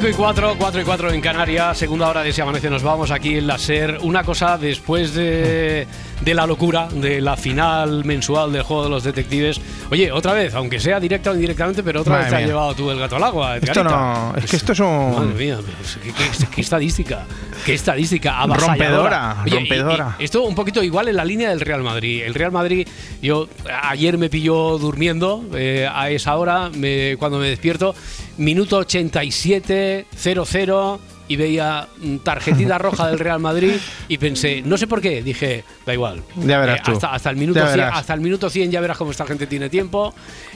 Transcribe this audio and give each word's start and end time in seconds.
5 0.00 0.08
y 0.08 0.12
4, 0.14 0.54
4 0.56 0.80
y 0.80 0.84
4 0.84 1.12
en 1.12 1.20
Canarias, 1.20 1.76
segunda 1.76 2.08
hora 2.08 2.22
de 2.22 2.32
Si 2.32 2.40
Amanece, 2.40 2.70
nos 2.70 2.82
vamos 2.82 3.10
aquí 3.10 3.36
en 3.36 3.46
la 3.46 3.58
SER. 3.58 3.98
Una 4.00 4.24
cosa 4.24 4.56
después 4.56 5.12
de, 5.14 5.86
de 6.22 6.34
la 6.34 6.46
locura, 6.46 6.88
de 6.90 7.20
la 7.20 7.36
final 7.36 8.04
mensual 8.06 8.50
del 8.50 8.62
juego 8.62 8.84
de 8.84 8.88
los 8.88 9.04
detectives. 9.04 9.60
Oye, 9.90 10.10
otra 10.10 10.32
vez, 10.32 10.54
aunque 10.54 10.80
sea 10.80 10.98
directa 11.00 11.32
o 11.32 11.34
indirectamente, 11.34 11.82
pero 11.82 12.00
otra 12.00 12.12
Madre 12.14 12.24
vez 12.24 12.30
te 12.30 12.36
has 12.36 12.42
mía. 12.42 12.48
llevado 12.48 12.74
tú 12.74 12.90
el 12.90 12.98
gato 12.98 13.16
al 13.16 13.24
agua. 13.24 13.56
Esto 13.58 13.72
Edgarita. 13.82 13.94
no. 13.94 14.34
Es 14.38 14.50
que 14.50 14.56
esto 14.56 14.72
es 14.72 14.80
un. 14.80 15.10
Madre 15.14 15.34
mía, 15.44 15.58
pues, 15.78 15.98
¿qué, 16.02 16.12
qué- 16.12 16.46
qué 16.54 16.60
estadística? 16.62 17.26
¿Qué 17.66 17.74
estadística? 17.74 18.38
Avasalladora. 18.40 19.34
Rompedora, 19.34 19.58
rompedora. 19.58 20.16
y- 20.18 20.22
y 20.22 20.24
esto 20.24 20.42
un 20.44 20.54
poquito 20.54 20.82
igual 20.82 21.08
en 21.08 21.16
la 21.16 21.26
línea 21.26 21.50
del 21.50 21.60
Real 21.60 21.82
Madrid. 21.82 22.22
El 22.24 22.32
Real 22.32 22.52
Madrid, 22.52 22.88
yo 23.20 23.48
ayer 23.82 24.16
me 24.16 24.30
pilló 24.30 24.78
durmiendo 24.78 25.44
eh, 25.54 25.86
a 25.92 26.08
esa 26.08 26.36
hora, 26.36 26.70
me- 26.74 27.16
cuando 27.18 27.38
me 27.38 27.48
despierto, 27.50 27.94
minuto 28.40 28.78
87, 28.78 30.06
0-0. 30.16 30.98
Y 31.30 31.36
veía 31.36 31.86
tarjetita 32.24 32.76
roja 32.78 33.06
del 33.06 33.20
Real 33.20 33.38
Madrid 33.38 33.74
y 34.08 34.18
pensé, 34.18 34.62
no 34.64 34.76
sé 34.76 34.88
por 34.88 35.00
qué, 35.00 35.22
dije, 35.22 35.62
da 35.86 35.94
igual. 35.94 36.22
Ya 36.36 36.58
verás 36.58 36.82
tú. 36.82 36.90
hasta, 36.90 37.12
hasta 37.14 37.30
el 37.30 37.36
minuto 37.36 37.60
Ya 37.60 37.66
100, 37.66 37.76
verás. 37.78 37.98
hasta 37.98 38.14
el 38.14 38.20
minuto 38.20 38.50
100 38.50 38.70
ya 38.72 38.80
verás 38.80 38.96
cómo 38.98 39.12
esta 39.12 39.24
gente 39.26 39.46
tiene 39.46 39.68
tiempo. 39.70 40.12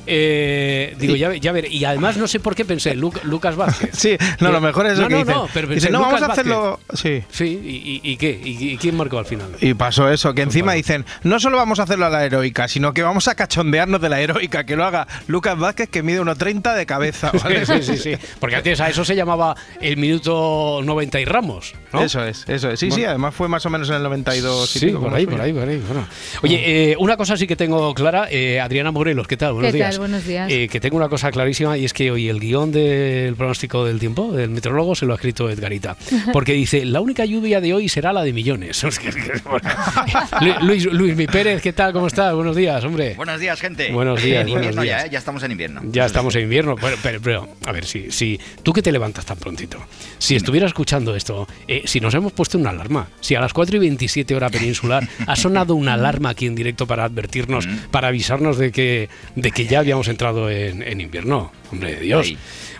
Eh, 0.06 0.94
digo, 0.98 1.14
ya, 1.16 1.28
ve- 1.28 1.40
ya 1.40 1.52
veré. 1.52 1.68
Y 1.68 1.84
además 1.84 2.16
no 2.16 2.26
sé 2.26 2.40
por 2.40 2.54
qué 2.54 2.64
pensé, 2.64 2.94
Lu- 2.94 3.12
Lucas 3.22 3.56
Vázquez. 3.56 3.90
Sí, 4.04 4.16
no, 4.40 4.50
lo 4.50 4.60
mejor 4.60 4.86
es 4.86 4.96
No, 4.96 5.02
lo 5.02 5.08
que 5.08 5.14
no, 5.14 5.20
dicen. 5.20 5.34
no, 5.34 5.48
pero 5.54 5.68
pensé, 5.68 5.74
Dicen, 5.86 5.92
no, 5.92 5.98
Lucas 6.00 6.12
vamos 6.20 6.28
a 6.28 6.32
hacerlo. 6.32 6.80
Sí. 6.92 7.22
Sí, 7.30 7.44
¿y, 7.64 8.00
y- 8.08 8.12
y 8.12 8.16
qué? 8.16 8.40
¿Y, 8.44 8.70
y 8.72 8.76
quién 8.76 8.96
marcó 8.96 9.18
al 9.18 9.26
final? 9.26 9.48
Y 9.60 9.74
pasó 9.74 10.10
eso, 10.10 10.34
que 10.34 10.42
encima 10.42 10.72
Pues 10.72 10.76
dicen, 10.78 11.04
no 11.22 11.38
solo 11.40 11.56
vamos 11.56 11.78
a 11.78 11.84
hacerlo 11.84 12.06
a 12.06 12.10
la 12.10 12.24
heroica, 12.24 12.66
sino 12.68 12.92
que 12.92 13.02
vamos 13.02 13.28
a 13.28 13.34
cachondearnos 13.36 14.00
de 14.00 14.08
la 14.08 14.20
heroica, 14.20 14.64
que 14.64 14.74
lo 14.76 14.84
haga 14.84 15.06
Lucas 15.28 15.56
Vázquez, 15.58 15.88
que 15.88 16.02
mide 16.02 16.20
1,30 16.20 16.74
de 16.74 16.84
cabeza. 16.86 17.30
¿vale? 17.44 17.64
Sí, 17.64 17.82
sí, 17.82 17.96
sí. 17.96 18.14
Porque 18.40 18.56
antes 18.56 18.80
a 18.80 18.88
eso 18.90 19.04
se 19.04 19.14
llamaba 19.14 19.54
el 19.80 19.96
minuto 19.96 20.63
90 20.82 21.20
y 21.20 21.24
Ramos, 21.24 21.74
¿no? 21.92 22.02
Eso 22.02 22.24
es, 22.24 22.44
eso 22.48 22.70
es. 22.70 22.80
Sí, 22.80 22.90
sí, 22.90 23.04
además 23.04 23.34
fue 23.34 23.48
más 23.48 23.64
o 23.66 23.70
menos 23.70 23.88
en 23.88 23.96
el 23.96 24.02
92. 24.02 24.76
y 24.76 24.78
Sí, 24.78 24.86
por 24.90 25.12
ahí, 25.14 25.26
por 25.26 25.40
ahí, 25.40 25.52
por 25.52 25.68
ahí. 25.68 25.78
bueno. 25.86 26.06
Oye, 26.42 26.90
eh, 26.92 26.96
una 26.98 27.16
cosa 27.16 27.36
sí 27.36 27.46
que 27.46 27.56
tengo 27.56 27.92
clara, 27.94 28.28
eh, 28.30 28.60
Adriana 28.60 28.90
Morelos, 28.90 29.26
¿qué 29.26 29.36
tal? 29.36 29.52
Buenos 29.54 29.72
¿Qué 29.72 29.78
tal? 29.78 29.88
días. 29.90 29.98
Buenos 29.98 30.24
días. 30.26 30.50
Eh, 30.50 30.68
que 30.68 30.80
tengo 30.80 30.96
una 30.96 31.08
cosa 31.08 31.30
clarísima 31.30 31.76
y 31.78 31.84
es 31.84 31.92
que 31.92 32.10
hoy 32.10 32.28
el 32.28 32.40
guion 32.40 32.72
del 32.72 33.34
pronóstico 33.36 33.84
del 33.84 33.98
tiempo, 33.98 34.32
del 34.32 34.50
meteorólogo, 34.50 34.94
se 34.94 35.06
lo 35.06 35.12
ha 35.12 35.16
escrito 35.16 35.48
Edgarita. 35.50 35.96
Porque 36.32 36.52
dice, 36.52 36.84
la 36.84 37.00
única 37.00 37.24
lluvia 37.24 37.60
de 37.60 37.74
hoy 37.74 37.88
será 37.88 38.12
la 38.12 38.22
de 38.22 38.32
millones. 38.32 38.84
Luis, 40.62 40.84
Luis 40.86 41.16
Mi 41.16 41.26
Pérez, 41.26 41.62
¿qué 41.62 41.72
tal? 41.72 41.92
¿Cómo 41.92 42.06
estás? 42.06 42.34
Buenos 42.34 42.56
días, 42.56 42.82
hombre. 42.84 43.14
Buenos 43.14 43.40
días, 43.40 43.60
gente. 43.60 43.90
Buenos 43.92 44.22
días, 44.22 44.42
En 44.42 44.48
invierno 44.48 44.68
buenos 44.76 44.84
días. 44.84 45.00
ya, 45.02 45.06
¿eh? 45.06 45.10
Ya 45.12 45.18
estamos 45.18 45.42
en 45.42 45.52
invierno. 45.52 45.80
Ya 45.90 46.06
estamos 46.06 46.34
en 46.36 46.42
invierno, 46.42 46.76
pero, 46.80 46.96
pero- 47.02 47.20
pero, 47.20 47.48
a 47.66 47.72
ver, 47.72 47.84
si, 47.84 48.10
si 48.10 48.38
tú 48.62 48.72
que 48.72 48.82
te 48.82 48.92
levantas 48.92 49.24
tan 49.24 49.36
prontito, 49.38 49.78
si 50.18 50.36
estuvieras 50.36 50.53
escuchando 50.62 51.16
esto, 51.16 51.48
eh, 51.66 51.82
si 51.86 51.98
nos 52.00 52.14
hemos 52.14 52.32
puesto 52.32 52.56
una 52.58 52.70
alarma, 52.70 53.08
si 53.20 53.34
a 53.34 53.40
las 53.40 53.52
4 53.52 53.76
y 53.76 53.80
27 53.80 54.34
hora 54.36 54.50
peninsular 54.50 55.08
ha 55.26 55.34
sonado 55.36 55.74
una 55.74 55.94
alarma 55.94 56.28
aquí 56.30 56.46
en 56.46 56.54
directo 56.54 56.86
para 56.86 57.04
advertirnos, 57.04 57.66
Mm. 57.66 57.76
para 57.90 58.08
avisarnos 58.08 58.58
de 58.58 58.70
que, 58.72 59.08
de 59.34 59.50
que 59.50 59.66
ya 59.66 59.80
habíamos 59.80 60.06
entrado 60.08 60.50
en, 60.50 60.82
en 60.82 61.00
invierno, 61.00 61.50
hombre 61.72 61.94
de 61.96 62.00
Dios. 62.02 62.34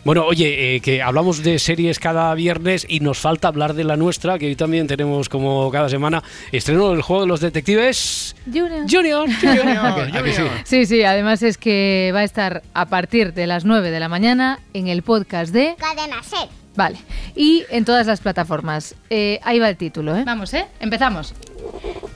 Bueno, 0.04 0.24
oye, 0.26 0.76
eh, 0.76 0.80
que 0.80 1.00
hablamos 1.02 1.42
de 1.42 1.58
series 1.58 1.98
cada 1.98 2.34
viernes 2.34 2.84
y 2.88 3.00
nos 3.00 3.18
falta 3.18 3.48
hablar 3.48 3.72
de 3.72 3.84
la 3.84 3.96
nuestra, 3.96 4.38
que 4.38 4.46
hoy 4.46 4.54
también 4.56 4.86
tenemos 4.86 5.28
como 5.30 5.70
cada 5.70 5.88
semana 5.88 6.22
estreno 6.52 6.90
del 6.90 7.00
juego 7.00 7.22
de 7.22 7.28
los 7.28 7.40
detectives 7.40 8.36
Junior. 8.44 8.84
Junior. 8.90 9.28
Junior. 9.40 9.68
¿A 9.78 9.94
que- 10.10 10.18
a 10.18 10.22
que 10.22 10.32
sí? 10.32 10.42
Sí, 10.64 10.86
sí, 10.86 11.02
además 11.04 11.42
es 11.42 11.56
que 11.56 12.10
va 12.14 12.20
a 12.20 12.24
estar 12.24 12.62
a 12.74 12.86
partir 12.86 13.32
de 13.32 13.46
las 13.46 13.64
9 13.64 13.90
de 13.90 14.00
la 14.00 14.08
mañana 14.10 14.58
en 14.74 14.88
el 14.88 15.02
podcast 15.02 15.52
de... 15.54 15.74
Cadena 15.78 16.22
Ser. 16.22 16.48
Vale, 16.76 16.98
y 17.36 17.64
en 17.70 17.84
todas 17.84 18.06
las 18.06 18.20
plataformas. 18.20 18.94
Eh, 19.10 19.40
ahí 19.44 19.58
va 19.58 19.68
el 19.68 19.76
título, 19.76 20.16
¿eh? 20.16 20.24
Vamos, 20.24 20.52
¿eh? 20.54 20.66
Empezamos. 20.80 21.34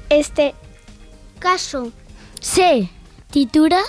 Este 0.08 0.54
caso 1.38 1.92
se 2.41 2.88
titula 3.30 3.80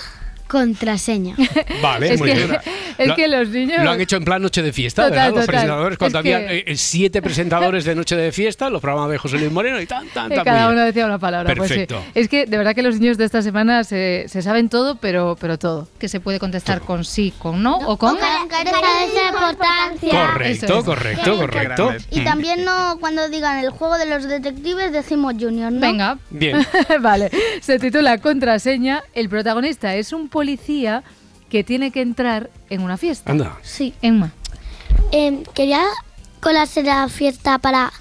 Contraseña. 0.50 1.36
Vale, 1.82 2.14
es 2.14 2.18
muy 2.20 2.28
que, 2.30 2.34
bien. 2.34 2.58
es 2.98 3.06
Lo- 3.06 3.14
que 3.16 3.28
los 3.28 3.48
niños... 3.48 3.84
Lo 3.84 3.90
han 3.90 4.00
hecho 4.00 4.16
en 4.16 4.24
plan 4.24 4.42
noche 4.42 4.62
de 4.62 4.72
fiesta, 4.72 5.04
Total, 5.04 5.12
¿verdad? 5.12 5.26
Los 5.28 5.34
total. 5.40 5.46
presentadores, 5.46 5.98
cuando 5.98 6.18
Es 6.18 6.24
que- 6.24 6.34
había 6.34 6.52
eh, 6.52 6.76
siete 6.76 7.22
presentadores 7.22 7.84
de 7.84 7.94
noche 7.94 8.16
de 8.16 8.32
fiesta, 8.32 8.68
los 8.68 8.80
programas 8.80 9.10
de 9.10 9.18
José 9.18 9.38
Luis 9.38 9.52
Moreno 9.52 9.80
y 9.80 9.86
tan, 9.86 10.06
tan, 10.08 10.30
Eh, 10.32 10.34
tan. 10.34 10.44
cada 10.44 10.68
uno 10.68 10.80
decía 10.82 11.06
una 11.06 11.18
palabra. 11.18 11.54
Pues 11.54 11.68
sí. 11.68 11.74
Perfecto. 11.86 12.02
Es 12.14 12.28
que 12.28 12.46
de 12.46 12.56
verdad 12.58 12.74
que 12.74 12.82
los 12.82 12.98
niños 12.98 13.16
de 13.16 13.24
esta 13.24 13.42
semana 13.42 13.84
se, 13.84 14.24
se 14.28 14.42
saben 14.42 14.68
todo, 14.68 14.96
pero, 14.96 15.36
pero 15.40 15.58
todo. 15.58 15.88
Que 15.98 16.08
se 16.08 16.18
puede 16.20 16.38
contestar 16.40 16.80
con 16.80 17.04
sí, 17.04 17.32
con 17.38 17.62
no, 17.62 17.76
o 17.78 17.96
con... 17.96 18.16
importancia. 19.30 20.10
Correcto, 20.10 20.78
es. 20.78 20.84
correcto, 20.84 21.36
correcto. 21.38 21.92
Y 22.10 22.20
también 22.24 22.64
no 22.64 22.96
cuando 23.00 23.28
digan 23.28 23.58
el 23.64 23.70
juego 23.70 23.98
de 23.98 24.06
los 24.06 24.24
detectives 24.28 24.92
decimos 24.92 25.34
Junior, 25.38 25.72
¿no? 25.72 25.80
Venga, 25.80 26.18
Bien. 26.30 26.56
vale, 27.00 27.30
se 27.60 27.78
titula 27.78 28.18
Contraseña. 28.18 29.02
El 29.14 29.28
protagonista 29.28 29.94
es 29.94 30.12
un 30.12 30.28
policía 30.40 31.02
que 31.50 31.64
tiene 31.64 31.90
que 31.90 32.00
entrar 32.00 32.48
en 32.70 32.80
una 32.80 32.96
fiesta. 32.96 33.30
Anda. 33.30 33.58
Sí. 33.60 33.92
Emma. 34.00 34.32
Em, 35.12 35.42
¿Quería 35.52 35.84
colarse 36.40 36.80
a 36.80 37.02
la 37.02 37.08
fiesta 37.10 37.58
para 37.58 37.92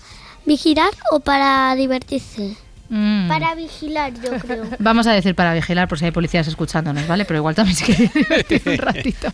vigilar 0.45 0.89
o 1.11 1.19
para 1.19 1.75
divertirse? 1.75 2.55
Mm. 2.87 3.27
Para 3.27 3.55
vigilar, 3.55 4.13
yo 4.13 4.31
creo. 4.39 4.63
Vamos 4.79 5.05
a 5.05 5.11
decir 5.11 5.35
para 5.35 5.53
vigilar 5.53 5.89
por 5.89 5.99
si 5.99 6.05
hay 6.05 6.11
policías 6.11 6.47
escuchándonos, 6.47 7.05
¿vale? 7.09 7.25
Pero 7.25 7.39
igual 7.39 7.55
también 7.55 7.75
se 7.75 7.83
quiere 7.83 8.09
divertir 8.15 8.61
un 8.65 8.77
ratito. 8.77 9.27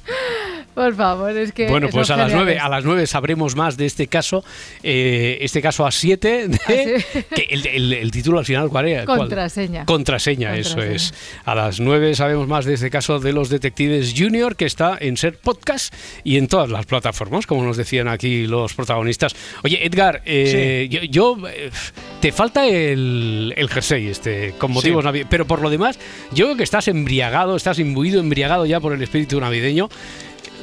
Por 0.75 0.94
favor, 0.96 1.31
es 1.36 1.52
que. 1.53 1.68
Bueno, 1.69 1.88
pues 1.90 2.09
a 2.12 2.18
las 2.18 2.31
nueve, 2.31 2.52
geniales. 2.52 2.63
a 2.66 2.69
las 2.69 2.84
nueve 2.86 3.08
sabremos 3.08 3.56
más 3.56 3.78
de 3.78 3.86
este 3.88 4.08
caso. 4.08 4.44
eh, 4.84 5.38
este 5.41 5.62
caso 5.62 5.86
a 5.86 5.91
siete. 5.91 6.47
de- 6.50 6.56
Ah, 6.68 7.00
sí. 7.13 7.19
que 7.34 7.47
el, 7.50 7.66
el- 7.66 7.94
el 7.94 8.12
título 8.12 8.40
al 8.40 8.46
final, 8.46 8.69
¿cuál 8.69 8.88
era? 8.90 9.06
¿Cuál? 9.06 9.19
Contraseña. 9.19 9.85
Contraseña, 9.85 10.56
eso 10.58 10.81
es. 10.81 11.14
A 11.46 11.56
las 11.56 11.80
nueve 11.80 12.14
sabemos 12.16 12.47
más 12.47 12.66
de 12.66 12.74
este 12.75 12.90
caso 12.90 13.19
de 13.19 13.31
los 13.34 13.50
detectives 13.50 14.14
Junior, 14.18 14.56
que 14.56 14.66
está 14.66 14.97
en 15.00 15.18
Ser 15.18 15.38
Podcast 15.38 15.94
y 16.24 16.38
en 16.38 16.47
todas 16.47 16.69
las 16.69 16.85
plataformas, 16.85 17.47
como 17.47 17.64
nos 17.64 17.78
decían 17.78 18.08
aquí 18.08 18.46
los 18.46 18.74
protagonistas. 18.74 19.34
Oye, 19.64 19.85
Edgar, 19.85 20.22
eh, 20.25 20.88
yo, 20.91 21.02
yo, 21.03 21.47
eh, 21.47 21.72
te 22.19 22.31
falta 22.31 22.68
el, 22.68 23.53
el 23.56 23.69
jersey 23.69 24.08
este, 24.08 24.53
con 24.58 24.72
motivos 24.72 25.03
Sí. 25.03 25.09
navi- 25.09 25.25
pero 25.30 25.46
por 25.47 25.62
lo 25.62 25.69
demás, 25.69 25.97
yo 26.34 26.46
creo 26.47 26.58
que 26.58 26.64
estás 26.64 26.88
embriagado, 26.90 27.56
estás 27.56 27.80
imbuido, 27.80 28.19
embriagado 28.19 28.66
ya 28.66 28.80
por 28.81 28.91
el 28.94 29.02
espíritu 29.02 29.40
navideño. 29.40 29.90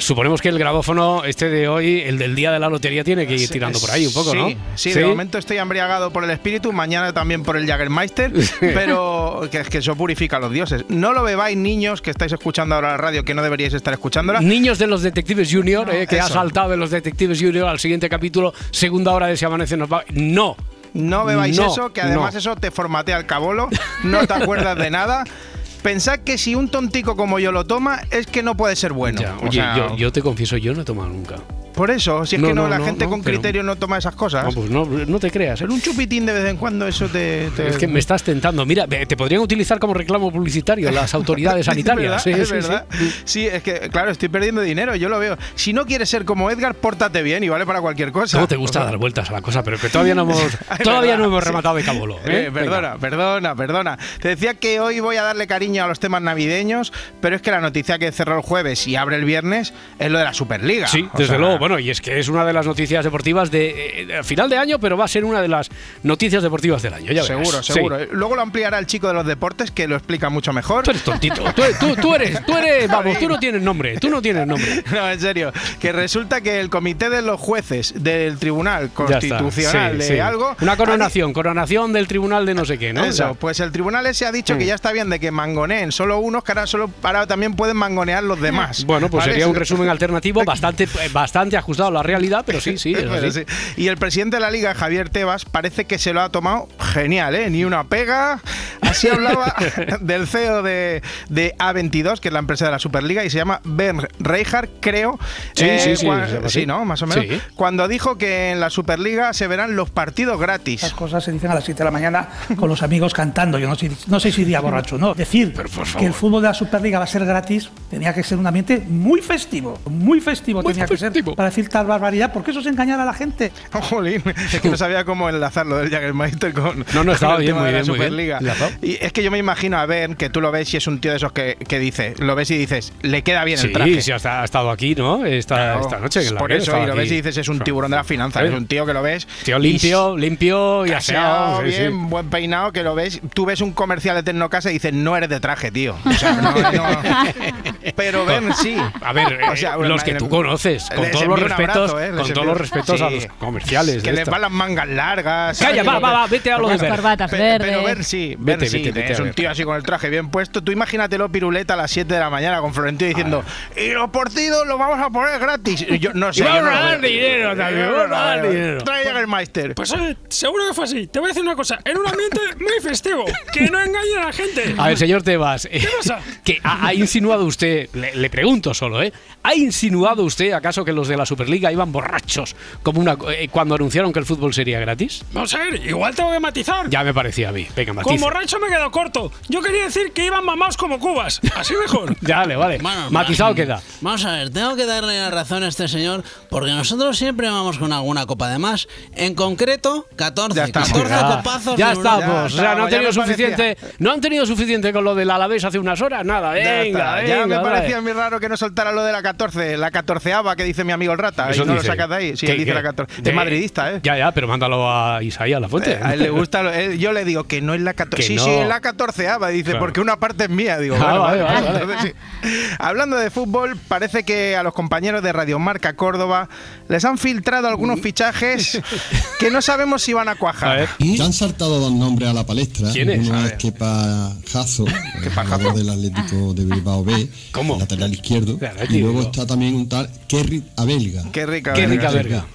Suponemos 0.03 0.43
que 0.43 0.49
el 0.49 0.59
grabófono 0.59 1.23
este 1.25 1.49
de 1.49 1.69
hoy, 1.69 2.01
el 2.01 2.19
del 2.19 2.35
día 2.35 2.51
de 2.51 2.59
la 2.59 2.69
lotería, 2.69 3.05
tiene 3.05 3.25
que 3.25 3.37
ir 3.37 3.49
tirando 3.49 3.79
por 3.79 3.93
ahí 3.93 4.05
un 4.05 4.13
poco, 4.13 4.33
sí, 4.33 4.37
¿no? 4.37 4.49
Sí, 4.75 4.93
de 4.93 5.07
momento 5.07 5.39
estoy 5.39 5.59
embriagado 5.59 6.11
por 6.13 6.25
el 6.25 6.31
espíritu, 6.31 6.73
mañana 6.73 7.13
también 7.13 7.45
por 7.45 7.57
el 7.57 7.67
Jagermeister, 7.69 8.33
pero 8.61 9.49
que 9.49 9.61
es 9.61 9.69
que 9.69 9.79
eso 9.79 9.95
purifica 9.95 10.39
a 10.39 10.41
los 10.41 10.51
dioses. 10.51 10.85
No 10.89 11.13
lo 11.13 11.23
bebáis, 11.23 11.57
niños, 11.57 12.03
que 12.03 12.11
estáis 12.11 12.33
escuchando 12.33 12.75
ahora 12.75 12.91
la 12.91 12.97
radio, 12.97 13.25
que 13.25 13.33
no 13.33 13.43
deberíais 13.45 13.75
estar 13.75 13.95
escuchándola. 13.95 14.41
Niños 14.41 14.81
de 14.81 14.89
los 14.89 15.03
Detectives 15.03 15.49
Junior, 15.53 15.89
eh, 15.95 16.09
que 16.09 16.19
ha 16.21 16.25
Eso. 16.25 16.35
saltado 16.35 16.71
de 16.71 16.77
los 16.79 16.91
Detectives 16.91 17.41
Junior 17.41 17.69
al 17.69 17.79
siguiente 17.79 18.09
capítulo, 18.09 18.53
segunda 18.73 19.13
hora 19.13 19.29
de 19.29 19.37
Si 19.37 19.45
Amanece 19.45 19.77
nos 19.77 19.91
va. 19.91 20.05
No. 20.11 20.57
No 20.95 21.25
bebáis 21.25 21.57
No, 21.57 21.73
eso, 21.73 21.93
que 21.93 22.03
además 22.03 22.35
no. 22.35 22.39
eso 22.41 22.57
te 22.57 22.71
formatea 22.71 23.17
el 23.19 23.25
cabolo, 23.27 23.69
no 24.03 24.27
te 24.27 24.35
acuerdas 24.35 24.77
de 24.77 24.91
nada. 24.91 25.25
Pensad 25.83 26.21
que 26.21 26.39
si 26.39 26.55
un 26.55 26.69
tontico 26.69 27.17
como 27.17 27.39
yo 27.41 27.51
lo 27.53 27.65
toma, 27.65 28.03
es 28.11 28.27
que 28.27 28.43
no 28.43 28.57
puede 28.57 28.77
ser 28.77 28.93
bueno. 28.93 29.21
Ya, 29.21 29.37
O 29.37 29.43
oye, 29.47 29.53
sea, 29.61 29.77
yo, 29.77 29.97
yo 29.97 30.13
te 30.13 30.23
confieso, 30.23 30.57
yo 30.57 30.75
no 30.75 30.83
he 30.83 30.85
tomado 30.85 31.09
nunca. 31.09 31.37
Por 31.75 31.91
eso, 31.91 32.25
si 32.27 32.37
es 32.37 32.43
No, 32.43 32.49
que 32.49 32.55
no, 32.55 32.63
no, 32.65 32.69
la 32.69 32.79
no, 32.79 32.85
gente 32.85 33.05
no, 33.05 33.11
con 33.11 33.23
criterio 33.23 33.63
no 33.63 33.77
toma 33.77 33.99
esas 33.99 34.15
cosas. 34.15 34.45
No, 34.45 34.53
pues 34.53 34.71
no, 34.71 34.85
no 34.85 35.19
te 35.19 35.31
creas. 35.31 35.61
¿eh? 35.61 35.65
Pero 35.65 35.75
un 35.75 35.81
chupitín 35.81 36.27
de 36.27 36.33
vez 36.33 36.49
en 36.49 36.57
cuando, 36.57 36.87
eso 36.87 37.07
te. 37.09 37.51
te- 37.57 37.69
Es 37.69 37.77
que 37.79 37.87
me 37.89 37.99
estás 37.99 38.23
tentando. 38.23 38.65
Mira, 38.67 38.87
te 38.87 39.17
podrían 39.17 39.41
utilizar 39.43 39.79
como 39.79 39.95
reclamo 39.95 40.31
publicitario 40.31 40.91
las 40.91 41.15
autoridades 41.15 41.67
sanitarias. 41.67 42.27
Es 42.27 42.27
verdad, 42.27 42.37
Sí, 42.37 42.43
es 42.43 42.49
sí, 42.49 42.55
verdad. 42.55 42.87
sí. 42.91 43.13
Sí, 43.25 43.47
es 43.47 43.63
que, 43.63 43.89
claro, 43.91 44.11
estoy 44.11 44.29
perdiendo 44.29 44.61
dinero, 44.61 44.95
yo 44.97 45.09
lo 45.09 45.19
veo. 45.19 45.37
Si 45.55 45.73
no 45.73 45.87
quieres 45.87 46.09
ser 46.09 46.25
como 46.25 46.51
Edgar, 46.51 46.75
pórtate 46.75 47.23
bien 47.23 47.43
y 47.45 47.49
vale 47.49 47.65
para 47.67 47.81
cualquier 47.81 48.13
cosa. 48.13 48.37
¿Cómo 48.39 48.49
te 48.49 48.57
gusta 48.57 48.85
dar 48.85 48.97
vueltas 48.99 49.31
a 49.31 49.33
la 49.33 49.41
cosa? 49.43 49.63
Pero 49.63 49.79
que 49.79 49.89
todavía 49.89 50.15
no 50.15 50.23
hemos, 50.25 50.43
todavía 50.83 51.17
no 51.17 51.25
hemos 51.25 51.43
rematado 51.45 51.77
de 51.77 51.83
cabolo. 51.85 52.17
Eh, 52.25 52.47
¿eh? 52.47 52.51
perdona, 52.53 52.97
perdona, 52.99 53.55
perdona. 53.55 53.99
Te 54.21 54.29
decía 54.29 54.55
que 54.55 54.81
hoy 54.81 55.01
voy 55.01 55.17
a 55.17 55.23
darle 55.23 55.47
cariño 55.47 55.85
a 55.85 55.87
los 55.89 56.01
temas 56.01 56.23
navideños, 56.23 56.93
pero 57.21 57.37
es 57.37 57.43
que 57.43 57.51
la 57.51 57.61
noticia 57.61 57.99
que 57.99 58.13
cerró 58.13 58.37
el 58.37 58.43
jueves 58.43 58.87
y 58.87 58.97
abre 58.97 59.17
el 59.17 59.25
viernes 59.25 59.73
es 59.99 60.11
lo 60.11 60.19
de 60.19 60.25
la 60.25 60.35
Superliga. 60.35 60.87
Sí, 60.87 61.09
O 61.13 61.19
desde 61.19 61.31
sea, 61.31 61.39
luego. 61.39 61.59
Bueno, 61.63 61.79
y 61.79 61.91
es 61.91 62.01
que 62.01 62.19
es 62.19 62.27
una 62.29 62.45
de 62.45 62.53
las 62.53 62.67
noticias 62.67 63.05
deportivas 63.05 63.49
de, 63.53 64.01
eh, 64.01 64.07
de 64.07 64.25
final 64.25 64.51
de 64.51 64.57
año, 64.59 64.81
pero 64.81 64.97
va 64.97 65.05
a 65.05 65.09
ser 65.09 65.25
una 65.25 65.41
de 65.41 65.47
las 65.47 65.69
noticias 66.03 66.43
deportivas 66.43 66.83
del 66.83 66.93
año. 66.93 67.13
Ya. 67.13 67.23
Seguro, 67.23 67.63
Sí. 67.63 67.73
seguro. 67.73 67.99
Luego 68.11 68.35
lo 68.35 68.43
ampliará 68.43 68.81
el 68.81 68.87
chico 68.89 69.07
de 69.07 69.15
los 69.15 69.25
deportes, 69.25 69.71
que 69.71 69.87
lo 69.87 69.95
explica 69.95 70.29
mucho 70.29 70.53
mejor. 70.53 70.83
Tú 70.83 70.91
eres 70.91 71.05
tontito. 71.05 71.45
Tú, 71.55 71.63
tú- 71.79 71.95
tú 71.95 72.15
eres, 72.17 72.45
tú 72.45 72.57
eres, 72.57 72.89
vamos, 72.91 73.17
tú 73.17 73.29
no 73.29 73.39
tienes 73.39 73.63
nombre. 73.63 73.97
Tú 74.01 74.11
no 74.11 74.21
tienes 74.21 74.45
nombre. 74.45 74.83
No, 74.91 75.09
en 75.09 75.21
serio. 75.21 75.53
Que 75.79 75.93
resulta 75.93 76.41
que 76.41 76.59
el 76.59 76.69
comité 76.69 77.11
de 77.11 77.23
los 77.23 77.39
jueces 77.41 77.95
del 78.03 78.39
Tribunal. 78.39 78.91
Constitucional 78.93 79.93
Sí, 79.93 79.99
de 79.99 80.15
sí. 80.15 80.19
algo. 80.19 80.57
Una 80.63 80.77
coronación, 80.77 81.33
coronación 81.33 81.93
del 81.93 82.09
tribunal 82.09 82.45
de 82.45 82.55
no 82.55 82.65
sé 82.65 82.77
qué, 82.77 82.93
¿no? 82.93 83.03
Eso, 83.05 83.11
O 83.11 83.13
sea, 83.29 83.35
pues 83.35 83.61
el 83.61 83.71
tribunal 83.71 84.05
ese 84.09 84.27
ha 84.27 84.33
dicho 84.33 84.57
Mm. 84.57 84.59
que 84.59 84.67
ya 84.67 84.75
está 84.75 84.91
bien 84.91 85.09
de 85.11 85.21
que 85.21 85.31
mangoneen 85.31 85.93
solo 85.93 86.19
unos, 86.19 86.43
que 86.43 86.51
ahora, 86.51 86.67
solo, 86.67 86.91
ahora 87.05 87.29
también 87.29 87.55
pueden 87.55 87.77
mangonear 87.77 88.25
los 88.25 88.41
demás. 88.41 88.85
Bueno, 88.85 89.09
pues 89.09 89.23
¿Vale? 89.23 89.35
sería 89.35 89.47
un 89.47 89.55
resumen 89.63 89.89
alternativo 89.89 90.43
bastante, 90.45 90.85
eh, 90.85 91.09
bastante 91.53 91.57
ajustado 91.59 91.89
a 91.89 91.93
la 91.93 92.03
realidad, 92.03 92.45
pero 92.47 92.61
sí, 92.61 92.79
sí, 92.79 92.93
es 92.95 93.05
así. 93.11 93.31
sí. 93.33 93.45
Y 93.77 93.89
el 93.89 93.97
presidente 93.97 94.37
de 94.37 94.41
la 94.41 94.51
liga, 94.51 94.75
Javier 94.75 95.09
Tebas, 95.11 95.45
parece 95.45 95.85
que 95.85 95.99
se 95.99 96.13
lo 96.13 96.21
ha 96.23 96.29
tomado 96.31 96.69
genial, 96.81 97.35
¿eh? 97.35 97.51
Ni 97.51 97.65
una 97.65 97.85
pega. 97.85 98.41
Así 98.81 99.09
hablaba 99.09 99.55
del 100.01 100.27
CEO 100.27 100.63
de, 100.63 101.03
de 101.29 101.55
A22, 101.59 102.21
que 102.21 102.29
es 102.29 102.33
la 102.33 102.41
empresa 102.41 102.67
de 102.67 102.73
la 102.73 102.79
Superliga, 102.79 103.25
y 103.25 103.31
se 103.31 103.39
llama 103.39 103.61
Ben 103.65 104.01
Reijard, 104.19 104.69
creo. 104.81 105.19
Sí, 105.55 105.67
sí, 105.79 105.97
sí, 105.97 106.07
cua- 106.07 106.27
se 106.27 106.35
llama 106.35 106.47
así. 106.47 106.61
sí, 106.61 106.67
¿no? 106.67 106.85
Más 106.85 107.01
o 107.03 107.07
menos. 107.07 107.25
Sí. 107.29 107.41
Cuando 107.57 107.89
dijo 107.89 108.19
que 108.19 108.51
en 108.51 108.61
la 108.61 108.71
Superliga 108.71 109.33
se 109.33 109.47
verán 109.47 109.77
los 109.77 109.91
partidos 109.91 110.39
gratis. 110.41 110.83
Estas 110.83 110.99
cosas 110.99 111.25
se 111.25 111.33
dicen 111.33 111.51
a 111.51 111.55
las 111.55 111.65
7 111.65 111.79
de 111.79 111.85
la 111.85 111.91
mañana 111.91 112.29
con 112.57 112.69
los 112.69 112.83
amigos 112.83 113.15
cantando. 113.15 113.59
Yo 113.59 113.69
no 113.69 113.75
sé, 113.77 113.91
no 114.09 114.21
sé 114.21 114.33
si 114.33 114.43
iría 114.43 114.61
borracho, 114.61 114.99
¿no? 114.99 115.15
Decir 115.15 115.53
Pero, 115.57 115.69
por 115.69 115.87
favor. 115.87 116.01
que 116.01 116.07
el 116.07 116.15
fútbol 116.15 116.43
de 116.43 116.49
la 116.49 116.55
Superliga 116.55 116.99
va 116.99 117.05
a 117.05 117.09
ser 117.09 117.25
gratis 117.25 117.71
tenía 117.91 118.13
que 118.15 118.23
ser 118.23 118.39
un 118.39 118.47
ambiente 118.47 118.79
muy 118.89 119.21
festivo. 119.21 119.79
Muy 119.87 120.21
festivo 120.21 120.63
Muy 120.63 120.73
tenía 120.73 120.87
que 120.87 120.97
festivo. 120.97 121.13
ser 121.13 121.13
para 121.43 121.51
decir 121.51 121.69
tal 121.69 121.87
barbaridad, 121.87 122.33
porque 122.33 122.53
eso 122.53 122.61
es 122.61 122.67
engañar 122.67 123.01
a 123.01 123.05
la 123.05 123.13
gente. 123.13 123.51
Jolín, 123.73 124.23
es 124.53 124.61
que 124.61 124.71
no 124.71 124.77
sabía 124.77 125.05
cómo 125.05 125.29
enlazar 125.29 125.67
lo 125.67 125.77
del 125.79 125.91
Jagermeister 125.91 126.53
con, 126.53 126.85
No, 126.95 127.03
no, 127.03 127.13
estaba 127.13 127.35
con 127.35 127.43
el 127.43 127.47
bien, 127.47 127.57
tema 127.57 127.61
muy 127.63 127.73
bien, 127.73 127.87
muy. 127.87 127.97
Superliga. 127.97 128.39
Y 128.81 128.99
es 129.05 129.13
que 129.13 129.25
yo 129.25 129.31
me 129.33 129.39
imagino 129.39 129.77
a 129.79 129.87
Ben, 129.87 130.15
que 130.15 130.31
tú 130.31 130.41
lo 130.41 130.53
ves 130.53 130.73
y 130.73 130.77
es 130.77 130.87
un 130.87 131.01
tío 131.01 131.11
de 131.11 131.17
esos 131.17 131.33
que, 131.33 131.57
que 131.67 131.81
dice, 131.81 132.15
lo 132.19 132.37
ves 132.37 132.51
y 132.53 132.57
dices, 132.59 132.93
le 133.03 133.23
queda 133.23 133.43
bien 133.45 133.59
el 133.59 133.73
traje. 133.73 133.95
Sí, 134.01 134.03
sí, 134.03 134.13
ha 134.13 134.45
estado 134.45 134.71
aquí, 134.71 134.95
¿no? 134.95 135.25
Esta, 135.27 135.57
Claro, 135.57 135.81
esta 135.81 135.99
noche. 135.99 136.27
en 136.29 136.35
la 136.35 136.39
Por 136.39 136.51
que 136.51 136.57
eso, 136.59 136.71
y 136.81 136.87
lo 136.87 136.93
aquí. 136.93 136.99
ves 137.01 137.11
y 137.13 137.17
dices, 137.17 137.37
es 137.39 137.49
un 137.49 137.59
tiburón 137.59 137.91
de 137.91 137.97
la 137.97 138.05
finanza, 138.05 138.41
Sí. 138.41 138.47
es 138.47 138.55
un 138.55 138.67
tío 138.67 138.87
que 138.87 138.93
lo 138.95 139.03
ves. 139.03 139.27
Tío 139.43 139.59
y 139.59 139.63
limpio, 139.63 140.17
limpio 140.17 140.87
y 140.87 140.93
aseado, 140.93 141.63
sí, 141.65 141.73
sí. 141.73 141.79
bien, 141.81 142.09
buen 142.09 142.31
peinado, 142.31 142.71
que 142.73 142.85
lo 142.85 142.95
ves. 142.95 143.21
Tú 143.35 143.47
ves 143.47 143.61
un 143.61 143.73
comercial 143.73 144.15
de 144.15 144.23
Tecnocasa 144.23 144.71
y 144.71 144.75
dices, 144.75 144.93
no 144.93 145.17
eres 145.17 145.29
de 145.29 145.41
traje, 145.41 145.73
tío. 145.73 145.97
O 146.05 146.13
sea, 146.13 146.33
no, 146.35 146.53
no. 146.53 146.85
Pero 147.97 148.25
Ben 148.25 148.55
sí. 148.55 148.77
A 149.03 149.13
ver, 149.13 149.41
O 149.51 149.57
sea, 149.57 149.75
eh, 149.75 149.89
los 149.89 150.05
que 150.05 150.15
tú 150.15 150.29
conoces, 150.29 150.89
con 150.95 151.11
todos 151.11 151.32
los 151.41 151.49
respetos, 151.49 151.91
abrazo, 151.91 152.01
¿eh? 152.01 152.11
Con 152.23 152.33
todos 152.33 152.47
los 152.47 152.57
respetos 152.59 153.01
a 153.01 153.11
los 153.11 153.27
comerciales. 153.39 154.03
Que 154.03 154.13
les 154.13 154.29
van 154.29 154.41
las 154.43 154.51
mangas 154.51 154.89
largas. 154.89 155.59
Calla, 155.59 155.83
va, 155.83 155.99
va, 155.99 156.13
va, 156.13 156.27
vete 156.27 156.53
a 156.53 156.59
lo 156.59 156.69
de 156.69 156.79
corbatas 156.89 157.31
Pe- 157.31 157.37
verdes. 157.39 157.69
Pero 157.69 157.83
ver 157.85 158.05
sí, 158.05 158.35
ver 158.39 158.59
Vete, 158.59 158.71
sí. 158.71 158.79
vete, 158.79 158.93
vete 159.01 159.13
es 159.13 159.21
un 159.21 159.33
tío 159.33 159.51
así 159.51 159.65
con 159.65 159.77
el 159.77 159.83
traje 159.83 160.09
bien 160.11 160.31
puesto. 160.31 160.63
Tú 160.63 160.73
imagínatelo 160.73 161.29
piruleta 161.31 161.75
a 161.75 161.77
las 161.77 161.91
7 161.91 162.13
de 162.15 162.21
la 162.21 162.31
mañana 162.31 162.61
con 162.61 162.73
Florentino 162.75 163.09
diciendo 163.09 163.45
y 163.77 163.91
los 163.91 164.11
partidos 164.11 164.67
los 164.67 164.79
vamos 164.79 164.99
a 165.01 165.11
poner 165.11 165.39
gratis. 165.39 165.85
Y 165.89 165.99
Yo 165.99 166.13
no 166.15 166.33
sé. 166.33 166.41
Y 166.41 166.47
vamos 166.47 166.73
a 166.75 166.81
dar 166.81 167.01
dinero 167.01 167.57
también, 167.57 167.87
Yo 167.87 167.93
vamos 167.93 168.09
no 168.11 168.17
a 168.17 168.21
dar 168.25 168.37
lo 168.39 168.43
veo. 168.45 168.53
dinero. 168.53 168.79
Trae 168.85 169.05
Jagermeister. 169.05 169.75
Pues 169.75 169.93
oye, 169.93 170.17
seguro 170.29 170.65
que 170.69 170.75
fue 170.75 170.85
así. 170.85 171.07
Te 171.07 171.19
voy 171.19 171.27
a 171.27 171.31
decir 171.31 171.43
una 171.43 171.57
cosa. 171.57 171.79
En 171.85 171.97
un 171.99 172.07
ambiente 172.07 172.41
muy 172.59 172.81
festivo. 172.83 173.25
Que 173.53 173.69
no 173.71 173.81
engañe 173.81 174.19
a 174.21 174.25
la 174.27 174.33
gente. 174.33 174.75
A 174.79 174.89
ver, 174.89 174.99
señor 174.99 175.23
Tebas, 175.23 175.67
eh, 175.71 175.87
pasa? 175.99 176.21
que 176.45 176.59
ha, 176.65 176.93
insinuado 176.95 177.45
usted, 177.45 177.89
le, 177.95 178.15
le 178.15 178.31
pregunto 178.31 178.73
solo, 178.75 179.03
¿eh? 179.03 179.13
¿Ha 179.43 179.55
insinuado 179.55 180.25
usted 180.25 180.53
acaso 180.53 180.85
que 180.85 180.93
los 180.93 181.09
de 181.09 181.17
la 181.17 181.22
Superliga 181.27 181.71
iban 181.73 181.93
borrachos 181.93 182.55
como 182.83 183.01
una 183.01 183.17
eh, 183.31 183.49
cuando 183.51 183.75
anunciaron 183.75 184.13
que 184.13 184.19
el 184.19 184.27
fútbol 184.27 184.53
sería 184.55 184.81
gratis? 184.81 185.25
Vamos 185.33 185.55
a 185.55 185.59
ver, 185.59 185.87
igual 185.87 186.15
tengo 186.15 186.33
que 186.33 186.41
matizar. 186.41 186.89
Ya 186.91 187.03
me 187.05 187.13
parecía 187.15 187.51
a 187.51 187.53
mí. 187.53 187.67
Venga, 187.77 187.95
Con 187.95 187.97
matice. 188.05 188.25
borracho 188.25 188.59
me 188.59 188.69
quedo 188.69 188.91
corto. 188.91 189.33
Yo 189.49 189.61
quería 189.63 189.85
decir 189.85 190.13
que 190.13 190.27
iban 190.27 190.45
mamados 190.45 190.77
como 190.77 190.99
cubas. 190.99 191.41
Así 191.57 191.75
mejor. 191.81 192.17
Ya, 192.23 192.39
vale, 192.39 192.57
vale. 192.57 192.79
Bueno, 192.79 193.11
Matizado 193.11 193.55
pero, 193.55 193.67
queda. 193.67 193.83
Vamos 194.01 194.25
a 194.25 194.33
ver, 194.33 194.51
tengo 194.51 194.77
que 194.77 194.87
darle 194.87 195.19
la 195.19 195.31
razón 195.31 195.63
a 195.65 195.69
este 195.69 195.89
señor 195.89 196.23
porque 196.51 196.71
nosotros 196.71 197.17
siempre 197.19 197.49
vamos 197.51 197.79
con 197.79 197.93
alguna 197.93 198.27
copa 198.27 198.49
de 198.49 198.59
más. 198.59 198.87
En 199.15 199.35
concreto, 199.35 200.07
14. 200.17 200.57
Ya 200.57 200.65
está. 200.65 200.81
14 200.81 201.09
Ya, 201.09 201.37
copazos. 201.37 201.77
ya 201.79 201.93
estamos. 201.93 202.53
Ya 202.55 202.61
o 202.61 202.65
sea, 202.65 202.75
no 202.75 202.85
han 202.85 202.91
ya 202.91 202.97
tenido 202.99 203.13
parecía. 203.13 203.49
suficiente. 203.49 203.77
No 203.99 204.13
han 204.13 204.21
tenido 204.21 204.47
suficiente 204.47 204.93
con 204.93 205.05
lo 205.05 205.15
del 205.15 205.31
Alavés 205.31 205.65
hace 205.65 205.79
unas 205.79 206.01
horas. 206.01 206.25
Nada, 206.25 206.57
Ya 206.59 206.71
venga, 206.83 206.83
está. 206.85 207.15
venga. 207.17 207.29
Ya 207.29 207.47
me 207.47 207.55
dale. 207.57 207.69
parecía 207.71 208.01
muy 208.01 208.13
raro 208.13 208.41
que 208.41 208.49
no 208.49 208.57
soltara 208.57 208.93
lo 208.93 209.03
de 209.03 209.13
la 209.13 209.23
14, 209.23 209.77
la 209.77 209.91
14ava 209.91 210.55
que 210.57 210.65
dice 210.65 210.85
mi 210.85 210.93
amigo 210.93 211.12
el 211.13 211.19
rata. 211.19 211.51
Eso 211.51 211.63
y 211.63 211.67
no 211.67 211.75
dice. 211.75 211.87
lo 211.87 211.93
sacas 211.93 212.09
de 212.09 212.15
ahí. 212.17 212.37
Sí, 212.37 212.47
¿Qué- 212.47 212.53
él 212.53 212.59
dice 212.59 212.71
qué? 212.71 212.75
la 212.75 212.83
14. 212.83 213.23
De- 213.23 213.31
Es 213.31 213.37
madridista, 213.37 213.93
¿eh? 213.93 214.01
Ya, 214.03 214.17
ya, 214.19 214.33
pero 214.33 214.49
mándalo 214.49 214.91
a 214.91 215.23
Isaías 215.23 215.61
La 215.61 215.69
Fuente. 215.69 215.99
A 216.03 216.15
él 216.15 216.21
le 216.23 216.31
gusta. 216.31 216.63
lo- 216.63 216.73
él- 216.73 216.99
yo 216.99 217.13
le 217.13 217.25
digo 217.25 217.45
que 217.45 217.61
no 217.61 217.75
es 217.75 217.81
la 217.81 217.95
14. 217.95 218.23
Que 218.23 218.27
Sí, 218.29 218.35
no. 218.37 218.45
sí, 218.45 218.51
es 218.51 218.67
la 218.69 218.81
14ava. 218.81 219.49
Dice, 219.49 219.65
Claro. 219.71 219.79
porque 219.81 220.01
una 220.01 220.17
parte 220.19 220.45
es 220.45 220.51
mía. 220.51 220.79
Digo, 220.79 220.97
Ah, 220.97 221.05
bueno, 221.05 221.21
vale, 221.23 221.43
vale, 221.43 221.67
vale, 221.67 221.81
entonces 221.83 222.15
sí. 222.43 222.51
Hablando 222.79 223.17
de 223.17 223.31
fútbol, 223.31 223.77
parece 223.89 224.25
que 224.25 224.57
a 224.57 224.63
los 224.63 224.73
compañeros 224.75 225.23
de 225.23 225.33
Radio 225.33 225.59
Marca 225.59 225.95
Córdoba 225.95 226.49
les 226.89 227.05
han 227.05 227.19
filtrado 227.19 227.69
algunos 227.69 228.01
fichajes 228.01 228.81
que 229.39 229.51
no 229.51 229.63
sabemos 229.63 230.03
si 230.03 230.13
van 230.13 230.29
a 230.29 230.33
A 230.33 230.35
cuajar. 230.37 230.79
ver. 230.79 230.89
Ya 230.99 231.25
han 231.25 231.33
saltado 231.33 231.79
dos 231.79 231.93
nombres 231.93 232.29
a 232.29 232.33
la 232.33 232.45
palestra. 232.47 232.91
¿Quién 232.93 233.11
es? 233.11 233.29
Uno 233.29 233.39
A 233.39 233.47
es. 233.47 233.53
Kepa 233.55 234.33
Jazo, 234.51 234.85
el 235.23 235.31
jugador 235.35 235.75
del 235.75 235.89
Atlético 235.91 236.55
de 236.55 236.65
Bilbao 236.65 237.05
B, 237.05 237.29
¿Cómo? 237.53 237.79
lateral 237.79 238.13
izquierdo. 238.13 238.59
Atleti, 238.65 238.97
Y 238.97 239.01
luego 239.01 239.23
está 239.23 239.47
también 239.47 239.75
un 239.75 239.89
tal 239.89 240.09
Kerry 240.29 240.63
Abelga, 241.11 241.33
Qué 241.33 241.47
rica. 241.47 241.73
Qué 241.73 241.87
rica 241.87 242.47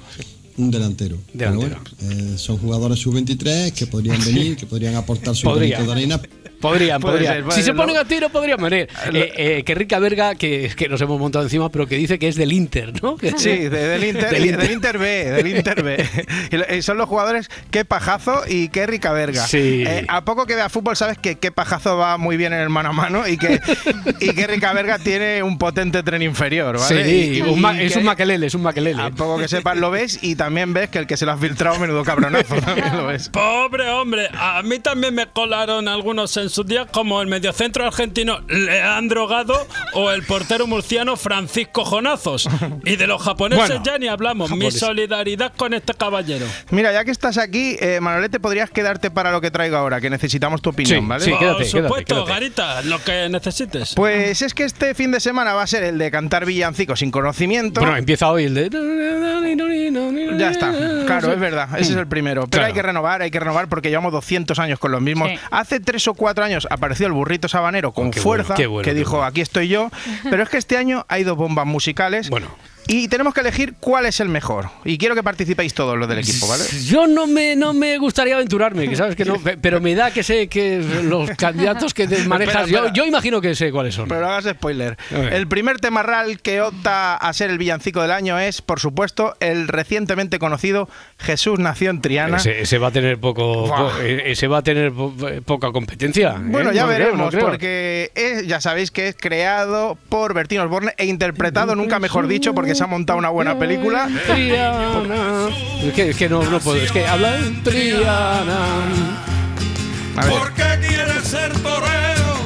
un 0.57 0.71
delantero. 0.71 1.17
Pero 1.37 1.51
Delantero. 1.51 1.81
bueno, 1.99 2.33
eh, 2.33 2.37
son 2.37 2.57
jugadores 2.57 2.97
sub-23 2.99 3.71
que 3.73 3.87
podrían 3.87 4.19
venir, 4.25 4.55
que 4.57 4.65
podrían 4.65 4.95
aportar 4.95 5.35
su 5.35 5.43
Podría. 5.43 5.77
granito 5.79 5.93
de 5.93 5.99
arena. 5.99 6.21
Podrían, 6.61 6.99
Puede 7.01 7.17
podrían. 7.17 7.43
ser, 7.43 7.51
si 7.53 7.63
se 7.63 7.73
ponen 7.73 7.97
a 7.97 8.05
tiro, 8.05 8.29
podrían 8.29 8.61
venir. 8.61 8.87
Eh, 9.13 9.33
eh, 9.37 9.63
que 9.63 9.75
rica 9.75 9.99
verga, 9.99 10.35
que, 10.35 10.71
que 10.75 10.89
nos 10.89 10.99
hemos 11.01 11.19
montado 11.19 11.43
encima, 11.45 11.69
pero 11.69 11.85
que 11.87 11.95
dice 11.97 12.17
que 12.17 12.27
es 12.27 12.35
del 12.35 12.51
Inter, 12.51 12.93
¿no? 13.03 13.15
Que- 13.15 13.31
Sí, 13.37 13.49
de- 13.49 13.69
del, 13.69 14.03
Inter, 14.03 14.29
Del 14.31 14.45
y- 14.45 14.49
Inter. 14.49 14.61
del 14.61 14.71
Inter 14.71 14.97
B, 14.97 15.07
del 15.31 15.47
Inter 15.47 15.83
B. 15.83 16.81
Son 16.81 16.97
los 16.97 17.07
jugadores 17.07 17.49
qué 17.71 17.85
pajazo 17.85 18.41
y 18.47 18.69
qué 18.69 18.87
rica 18.87 19.11
verga. 19.13 19.45
Sí. 19.45 19.83
Eh, 19.85 20.05
a 20.07 20.25
poco 20.25 20.45
que 20.45 20.55
vea 20.55 20.69
fútbol 20.69 20.95
sabes 20.95 21.17
que 21.17 21.37
qué 21.37 21.51
pajazo 21.51 21.97
va 21.97 22.17
muy 22.17 22.37
bien 22.37 22.53
en 22.53 22.59
el 22.61 22.69
mano 22.69 22.89
a 22.89 22.93
mano 22.93 23.27
y 23.27 23.37
que 23.37 23.59
y 24.19 24.33
qué 24.33 24.47
rica 24.47 24.73
verga 24.73 24.97
tiene 24.99 25.43
un 25.43 25.57
potente 25.57 26.01
tren 26.03 26.21
inferior, 26.21 26.79
¿vale? 26.79 27.03
Sí, 27.05 27.37
Y- 27.37 27.41
un 27.41 27.59
y 27.77 27.81
es 27.85 27.93
que- 27.93 27.99
un 27.99 28.05
maquelele, 28.05 28.47
es 28.47 28.55
un 28.55 28.63
maquelele. 28.63 29.01
A 29.01 29.11
poco 29.11 29.37
que 29.37 29.47
sepas 29.47 29.77
lo 29.77 29.91
ves 29.91 30.19
y 30.21 30.35
también 30.35 30.73
ves 30.73 30.89
que 30.89 30.97
el 30.99 31.07
que 31.07 31.17
se 31.17 31.25
lo 31.25 31.33
ha 31.33 31.37
filtrado 31.37 31.77
menudo 31.79 32.03
cabronazo 32.03 32.55
también 32.61 32.97
lo 32.97 33.07
ves. 33.07 33.29
Pobre 33.29 33.87
hombre, 33.89 34.29
a 34.33 34.61
mí 34.63 34.79
también 34.79 35.13
me 35.13 35.27
colaron 35.27 35.87
algunos 35.87 36.31
en 36.47 36.53
su 36.53 36.63
día, 36.63 36.85
como 36.85 37.21
el 37.21 37.27
mediocentro 37.27 37.85
argentino 37.85 38.39
Leandro 38.47 39.27
Gado 39.27 39.67
o 39.93 40.11
el 40.11 40.23
portero 40.23 40.65
murciano 40.65 41.15
Francisco 41.17 41.83
Jonazos. 41.85 42.47
Y 42.85 42.95
de 42.95 43.05
los 43.07 43.21
japoneses 43.21 43.67
Bueno, 43.67 43.83
ya 43.83 43.97
ni 43.97 44.07
hablamos. 44.07 44.49
Mi 44.51 44.71
solidaridad 44.71 45.53
con 45.55 45.73
este 45.73 45.93
caballero. 45.93 46.45
Mira, 46.71 46.91
ya 46.93 47.03
que 47.05 47.11
estás 47.11 47.37
aquí, 47.37 47.75
eh, 47.79 47.99
Manolete, 48.01 48.39
podrías 48.39 48.69
quedarte 48.69 49.11
para 49.11 49.31
lo 49.31 49.41
que 49.41 49.51
traigo 49.51 49.75
ahora, 49.77 49.99
que 50.01 50.09
necesitamos 50.09 50.61
tu 50.61 50.69
opinión, 50.69 51.01
Sí, 51.01 51.05
¿vale? 51.07 51.23
sí, 51.25 51.31
Por 51.31 51.39
quédate, 51.39 51.57
quédate, 51.65 51.87
supuesto, 51.87 52.15
quédate. 52.15 52.31
Garita, 52.31 52.81
lo 52.83 53.03
que 53.03 53.27
necesites. 53.29 53.93
Pues 53.95 54.41
es 54.41 54.53
que 54.53 54.63
este 54.63 54.95
fin 54.95 55.11
de 55.11 55.19
semana 55.19 55.53
va 55.53 55.63
a 55.63 55.67
ser 55.67 55.83
el 55.83 55.97
de 55.97 56.09
cantar 56.11 56.45
villancicos 56.45 56.99
sin 56.99 57.11
conocimiento. 57.11 57.81
Bueno, 57.81 57.97
empieza 57.97 58.29
hoy 58.31 58.45
el 58.45 58.53
de. 58.53 58.69
Ya 60.37 60.51
está, 60.51 60.71
claro, 61.05 61.33
es 61.33 61.39
verdad, 61.39 61.69
ese 61.79 61.91
es 61.93 61.97
el 61.97 62.07
primero. 62.07 62.41
Pero 62.43 62.49
Claro. 62.51 62.67
hay 62.67 62.73
que 62.73 62.81
renovar, 62.81 63.21
hay 63.21 63.31
que 63.31 63.39
renovar 63.39 63.67
porque 63.67 63.89
llevamos 63.89 64.11
200 64.11 64.57
años 64.59 64.79
con 64.79 64.91
los 64.91 65.01
mismos. 65.01 65.29
Sí. 65.29 65.39
Hace 65.51 65.79
tres 65.79 66.07
o 66.07 66.13
cuatro 66.13 66.36
años 66.43 66.67
apareció 66.69 67.07
el 67.07 67.13
burrito 67.13 67.47
sabanero 67.47 67.91
con 67.91 68.07
Oh, 68.07 68.11
qué 68.11 68.19
fuerza, 68.21 68.47
bueno, 68.53 68.57
qué 68.57 68.67
bueno, 68.67 68.85
que 68.85 68.93
dijo, 68.93 69.11
bueno. 69.11 69.25
aquí 69.25 69.41
estoy 69.41 69.67
yo. 69.67 69.89
Pero 70.23 70.43
es 70.43 70.49
que 70.49 70.57
este 70.57 70.77
año 70.77 71.05
hay 71.09 71.23
dos 71.23 71.37
bombas 71.37 71.65
musicales. 71.65 72.29
Bueno. 72.29 72.47
Y 72.87 73.07
tenemos 73.09 73.33
que 73.33 73.41
elegir 73.41 73.73
cuál 73.79 74.05
es 74.05 74.19
el 74.19 74.29
mejor. 74.29 74.69
Y 74.85 74.97
quiero 74.97 75.13
que 75.13 75.23
participéis 75.23 75.73
todos 75.73 75.97
los 75.97 76.07
del 76.07 76.19
equipo, 76.19 76.47
¿vale? 76.47 76.63
Yo 76.85 77.05
no 77.07 77.27
me, 77.27 77.55
no 77.55 77.73
me 77.73 77.97
gustaría 77.97 78.35
aventurarme, 78.35 78.87
que 78.87 78.95
sabes 78.95 79.15
que 79.15 79.25
no, 79.25 79.35
pe- 79.39 79.57
pero 79.61 79.81
me 79.81 79.93
da 79.93 80.11
que 80.11 80.23
sé 80.23 80.47
que 80.47 80.81
los 81.03 81.29
candidatos 81.31 81.93
que 81.93 82.07
manejas, 82.07 82.55
Espera, 82.55 82.61
espera. 82.63 82.87
Yo, 82.87 82.93
yo 82.93 83.05
imagino 83.05 83.41
que 83.41 83.55
sé 83.55 83.71
cuáles 83.71 83.93
son. 83.95 84.07
Pero 84.07 84.21
no 84.21 84.27
hagas 84.27 84.45
spoiler. 84.55 84.97
El 85.11 85.47
primer 85.47 85.79
tema 85.79 86.01
real 86.03 86.39
que 86.39 86.61
opta 86.61 87.15
a 87.17 87.33
ser 87.33 87.49
el 87.49 87.57
villancico 87.57 88.01
del 88.01 88.11
año 88.11 88.39
es, 88.39 88.61
por 88.61 88.79
supuesto, 88.79 89.35
el 89.41 89.67
recientemente 89.67 90.39
conocido 90.39 90.87
Jesús 91.19 91.59
nació 91.59 91.89
en 91.89 92.01
Triana. 92.01 92.37
Ese, 92.37 92.61
ese 92.61 92.77
va 92.77 92.87
a 92.87 92.91
tener 92.91 93.19
poco, 93.19 93.67
po- 93.67 93.91
eh, 94.01 94.23
ese 94.31 94.47
va 94.47 94.59
a 94.59 94.63
tener 94.63 94.91
po- 94.93 95.13
poca 95.45 95.71
competencia. 95.71 96.35
¿eh? 96.37 96.39
Bueno, 96.41 96.71
ya 96.71 96.83
No 96.83 96.87
creo, 96.93 96.99
veremos, 96.99 97.33
no 97.33 97.39
porque 97.41 98.11
es- 98.15 98.47
ya 98.47 98.61
sabéis 98.61 98.91
que 98.91 99.09
es 99.09 99.15
creado 99.19 99.97
por 100.09 100.33
Bertín 100.33 100.59
Osborne 100.59 100.93
e 100.97 101.05
interpretado, 101.05 101.75
nunca 101.75 101.99
mejor 101.99 102.27
dicho, 102.27 102.53
porque 102.53 102.76
se 102.77 102.83
ha 102.83 102.87
montado 102.87 103.17
una 103.17 103.29
buena 103.29 103.57
película. 103.57 104.07
Triana. 104.27 105.47
Es 105.83 105.93
que, 105.93 106.09
es 106.11 106.15
que 106.15 106.29
no, 106.29 106.43
no 106.43 106.59
puedo, 106.59 106.77
es 106.77 106.91
que 106.91 107.07
habla 107.07 107.37
en 107.37 107.63
Triana. 107.63 108.57
A 110.15 110.25
ver. 110.25 110.33
Porque 110.33 110.63
quieres 110.87 111.23
ser 111.23 111.51
torero 111.53 112.37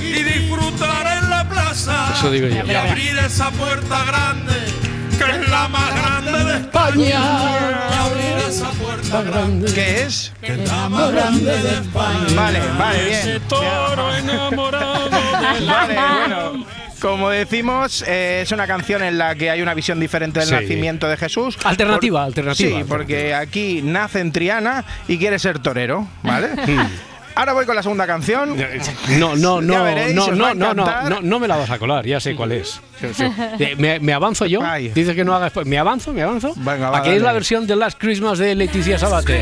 y 0.00 0.22
disfrutar 0.22 1.22
en 1.22 1.30
la 1.30 1.48
plaza. 1.48 2.12
Eso 2.16 2.30
digo 2.30 2.46
yo. 2.46 2.64
Y 2.64 2.74
abrir 2.74 3.18
esa 3.18 3.50
puerta 3.50 4.04
grande, 4.04 4.54
que 5.18 5.24
es 5.42 5.48
la 5.50 5.68
más 5.68 5.94
grande 5.94 6.44
de 6.44 6.56
España. 6.60 6.96
Y 7.00 7.12
abrir 7.12 8.48
esa 8.48 8.70
puerta 8.70 9.22
grande, 9.22 9.72
¿Qué 9.72 10.02
es? 10.02 10.32
que 10.40 10.52
es 10.52 10.68
la 10.68 10.88
más 10.88 11.12
grande 11.12 11.50
de 11.62 11.70
España. 11.74 12.26
Vale, 12.36 12.60
vale, 12.78 13.04
bien. 13.04 13.18
Ese 13.18 13.40
toro 13.40 14.14
enamorado 14.16 15.04
de 15.10 15.60
la 15.60 15.72
Vale, 15.72 15.94
bueno. 15.94 16.79
Como 17.00 17.30
decimos, 17.30 18.04
eh, 18.06 18.40
es 18.42 18.52
una 18.52 18.66
canción 18.66 19.02
en 19.02 19.16
la 19.18 19.34
que 19.34 19.50
hay 19.50 19.62
una 19.62 19.74
visión 19.74 19.98
diferente 20.00 20.40
del 20.40 20.48
Sí. 20.48 20.54
nacimiento 20.54 21.08
de 21.08 21.16
Jesús. 21.16 21.56
Alternativa, 21.64 22.20
Por- 22.20 22.26
alternativa, 22.26 22.78
Sí, 22.78 22.84
porque 22.86 23.34
aquí 23.34 23.80
nace 23.82 24.20
en 24.20 24.32
Triana 24.32 24.84
y 25.08 25.18
quiere 25.18 25.38
ser 25.38 25.58
torero, 25.58 26.06
¿vale? 26.22 26.48
Ahora 27.36 27.52
voy 27.54 27.64
con 27.64 27.76
la 27.76 27.82
segunda 27.82 28.06
canción. 28.08 28.56
No, 29.18 29.34
no, 29.36 29.60
no, 29.62 29.84
veréis, 29.84 30.14
no, 30.14 30.26
no, 30.32 30.52
no, 30.52 30.74
no, 30.74 30.84
no, 31.08 31.20
no 31.22 31.38
me 31.38 31.48
la 31.48 31.56
vas 31.56 31.70
a 31.70 31.78
colar, 31.78 32.04
ya 32.04 32.18
sé 32.20 32.34
cuál 32.34 32.52
es. 32.52 32.80
Sí, 33.00 33.06
sí. 33.14 33.24
Eh, 33.60 33.76
¿Me, 33.78 33.98
me 34.00 34.12
avanzo 34.12 34.44
yo? 34.46 34.60
Dices 34.94 35.14
que 35.14 35.24
no 35.24 35.34
haga 35.34 35.44
después. 35.44 35.66
¿Me 35.66 35.78
avanzo? 35.78 36.12
¿Me 36.12 36.22
avanzo? 36.22 36.52
Venga, 36.56 36.90
va, 36.90 36.98
Aquí 36.98 37.10
es 37.10 37.22
la 37.22 37.32
versión 37.32 37.66
de 37.66 37.76
Last 37.76 37.98
Christmas 37.98 38.38
de 38.38 38.54
Leticia 38.56 38.98
Sabater. 38.98 39.40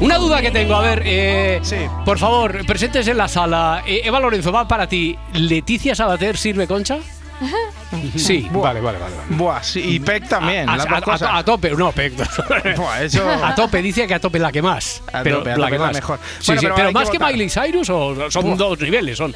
Una 0.00 0.16
duda 0.18 0.40
que 0.40 0.50
tengo, 0.52 0.74
a 0.76 0.80
ver, 0.82 1.02
eh, 1.04 1.58
Sí. 1.62 1.76
por 2.04 2.18
favor, 2.18 2.64
presentes 2.66 3.08
en 3.08 3.16
la 3.16 3.26
sala. 3.26 3.82
Eh, 3.86 4.02
Eva 4.04 4.20
Lorenzo, 4.20 4.52
va 4.52 4.68
para 4.68 4.86
ti. 4.88 5.16
¿Leticia 5.34 5.94
Sabater 5.94 6.36
sirve 6.36 6.66
concha? 6.68 6.98
Sí, 8.16 8.48
vale, 8.52 8.80
vale, 8.80 8.98
vale. 8.98 9.16
vale. 9.16 9.36
Buah, 9.36 9.62
sí, 9.62 9.80
y 9.80 10.00
Peck 10.00 10.28
también, 10.28 10.68
A, 10.68 10.76
las 10.76 10.86
a- 10.86 10.88
dos 10.90 10.98
a- 10.98 11.02
cosas. 11.02 11.30
a 11.32 11.44
tope, 11.44 11.70
no, 11.70 11.92
Peck. 11.92 12.12
Buah, 12.76 13.02
eso- 13.02 13.28
A 13.28 13.54
tope, 13.54 13.80
dice 13.82 14.06
que 14.06 14.14
a 14.14 14.20
tope 14.20 14.38
la 14.38 14.52
que 14.52 14.60
más. 14.62 15.02
A 15.12 15.22
pero 15.22 15.38
tope, 15.38 15.52
a 15.52 15.56
la 15.56 15.66
tope 15.66 15.72
que 15.72 15.78
la 15.78 15.84
más. 15.86 15.94
mejor. 15.94 16.18
Sí, 16.38 16.46
Bueno, 16.48 16.60
sí, 16.60 16.66
pero 16.66 16.74
pero, 16.76 16.88
hay 16.88 16.92
que 16.94 16.98
más 17.00 17.10
que. 17.10 17.18
Miley 17.18 17.48
Cyrus 17.50 17.90
o 17.90 18.30
son 18.30 18.44
Buah. 18.44 18.56
dos 18.56 18.80
niveles, 18.80 19.16
son 19.18 19.34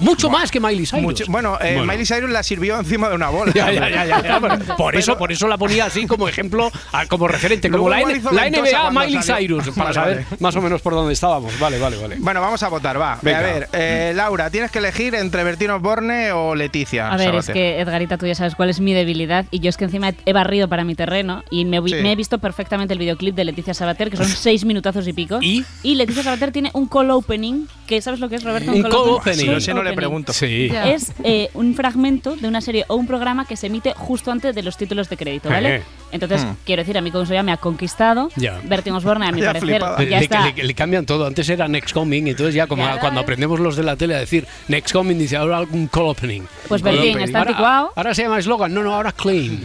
mucho 0.00 0.28
más 0.28 0.50
que 0.50 0.58
Miley 0.60 0.86
Cyrus. 0.86 1.02
Mucho- 1.02 1.24
bueno, 1.28 1.56
eh, 1.60 1.74
Bueno. 1.76 1.92
Miley 1.92 2.04
Cyrus 2.06 2.30
la 2.30 2.42
sirvió 2.42 2.78
encima 2.78 3.08
de 3.08 3.14
una 3.14 3.28
bola. 3.28 3.52
Ya, 3.54 3.70
ya, 3.70 3.88
ya, 3.88 4.04
ya, 4.04 4.22
ya, 4.22 4.40
pero 4.40 4.58
por 4.76 4.86
Pero- 4.92 4.98
eso, 4.98 5.16
por 5.16 5.30
eso 5.32 5.46
la 5.46 5.56
ponía 5.56 5.84
así 5.86 6.06
como 6.06 6.28
ejemplo, 6.28 6.70
como 7.08 7.28
referente, 7.28 7.68
Luego 7.68 7.84
como 7.84 7.90
la, 7.94 8.00
N- 8.00 8.20
NBA 8.50 8.90
Miley 8.90 9.22
salió. 9.22 9.60
Cyrus, 9.62 9.68
para 9.76 9.84
Vale, 9.90 9.94
saber 9.94 10.14
vale. 10.24 10.36
más 10.40 10.56
o 10.56 10.60
menos 10.62 10.82
por 10.82 10.94
dónde 10.94 11.12
estábamos. 11.12 11.56
Vale, 11.60 11.78
vale, 11.78 11.96
vale. 11.96 12.16
Bueno, 12.18 12.40
vamos 12.40 12.62
a 12.62 12.68
votar, 12.68 13.00
va. 13.00 13.18
Venga. 13.22 13.38
A 13.38 13.42
ver, 13.42 13.68
eh, 13.72 14.12
Laura, 14.16 14.50
tienes 14.50 14.70
que 14.70 14.78
elegir 14.80 15.14
entre 15.14 15.44
Bertín 15.44 15.70
Osborne 15.70 16.32
o 16.32 16.54
Leticia. 16.54 17.08
A 17.12 17.16
ver, 17.16 17.34
es 17.36 17.46
que 17.46 17.83
Edgarita, 17.84 18.18
tú 18.18 18.26
ya 18.26 18.34
sabes 18.34 18.54
cuál 18.54 18.70
es 18.70 18.80
mi 18.80 18.92
debilidad 18.92 19.46
y 19.50 19.60
yo 19.60 19.68
es 19.70 19.76
que 19.76 19.84
encima 19.84 20.12
he 20.26 20.32
barrido 20.32 20.68
para 20.68 20.84
mi 20.84 20.94
terreno 20.94 21.42
y 21.50 21.64
me, 21.64 21.80
Sí. 21.86 21.94
me 22.02 22.12
he 22.12 22.16
visto 22.16 22.38
perfectamente 22.38 22.92
el 22.94 22.98
videoclip 22.98 23.34
de 23.34 23.44
Leticia 23.44 23.74
Sabater, 23.74 24.10
que 24.10 24.16
son 24.16 24.26
seis 24.28 24.64
minutazos 24.64 25.06
y 25.06 25.12
pico. 25.12 25.38
¿Y? 25.40 25.64
Leticia 25.82 26.22
Sabater 26.22 26.50
tiene 26.52 26.70
un 26.74 26.86
call 26.88 27.10
opening, 27.10 27.66
que 27.86 28.00
¿sabes 28.00 28.20
lo 28.20 28.28
que 28.28 28.36
es, 28.36 28.44
Roberto? 28.44 28.72
Un 28.72 28.82
call 28.82 28.92
opening. 28.94 29.52
No 29.52 29.60
sé, 29.60 29.74
no 29.74 29.82
le 29.82 29.92
pregunto. 29.92 30.32
Sí. 30.32 30.70
Es 30.84 31.12
eh, 31.22 31.50
un 31.54 31.74
fragmento 31.74 32.36
de 32.36 32.48
una 32.48 32.60
serie 32.60 32.84
o 32.88 32.96
un 32.96 33.06
programa 33.06 33.46
que 33.46 33.56
se 33.56 33.66
emite 33.68 33.92
justo 33.96 34.30
antes 34.30 34.54
de 34.54 34.62
los 34.62 34.76
títulos 34.76 35.08
de 35.08 35.16
crédito, 35.16 35.48
¿vale? 35.48 35.82
Eh. 36.14 36.18
Entonces, 36.20 36.44
Hmm. 36.44 36.54
quiero 36.64 36.82
decir, 36.82 36.96
a 36.96 37.00
mí 37.00 37.10
como 37.10 37.24
eso 37.24 37.34
ya 37.34 37.42
me 37.42 37.52
ha 37.52 37.56
conquistado. 37.56 38.28
Ya. 38.36 38.60
Bertín 38.64 38.94
Osborne, 38.94 39.26
a 39.26 39.32
mi 39.32 39.40
Ya 39.44 39.46
parecer, 39.52 39.80
ya 39.80 40.18
le, 40.18 40.24
está. 40.24 40.46
le- 40.52 40.64
le 40.64 40.74
cambian 40.74 41.04
todo. 41.06 41.26
Antes 41.26 41.48
era 41.48 41.66
Next 41.68 41.92
Coming, 41.92 42.28
entonces 42.28 42.54
ya 42.54 42.66
como 42.66 42.84
Ya. 42.84 42.98
cuando 43.00 43.20
aprendemos 43.20 43.58
los 43.60 43.76
de 43.76 43.82
la 43.82 43.96
tele 43.96 44.14
a 44.14 44.18
decir 44.18 44.46
Next 44.68 44.92
Coming, 44.92 45.16
dice 45.18 45.36
ahora 45.36 45.60
un 45.60 45.86
call 45.88 46.04
opening. 46.04 46.42
Pues 46.68 46.82
Bertín, 46.82 47.20
está 47.20 47.38
Ahora- 47.38 47.50
anticuado. 47.50 47.92
Ahora 47.96 48.14
se 48.14 48.22
llama 48.22 48.38
eslogan, 48.38 48.72
no, 48.72 48.82
no, 48.82 48.94
ahora 48.94 49.12
claim. 49.12 49.60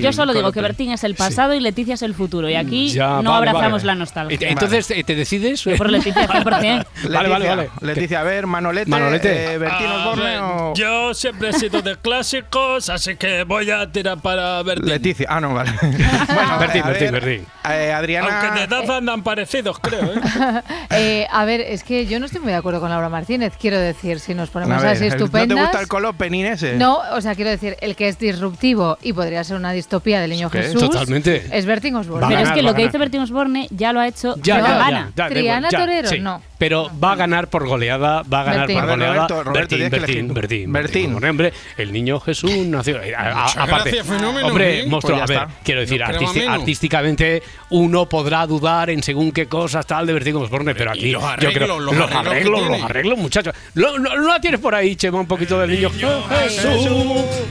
Yo 0.00 0.12
solo 0.12 0.32
digo 0.32 0.50
que. 0.52 0.60
Bertín 0.60 0.90
es 0.92 1.04
el 1.04 1.14
pasado 1.14 1.54
y 1.54 1.60
Leticia 1.60 1.94
es 1.94 2.02
el 2.02 2.14
futuro. 2.14 2.48
Y 2.48 2.54
aquí 2.54 2.88
Ya, 2.88 3.20
no 3.22 3.30
vale, 3.32 3.48
abrazamos 3.50 3.82
vale. 3.82 3.86
la 3.86 3.94
nostalgia. 3.94 4.34
Et- 4.34 4.42
Entonces, 4.42 4.86
¿te, 4.86 5.04
te 5.04 5.14
decides? 5.14 5.62
Yo 5.64 5.76
por 5.76 5.90
Leticia 5.90 6.26
100%. 6.28 6.86
Vale, 7.10 7.28
vale, 7.28 7.48
vale. 7.48 7.70
Leticia, 7.82 8.20
a 8.20 8.24
ver, 8.24 8.46
Manolete, 8.46 8.90
Manolete. 8.90 9.54
eh, 9.54 9.58
Bertín 9.58 9.86
A 9.86 9.96
Osborne 10.10 10.38
o 10.40 10.74
Yo 10.74 11.14
siempre 11.14 11.50
he 11.50 11.52
sido 11.52 11.82
de 11.82 11.96
clásicos, 11.96 12.88
así 12.90 13.16
que 13.16 13.44
voy 13.44 13.70
a 13.70 13.90
tirar 13.90 14.18
para 14.20 14.62
Bertín. 14.62 14.88
Leticia. 14.88 15.26
Ah, 15.28 15.40
no, 15.40 15.54
vale. 15.54 15.65
bueno, 15.82 16.58
Bertín, 16.60 16.82
ver, 16.86 17.12
Bertín. 17.12 17.46
eh, 17.70 17.92
Adriana. 17.92 18.40
Aunque 18.40 18.58
de 18.60 18.64
edad 18.64 18.96
andan 18.96 19.22
parecidos, 19.22 19.78
creo. 19.78 20.04
¿eh? 20.04 20.20
Eh, 20.90 21.26
a 21.30 21.44
ver, 21.44 21.60
es 21.60 21.82
que 21.82 22.06
yo 22.06 22.18
no 22.20 22.26
estoy 22.26 22.40
muy 22.40 22.50
de 22.52 22.56
acuerdo 22.58 22.80
con 22.80 22.88
Laura 22.88 23.08
Martínez, 23.08 23.52
quiero 23.60 23.78
decir, 23.78 24.18
si 24.20 24.34
nos 24.34 24.48
ponemos 24.50 24.76
a 24.78 24.80
ver, 24.80 24.90
así 24.92 25.04
¿No 25.04 25.10
te 25.10 25.16
estupendas. 25.16 25.58
gusta 25.60 25.80
el 25.80 25.88
call 25.88 26.04
opening 26.06 26.44
ese? 26.44 26.74
No, 26.76 27.00
o 27.12 27.20
sea, 27.20 27.34
quiero 27.34 27.50
decir, 27.50 27.76
el 27.80 27.96
que 27.96 28.08
es 28.08 28.18
disruptivo 28.18 28.96
y 29.02 29.12
podría 29.12 29.42
ser 29.44 29.56
una 29.56 29.72
distopía 29.72 30.20
del 30.20 30.30
niño 30.30 30.48
¿Qué? 30.50 30.62
Jesús. 30.62 30.80
Totalmente. 30.82 31.46
Es 31.52 31.66
Bertín 31.66 31.96
Osborne. 31.96 32.26
Pero 32.28 32.40
es 32.40 32.50
que 32.52 32.62
lo 32.62 32.74
que 32.74 32.84
dice 32.84 32.98
Bertín 32.98 33.20
Osborne 33.20 33.66
ya 33.70 33.92
lo 33.92 34.00
ha 34.00 34.08
hecho 34.08 34.36
Ya, 34.42 34.56
de 34.56 34.62
ya, 34.62 34.68
la 34.68 34.68
ya, 34.68 34.78
gana. 34.78 35.00
ya, 35.16 35.22
da 35.24 35.28
Triana 35.28 35.68
ya, 35.70 35.78
Torero, 35.80 36.08
sí. 36.08 36.18
no. 36.20 36.40
Pero 36.58 36.90
va 37.02 37.12
a 37.12 37.16
ganar 37.16 37.48
por 37.48 37.66
goleada, 37.66 38.22
va 38.22 38.40
a 38.40 38.44
ganar 38.44 38.60
Bertín. 38.60 38.76
por 38.78 38.88
goleada. 38.88 39.14
Roberto, 39.14 39.44
Roberto, 39.44 39.76
Bertín, 39.76 39.78
Bertín. 39.90 40.00
Bertín, 40.34 40.72
Bertín. 40.72 41.12
Bertín. 41.12 41.28
Hombre, 41.30 41.52
el 41.76 41.92
niño 41.92 42.18
Jesús 42.20 42.50
nació. 42.66 42.96
a- 42.96 43.20
a- 43.20 43.34
Muchas 43.42 43.56
aparte, 43.58 43.90
gracias, 43.90 44.06
fenómeno, 44.06 44.46
hombre, 44.48 44.80
¿eh? 44.80 44.86
monstruo, 44.86 45.18
Pues 45.18 45.30
a 45.30 45.34
ya 45.34 45.40
ver, 45.40 45.48
está. 45.48 45.55
Quiero 45.64 45.80
decir, 45.80 46.00
No 46.00 46.52
artísticamente 46.52 47.42
uno 47.70 48.08
podrá 48.08 48.46
dudar 48.46 48.90
en 48.90 49.02
según 49.02 49.32
qué 49.32 49.46
cosas 49.46 49.86
tal 49.86 50.06
de 50.06 50.12
Bertín 50.12 50.36
Osborne, 50.36 50.74
pero 50.74 50.90
aquí 50.92 51.10
los 51.10 51.22
yo 51.22 51.28
arreglos, 51.28 51.54
creo 51.54 51.80
los 51.80 51.96
los 51.96 52.10
arreglos 52.12 52.60
arreglos, 52.60 52.82
arreglos, 52.84 53.18
muchachos. 53.18 53.54
Lo, 53.74 53.98
lo- 53.98 54.16
lo 54.16 54.40
tienes 54.40 54.60
por 54.60 54.74
ahí, 54.74 54.96
Chema, 54.96 55.18
un 55.20 55.26
poquito 55.26 55.58
del 55.60 55.70
niño 55.70 55.90
Jesús. 55.90 56.90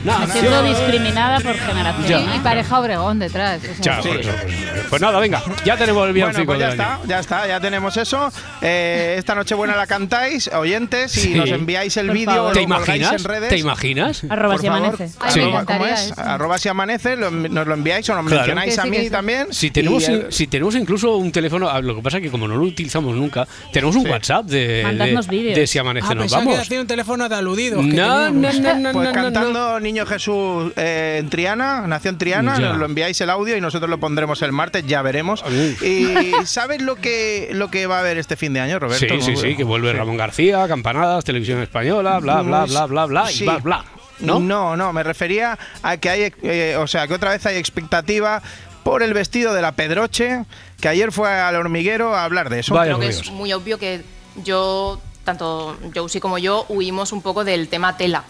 Me 0.04 0.12
nació. 0.12 0.28
siento 0.32 0.64
discriminada 0.64 1.40
por 1.40 1.56
generación. 1.58 2.26
Ya. 2.26 2.36
Y 2.36 2.40
pareja 2.40 2.80
Obregón 2.80 3.20
detrás. 3.20 3.62
o 3.64 3.66
sea, 3.84 3.98
Ya, 3.98 4.02
sí. 4.02 4.08
por 4.10 4.18
eso, 4.20 4.32
pues, 4.42 4.84
pues 4.90 5.02
nada, 5.02 5.20
venga, 5.20 5.42
ya 5.66 5.78
tenemos 5.78 6.08
el 6.08 6.14
Bueno, 6.14 6.14
villancico 6.14 6.46
pues 6.46 6.60
ya 6.60 6.70
del 6.72 6.82
año. 6.82 6.94
está, 6.94 7.08
ya 7.08 7.20
está, 7.20 7.48
ya 7.48 7.60
tenemos 7.60 7.98
eso. 7.98 8.32
Eh, 8.62 9.16
esta 9.18 9.36
noche 9.36 9.56
buena 9.56 9.76
la 9.76 9.88
cantáis, 9.88 10.48
oyentes, 10.50 11.16
y 11.18 11.22
Sí. 11.22 11.34
nos 11.36 11.50
enviáis 11.50 11.96
el 11.98 12.10
vídeo, 12.12 12.52
¿Te 12.52 12.62
imaginas? 12.62 13.14
en 13.14 13.24
redes. 13.24 13.50
¿Te 13.50 13.58
imaginas? 13.58 14.24
Arroba 14.30 14.54
Por 14.56 14.62
si 14.62 14.68
amanece. 14.68 15.10
Ay, 15.20 15.32
Sí. 15.32 15.42
¿cómo 15.66 15.86
es? 15.86 16.18
Arroba 16.18 16.58
si 16.58 16.70
amanece, 16.70 17.16
lo- 17.16 17.32
nos 17.32 17.68
lo 17.68 17.74
enviáis 17.74 17.95
o 18.10 18.16
nos 18.16 18.25
Claro. 18.25 18.38
mencionáis 18.38 18.75
Que 18.75 18.80
a 18.82 18.84
sí, 18.84 18.90
mí 18.90 18.98
que 18.98 19.04
sí. 19.04 19.10
también. 19.10 19.48
Si 19.52 19.72
tenemos, 19.72 20.08
Y, 20.10 20.22
si 20.30 20.48
tenemos 20.48 20.75
incluso 20.75 21.16
un 21.18 21.32
teléfono, 21.32 21.70
ah, 21.70 21.82
lo 21.82 21.96
que 21.96 22.02
pasa 22.02 22.18
es 22.18 22.24
que 22.24 22.30
como 22.30 22.48
no 22.48 22.56
lo 22.58 22.64
utilizamos 22.64 23.16
nunca, 23.16 23.48
tenemos 23.72 23.96
un 23.96 24.04
Sí. 24.04 24.10
WhatsApp 24.10 24.46
de, 24.46 24.84
de, 24.84 25.20
vídeos. 25.30 25.56
de 25.56 25.68
si 25.68 25.80
amanece 25.80 26.08
Ah, 26.12 26.16
nos 26.16 26.32
que 26.32 26.36
vamos. 26.38 26.60
hacía 26.60 26.82
un 26.82 26.88
teléfono 26.88 27.28
de 27.30 27.36
aludidos. 27.36 27.82
que 27.86 27.94
No, 27.94 28.30
no, 28.32 28.50
teníamos. 28.50 28.60
no, 28.62 28.75
no, 28.80 28.92
Pues 28.92 29.08
no, 29.08 29.14
no, 29.14 29.14
cantando 29.14 29.80
Niño 29.80 30.06
Jesús 30.06 30.72
eh, 30.75 31.18
en 31.20 31.30
Triana, 31.30 31.88
nació 31.88 32.12
en 32.12 32.18
Triana, 32.18 32.60
Ya. 32.60 32.70
nos 32.70 32.78
lo 32.78 32.86
enviáis 32.86 33.20
el 33.22 33.30
audio 33.30 33.56
y 33.58 33.62
nosotros 33.62 33.90
lo 33.90 34.00
pondremos 34.00 34.42
el 34.42 34.52
martes, 34.52 34.86
ya 34.88 35.02
veremos. 35.02 35.44
Uf. 35.44 35.84
Y 35.84 36.32
¿sabes 36.46 36.82
lo 36.82 36.96
que, 36.96 37.50
lo 37.54 37.70
que 37.72 37.88
va 37.88 37.98
a 37.98 38.00
haber 38.02 38.18
este 38.18 38.36
fin 38.36 38.54
de 38.54 38.60
año, 38.60 38.80
Roberto? 38.80 39.06
Sí, 39.16 39.22
sí, 39.22 39.36
sí, 39.36 39.56
que 39.56 39.64
vuelve 39.64 39.94
Ramón 39.94 40.18
García, 40.18 40.68
campanadas, 40.68 41.24
televisión 41.24 41.62
española, 41.62 42.20
bla, 42.20 42.42
bla, 42.42 42.66
bla, 42.66 42.86
bla, 42.86 43.06
bla, 43.06 43.32
y 43.32 43.36
Sí. 43.36 43.44
bla, 43.44 43.58
bla. 43.58 43.86
¿No? 44.20 44.40
No, 44.40 44.78
no, 44.78 44.94
me 44.94 45.04
refería 45.04 45.58
a 45.84 45.98
que 45.98 46.10
hay, 46.10 46.34
eh, 46.42 46.78
o 46.80 46.88
sea, 46.88 47.08
que 47.08 47.14
otra 47.14 47.32
vez 47.32 47.46
hay 47.46 47.58
expectativa 47.58 48.42
por 48.84 49.04
el 49.04 49.14
vestido 49.14 49.54
de 49.54 49.62
la 49.62 49.72
Pedroche, 49.74 50.46
que 50.80 50.88
ayer 50.88 51.12
fue 51.12 51.30
al 51.30 51.56
hormiguero 51.56 52.16
a 52.16 52.24
hablar 52.24 52.50
de 52.50 52.60
eso. 52.60 52.76
Vaya 52.76 52.96
Creo 52.96 53.00
que 53.00 53.10
es 53.10 53.32
muy 53.32 53.52
obvio 53.52 53.80
que 53.80 54.04
yo, 54.44 55.02
tanto 55.24 55.78
Josie 55.94 56.22
como 56.22 56.38
yo, 56.38 56.66
huimos 56.70 57.12
un 57.12 57.22
poco 57.22 57.44
del 57.44 57.68
tema 57.68 57.98
tela. 57.98 58.24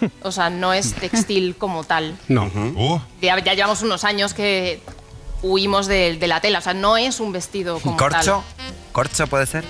O 0.22 0.30
sea, 0.30 0.50
no 0.50 0.72
es 0.72 0.94
textil 0.94 1.56
como 1.56 1.84
tal. 1.84 2.16
No. 2.28 2.50
Ya, 3.20 3.38
ya 3.38 3.54
llevamos 3.54 3.82
unos 3.82 4.04
años 4.04 4.34
que 4.34 4.80
huimos 5.42 5.86
de, 5.86 6.16
de 6.16 6.26
la 6.26 6.40
tela. 6.40 6.58
O 6.58 6.62
sea, 6.62 6.74
no 6.74 6.96
es 6.96 7.20
un 7.20 7.32
vestido 7.32 7.78
como 7.80 7.96
¿Corcho? 7.96 8.44
tal. 8.56 8.74
¿Corcho 8.92 9.26
puede 9.26 9.46
ser? 9.46 9.64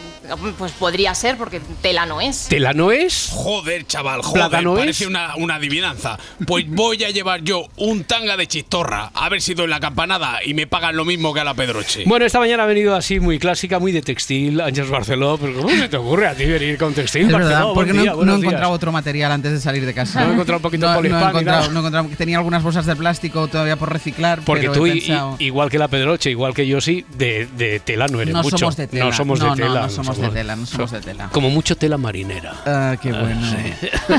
Pues 0.59 0.73
podría 0.73 1.15
ser, 1.15 1.37
porque 1.37 1.61
tela 1.81 2.07
no 2.07 2.21
es. 2.21 2.47
¿Tela 2.49 2.73
no 2.73 2.93
es? 2.93 3.29
Joder, 3.33 3.87
chaval, 3.87 4.23
joder, 4.23 4.49
¿Plátano 4.49 4.75
parece 4.75 5.05
es? 5.05 5.11
una, 5.11 5.35
una 5.37 5.57
adivinanza. 5.57 6.19
Pues 6.47 6.65
voy 6.69 7.03
a 7.05 7.11
llevar 7.11 7.43
yo 7.43 7.67
un 7.77 8.05
tanga 8.05 8.37
de 8.37 8.47
chistorra, 8.47 9.11
a 9.15 9.29
ver 9.29 9.41
si 9.43 9.55
doy 9.55 9.67
la 9.67 9.81
campanada 9.81 10.39
y 10.45 10.55
me 10.55 10.67
pagan 10.67 10.97
lo 10.97 11.05
mismo 11.05 11.35
que 11.35 11.41
a 11.41 11.45
la 11.45 11.55
Pedroche. 11.55 12.05
Bueno, 12.07 12.25
esta 12.25 12.39
mañana 12.39 12.63
ha 12.63 12.67
venido 12.67 12.95
así 12.95 13.19
muy 13.21 13.39
clásica, 13.39 13.79
muy 13.79 13.91
de 13.93 14.01
textil, 14.03 14.61
Ángeles 14.61 14.91
Barceló. 14.91 15.39
Pero 15.39 15.55
¿cómo 15.57 15.71
se 15.71 15.89
te 15.89 15.97
ocurre 15.97 16.29
a 16.29 16.35
ti 16.35 16.45
venir 16.45 16.79
con 16.79 16.95
textil, 16.95 17.23
Es 17.27 17.33
verdad, 17.33 17.67
porque 17.75 17.93
no, 17.93 18.03
día, 18.03 18.13
no 18.13 18.19
he 18.21 18.37
encontrado 18.37 18.59
días. 18.71 18.77
otro 18.77 18.93
material 18.93 19.33
antes 19.33 19.53
de 19.53 19.61
salir 19.61 19.85
de 19.85 19.93
casa. 19.95 20.21
No 20.25 20.31
he 20.31 20.33
encontrado 20.35 20.59
un 20.59 20.63
poquito 20.63 20.87
de 20.87 20.93
No- 20.93 20.95
no 20.95 20.99
he 20.99 21.11
poliespan 21.11 21.23
ni 21.23 21.29
encontrado- 21.41 21.61
nada. 21.63 21.73
no 21.73 21.79
he 21.79 21.81
encontrado- 21.81 22.09
Tenía 22.17 22.37
algunas 22.39 22.63
bolsas 22.63 22.87
de 22.87 22.95
plástico 22.97 23.49
todavía 23.49 23.77
por 23.77 23.93
reciclar. 23.93 24.41
Porque 24.45 24.63
pero 24.69 24.73
tú, 24.75 24.87
he 24.87 24.93
pensado- 24.93 25.37
igual 25.41 25.69
que 25.71 25.79
la 25.79 25.89
Pedroche, 25.89 26.31
igual 26.31 26.55
que 26.55 26.67
yo, 26.67 26.81
sí, 26.81 27.05
de, 27.17 27.47
de 27.57 27.81
tela 27.81 28.07
no 28.09 28.21
eres 28.21 28.33
No 28.35 28.43
mucho. 28.43 28.57
somos 28.59 28.77
de 28.77 28.87
tela. 28.87 29.05
No 29.07 29.13
somos 29.13 29.39
No, 29.41 29.45
de 29.45 29.51
no, 29.51 29.57
tela. 29.57 29.89
Somos 30.17 30.33
de 30.35 30.41
tela, 30.41 30.57
no 30.57 30.67
somos 30.67 30.91
de 30.91 31.01
tela. 31.01 31.29
Como 31.33 31.51
mucho 31.51 31.77
tela 31.77 31.99
marinera. 31.99 32.55
Ah, 32.67 32.97
qué 33.01 33.13
bueno. 33.13 33.47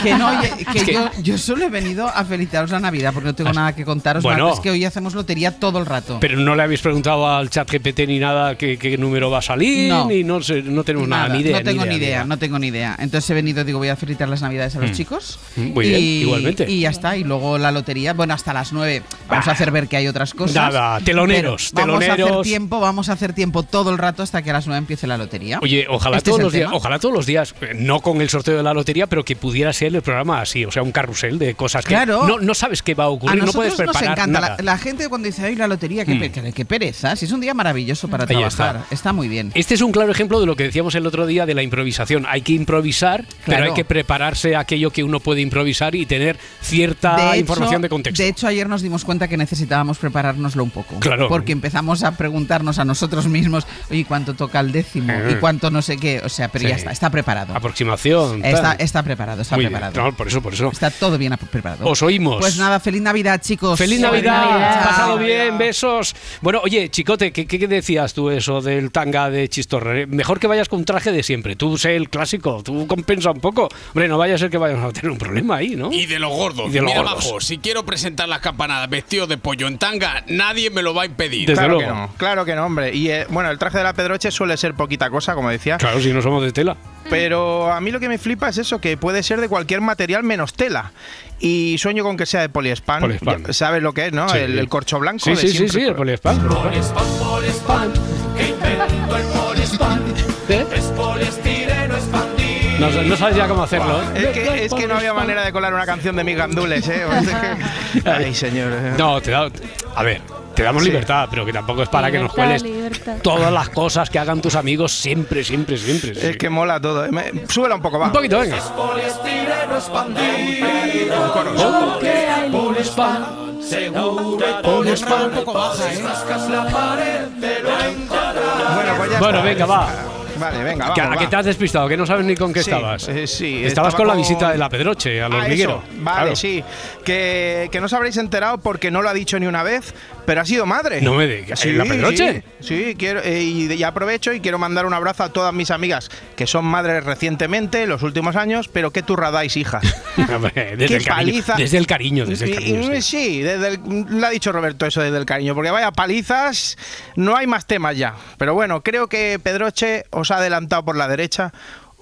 Que 0.02 0.14
no, 0.16 0.28
oye, 0.40 0.52
que 0.72 0.78
Es 0.80 0.84
que- 0.86 0.94
yo, 0.94 1.10
yo 1.22 1.38
solo 1.38 1.66
he 1.66 1.70
venido 1.70 2.08
a 2.08 2.24
felicitaros 2.26 2.72
la 2.72 2.80
Navidad 2.80 3.12
porque 3.14 3.28
no 3.30 3.36
tengo 3.36 3.54
nada 3.54 3.74
que 3.76 3.86
contaros. 3.86 4.24
Bueno. 4.24 4.46
más, 4.48 4.56
es 4.56 4.60
que 4.62 4.72
hoy 4.72 4.86
hacemos 4.86 5.14
lotería 5.14 5.60
todo 5.60 5.80
el 5.80 5.86
rato. 5.86 6.18
Pero 6.20 6.38
no 6.38 6.56
le 6.56 6.64
habéis 6.64 6.82
preguntado 6.82 7.28
al 7.28 7.50
chat 7.50 7.70
GPT 7.72 8.08
ni 8.08 8.20
nada 8.20 8.58
qué, 8.58 8.78
qué 8.78 8.98
número 8.98 9.30
va 9.30 9.40
a 9.40 9.42
salir, 9.42 9.90
No. 9.90 10.08
ni 10.08 10.24
no, 10.24 10.42
sé, 10.42 10.62
no 10.62 10.84
tenemos 10.84 11.08
nada, 11.08 11.24
Nada, 11.28 11.36
ni 11.36 11.42
idea. 11.42 11.58
no 11.60 11.64
tengo 11.64 11.86
ni 11.86 11.96
idea, 11.96 12.08
idea. 12.10 12.26
no 12.26 12.38
tengo 12.38 12.60
ni 12.60 12.68
idea. 12.68 12.96
Entonces 13.00 13.30
he 13.30 13.34
venido, 13.34 13.64
digo, 13.64 13.80
voy 13.80 13.90
a 13.90 13.96
felicitar 13.96 14.28
las 14.30 14.42
navidades 14.42 14.76
a 14.76 14.80
los 14.80 14.92
Mm. 14.92 14.94
chicos. 14.94 15.40
Mm, 15.56 15.62
muy 15.74 15.88
bien, 15.90 16.02
igualmente. 16.02 16.70
Y 16.70 16.82
ya 16.82 16.90
está. 16.90 17.16
Y 17.18 17.24
luego 17.24 17.58
la 17.58 17.72
lotería, 17.72 18.14
bueno, 18.14 18.34
hasta 18.34 18.54
las 18.54 18.74
9 18.74 19.04
vamos 19.30 19.48
a 19.48 19.52
hacer 19.52 19.72
ver 19.72 19.88
que 19.88 19.98
hay 19.98 20.08
otras 20.08 20.34
cosas. 20.34 20.56
Nada, 20.56 21.00
teloneros, 21.02 21.72
Pero 21.74 21.88
Vamos 21.88 22.02
a 22.02 22.06
hacer 22.06 22.16
teloneros. 22.18 22.44
tiempo, 22.48 22.80
vamos 22.80 23.10
a 23.10 23.14
hacer 23.14 23.34
tiempo 23.34 23.64
todo 23.64 23.92
el 23.92 23.98
rato 23.98 24.24
hasta 24.24 24.42
que 24.42 24.50
a 24.50 24.54
las 24.54 24.68
9 24.68 24.78
empiece 24.80 25.08
la 25.08 25.18
lotería. 25.18 25.60
Oye, 25.62 25.83
ojalá 25.90 26.18
Este 26.18 26.30
todos 26.32 26.40
es 26.40 26.42
el 26.42 26.44
los 26.46 26.54
días, 26.54 26.70
ojalá 26.74 27.00
todos 27.00 27.13
los 27.16 27.25
días, 27.25 27.56
no 27.75 28.00
con 28.02 28.22
el 28.22 28.30
sorteo 28.30 28.58
de 28.58 28.63
la 28.63 28.74
lotería, 28.74 29.08
pero 29.08 29.24
que 29.25 29.36
pudiera 29.36 29.72
ser 29.74 29.96
el 29.96 30.02
programa 30.02 30.42
así, 30.42 30.66
o 30.66 30.72
sea, 30.72 30.84
un 30.84 30.92
carrusel 30.92 31.40
de 31.40 31.56
cosas 31.56 31.86
que 31.86 32.06
no, 32.06 32.40
no 32.40 32.54
sabes 32.54 32.82
qué 32.82 32.94
va 32.94 33.06
a 33.06 33.08
A 33.08 33.10
ocurrir, 33.10 33.44
no 33.44 33.52
puedes 33.52 33.72
nos 33.74 33.78
preparar 33.78 34.12
encanta. 34.18 34.28
nada. 34.42 34.56
La, 34.60 34.63
la 34.63 34.78
gente 34.78 35.10
cuando 35.10 35.28
dice, 35.28 35.46
ay, 35.46 35.56
la 35.56 35.68
lotería, 35.68 36.06
qué, 36.06 36.13
Mm. 36.16 36.52
qué- 36.54 36.66
pereza. 36.66 37.16
Si 37.16 37.25
es 37.25 37.32
un 37.32 37.42
día 37.42 37.54
maravilloso 37.54 38.08
para 38.08 38.24
Ahí 38.24 38.28
trabajar. 38.36 38.86
Está. 38.90 39.13
muy 39.13 39.28
bien. 39.28 39.52
Este 39.54 39.74
es 39.75 39.82
un 39.82 39.92
claro 39.92 40.12
ejemplo 40.12 40.40
de 40.40 40.46
lo 40.46 40.56
que 40.56 40.63
decíamos 40.63 40.96
el 40.96 41.06
otro 41.06 41.25
día 41.25 41.46
de 41.46 41.54
la 41.54 41.62
improvisación. 41.63 42.25
Hay 42.28 42.42
que 42.42 42.54
improvisar, 42.54 43.25
pero 43.46 43.66
hay 43.66 43.74
que 43.74 43.86
prepararse 43.86 44.56
a 44.56 44.62
aquello 44.62 44.92
que 44.92 45.04
uno 45.04 45.20
puede 45.20 45.42
improvisar 45.42 45.94
y 45.96 46.06
tener 46.06 46.38
cierta 46.62 47.32
De 47.32 47.38
información 47.40 47.75
hecho- 47.75 47.82
de 47.84 47.90
contexto. 47.90 48.24
De 48.24 48.30
hecho, 48.30 48.48
ayer 48.48 48.68
nos 48.68 48.82
dimos 48.82 49.04
cuenta 49.06 49.28
que 49.28 49.38
necesitábamos 49.38 49.98
preparárnoslo 49.98 50.63
un 50.63 50.72
poco. 50.72 51.00
Claro. 51.00 51.28
Porque 51.28 51.52
empezamos 51.52 52.04
a 52.04 52.16
preguntarnos 52.18 52.80
a 52.80 52.86
nosotros 52.86 53.28
mismos, 53.28 53.68
oye, 53.92 54.06
¿cuánto 54.06 54.34
toca 54.34 54.60
el 54.60 54.72
décimo? 54.72 55.13
¿Y 55.30 55.36
cuánto 55.36 55.70
no 55.74 55.82
sé 55.82 55.98
qué? 55.98 56.22
O 56.24 56.30
sea, 56.30 56.48
pero 56.48 56.68
ya 56.70 56.75
está, 56.75 56.92
está 56.92 57.10
preparado. 57.10 57.56
Aproximación. 57.56 58.44
Está, 58.46 58.74
está 58.74 59.03
preparado, 59.03 59.42
está 59.42 59.56
Muy 59.56 59.63
bien. 59.65 59.74
preparado. 59.74 60.01
No, 60.01 60.15
por 60.15 60.27
eso, 60.27 60.42
por 60.42 60.53
eso. 60.53 60.70
Está 60.72 60.89
todo 60.92 61.18
bien 61.18 61.36
preparado. 61.51 61.86
Os 61.86 62.01
oímos. 62.01 62.38
Pues 62.39 62.58
nada, 62.58 62.80
feliz 62.80 63.01
Navidad, 63.01 63.42
chicos. 63.42 63.77
¡Feliz 63.77 64.00
Navidad! 64.00 64.84
¡Pasado 64.86 65.18
bien! 65.18 65.58
¡Besos! 65.58 66.15
Bueno, 66.42 66.62
oye, 66.63 66.89
Chicote, 66.89 67.32
¿qué, 67.32 67.46
qué 67.48 67.68
decías 67.68 68.13
tú 68.13 68.30
eso 68.30 68.62
del 68.62 68.92
tanga 68.92 69.30
de 69.30 69.50
chistorre? 69.50 70.06
Mejor 70.08 70.39
que 70.39 70.48
vayas 70.48 70.70
con 70.70 70.80
un 70.80 70.86
traje 70.86 71.12
de 71.12 71.24
siempre. 71.24 71.56
Tú 71.56 71.77
sé 71.77 71.96
el 71.96 72.10
clásico, 72.10 72.62
tú 72.63 72.88
compensa 72.88 73.32
un 73.32 73.39
poco. 73.39 73.70
Hombre, 73.89 74.08
no 74.08 74.18
vaya 74.18 74.36
a 74.36 74.38
ser 74.38 74.50
que 74.50 74.58
vayamos 74.58 74.89
a 74.89 74.94
tener 74.94 75.12
un 75.12 75.18
problema 75.18 75.58
ahí, 75.58 75.75
¿no? 75.75 75.92
Y 75.92 76.06
de 76.06 76.20
los 76.20 76.32
gordos. 76.32 76.68
Y 76.70 76.72
de 76.74 76.82
los 76.82 76.92
Mira, 76.92 77.01
gordos. 77.01 77.25
Majo, 77.25 77.42
si 77.42 77.58
quiero 77.58 77.84
presentar 77.86 78.30
las 78.30 78.39
campanadas 78.39 78.89
vestido 78.89 79.27
de 79.27 79.38
pollo 79.38 79.68
en 79.68 79.77
tanga, 79.77 80.24
nadie 80.27 80.70
me 80.70 80.82
lo 80.82 80.94
va 80.94 81.03
a 81.03 81.06
impedir. 81.06 81.51
claro 81.51 81.80
que 81.80 81.88
no, 81.88 82.10
claro 82.18 82.46
que 82.46 82.56
no, 82.56 82.65
hombre. 82.65 82.94
Y 82.94 83.10
eh, 83.10 83.25
bueno, 83.30 83.50
el 83.50 83.58
traje 83.58 83.80
de 83.80 83.84
la 83.84 83.94
Pedroche 83.94 84.32
suele 84.32 84.56
ser 84.58 84.74
poquita 84.75 85.10
cosa, 85.10 85.34
como 85.34 85.50
decía. 85.50 85.62
Claro, 85.63 86.00
si 86.01 86.12
no 86.13 86.22
somos 86.22 86.43
de 86.43 86.51
tela. 86.51 86.77
Pero 87.10 87.72
a 87.72 87.82
mí 87.82 87.91
lo 87.91 88.00
que 88.00 88.08
me 88.08 88.17
flipa 88.17 88.50
es 88.50 88.58
eso, 88.58 88.79
que 88.79 88.96
puede 88.98 89.24
ser 89.24 89.41
de 89.41 89.50
cualquier 89.50 89.82
material 89.82 90.24
menos 90.24 90.53
tela. 90.53 90.91
Y 91.39 91.75
sueño 91.77 92.03
con 92.03 92.15
que 92.15 92.25
sea 92.25 92.41
de 92.41 92.50
poliespan. 92.50 93.01
Poliespan. 93.01 93.53
¿Sabes 93.53 93.84
lo 93.84 93.93
que 93.93 94.08
es, 94.08 94.13
no? 94.13 94.29
Sí. 94.29 94.38
El, 94.38 94.58
el 94.58 94.70
corcho 94.70 95.00
blanco. 95.00 95.24
Sí, 95.24 95.32
de 95.32 95.36
sí, 95.38 95.48
sí, 95.50 95.53
siempre. 95.58 95.82
sí, 95.82 95.88
el 95.88 95.96
poliespan. 95.96 96.39
Poliespan, 96.48 97.05
poliespan, 97.20 97.93
que 98.38 98.48
invento 98.50 99.17
el 99.17 99.24
poliespan. 99.25 100.01
Es 100.48 100.86
poliestireno 100.96 101.96
expandido. 101.96 102.43
No, 102.79 102.89
no 103.03 103.15
sabes 103.17 103.36
ya 103.38 103.48
cómo 103.48 103.63
hacerlo, 103.63 104.01
¿eh? 104.01 104.05
Es 104.15 104.27
que, 104.29 104.65
es 104.65 104.74
que 104.74 104.88
no 104.88 104.96
había 104.96 105.13
manera 105.13 105.43
de 105.46 105.51
colar 105.51 105.74
una 105.74 105.86
canción 105.86 106.15
de 106.15 106.24
mis 106.24 106.36
gandules, 106.36 106.88
¿eh? 106.88 107.03
Ay, 108.05 108.34
señor. 108.34 108.72
No, 108.98 109.22
te 109.22 109.32
da. 109.32 109.50
A 109.96 110.03
ver, 110.03 110.22
te 110.56 110.64
damos 110.64 110.84
Sí. 110.84 110.90
libertad, 110.90 111.28
pero 111.30 111.46
que 111.46 111.54
tampoco 111.54 111.84
es 111.84 111.90
para 111.90 112.12
que 112.12 112.20
nos 112.20 112.34
cueles 112.34 112.64
libertad. 112.64 113.18
todas 113.22 113.52
las 113.52 113.70
cosas 113.70 114.10
que 114.10 114.20
hagan 114.20 114.42
tus 114.42 114.56
amigos 114.56 114.92
siempre, 114.92 115.44
siempre, 115.44 115.78
siempre. 115.78 116.16
sí. 116.16 116.28
Es 116.28 116.38
que 116.38 116.50
mola 116.50 116.80
todo. 116.80 117.06
¿eh? 117.06 117.10
Me- 117.12 117.32
Súbela 117.50 117.76
un 117.76 117.82
poco, 117.82 118.00
va. 118.00 118.08
Un 118.08 118.14
poquito, 118.14 118.40
venga. 118.40 118.58
Poliestireno 118.76 119.76
expandido. 119.76 122.00
Que 122.00 122.10
hay 122.10 122.52
poliespan. 122.52 123.26
Seguro 123.62 124.46
hay 124.46 124.64
poliespan. 124.64 125.32
Si 125.76 126.02
rascas 126.02 126.50
la 126.50 126.66
pared, 126.68 127.26
te 127.40 127.60
lo 127.62 127.70
encontrarás. 127.80 128.76
Bueno, 128.76 128.94
pues 128.98 129.12
ya 129.12 129.20
Bueno, 129.20 129.38
está. 129.40 129.50
venga, 129.50 129.66
va. 129.66 129.90
Vale, 130.36 130.64
venga, 130.64 130.94
Que, 130.94 131.02
vamos, 131.02 131.16
¿A 131.16 131.20
que 131.20 131.26
va. 131.26 131.30
te 131.30 131.36
has 131.38 131.46
despistado? 131.46 131.88
Que 131.88 131.96
no 131.96 132.06
sabes 132.08 132.26
ni 132.26 132.36
con 132.36 132.52
qué 132.52 132.64
Sí, 132.64 132.72
estabas. 132.72 133.08
eh, 133.08 133.28
sí, 133.28 133.64
Estabas 133.64 133.94
estaba 133.94 133.98
con 133.98 134.08
la 134.08 134.16
visita 134.16 134.52
de 134.52 134.58
la 134.58 134.68
Pedroche 134.68 135.22
al 135.22 135.32
Ah, 135.32 135.38
hormiguero. 135.38 135.84
eso. 135.88 136.02
Vale, 136.02 136.20
Claro. 136.22 136.36
sí. 136.36 136.64
Que, 137.06 137.70
que 137.72 137.80
no 137.80 137.86
os 137.86 137.94
habréis 137.94 138.18
enterado 138.18 138.58
porque 138.58 138.90
no 138.90 139.04
lo 139.04 139.10
ha 139.10 139.14
dicho 139.14 139.39
ni 139.39 139.46
una 139.46 139.62
vez, 139.62 139.94
pero 140.26 140.42
ha 140.42 140.46
sido 140.46 140.66
madre. 140.66 141.02
No 141.02 141.14
me 141.16 141.28
digas, 141.28 141.64
¿en 141.66 141.78
la 141.78 141.86
Pedroche? 141.86 142.44
Sí, 142.60 142.86
sí, 142.86 142.96
quiero, 142.98 143.22
eh, 143.24 143.42
y, 143.42 143.72
y 143.72 143.84
aprovecho 143.84 144.34
y 144.34 144.40
quiero 144.40 144.58
mandar 144.60 144.86
un 144.86 144.94
abrazo 144.94 145.24
a 145.24 145.30
todas 145.30 145.54
mis 145.54 145.72
amigas 145.72 146.10
que 146.36 146.48
son 146.48 146.66
madres 146.66 147.04
recientemente, 147.04 147.84
en 147.84 147.90
los 147.90 148.04
últimos 148.04 148.36
años, 148.36 148.68
pero 148.68 148.92
qué 148.92 149.02
turra 149.04 149.32
dais, 149.32 149.56
hijas. 149.58 149.84
Desde, 150.16 150.86
Qué 150.88 150.96
el 150.96 151.06
cariño, 151.06 151.44
desde 151.58 151.78
el 151.78 151.88
cariño, 151.88 152.26
desde 152.26 152.46
el 152.46 152.52
Y- 152.52 152.54
cariño. 152.54 152.94
y- 152.96 153.02
sí. 153.02 153.18
sí, 153.18 153.42
desde 153.42 153.68
el- 153.70 153.80
lo 154.10 154.28
ha 154.28 154.30
dicho 154.30 154.52
Roberto 154.52 154.86
eso 154.86 155.02
desde 155.02 155.18
el 155.18 155.26
cariño, 155.26 155.56
porque 155.56 155.72
vaya 155.72 155.92
palizas, 155.92 156.78
no 157.16 157.36
hay 157.36 157.48
más 157.48 157.66
temas 157.66 157.98
ya. 157.98 158.14
Pero 158.38 158.54
bueno, 158.54 158.82
creo 158.82 159.08
que 159.08 159.40
Pedroche 159.42 160.06
os 160.12 160.32
ha 160.32 160.38
adelantado 160.38 160.84
por 160.86 160.96
la 160.96 161.08
derecha. 161.08 161.52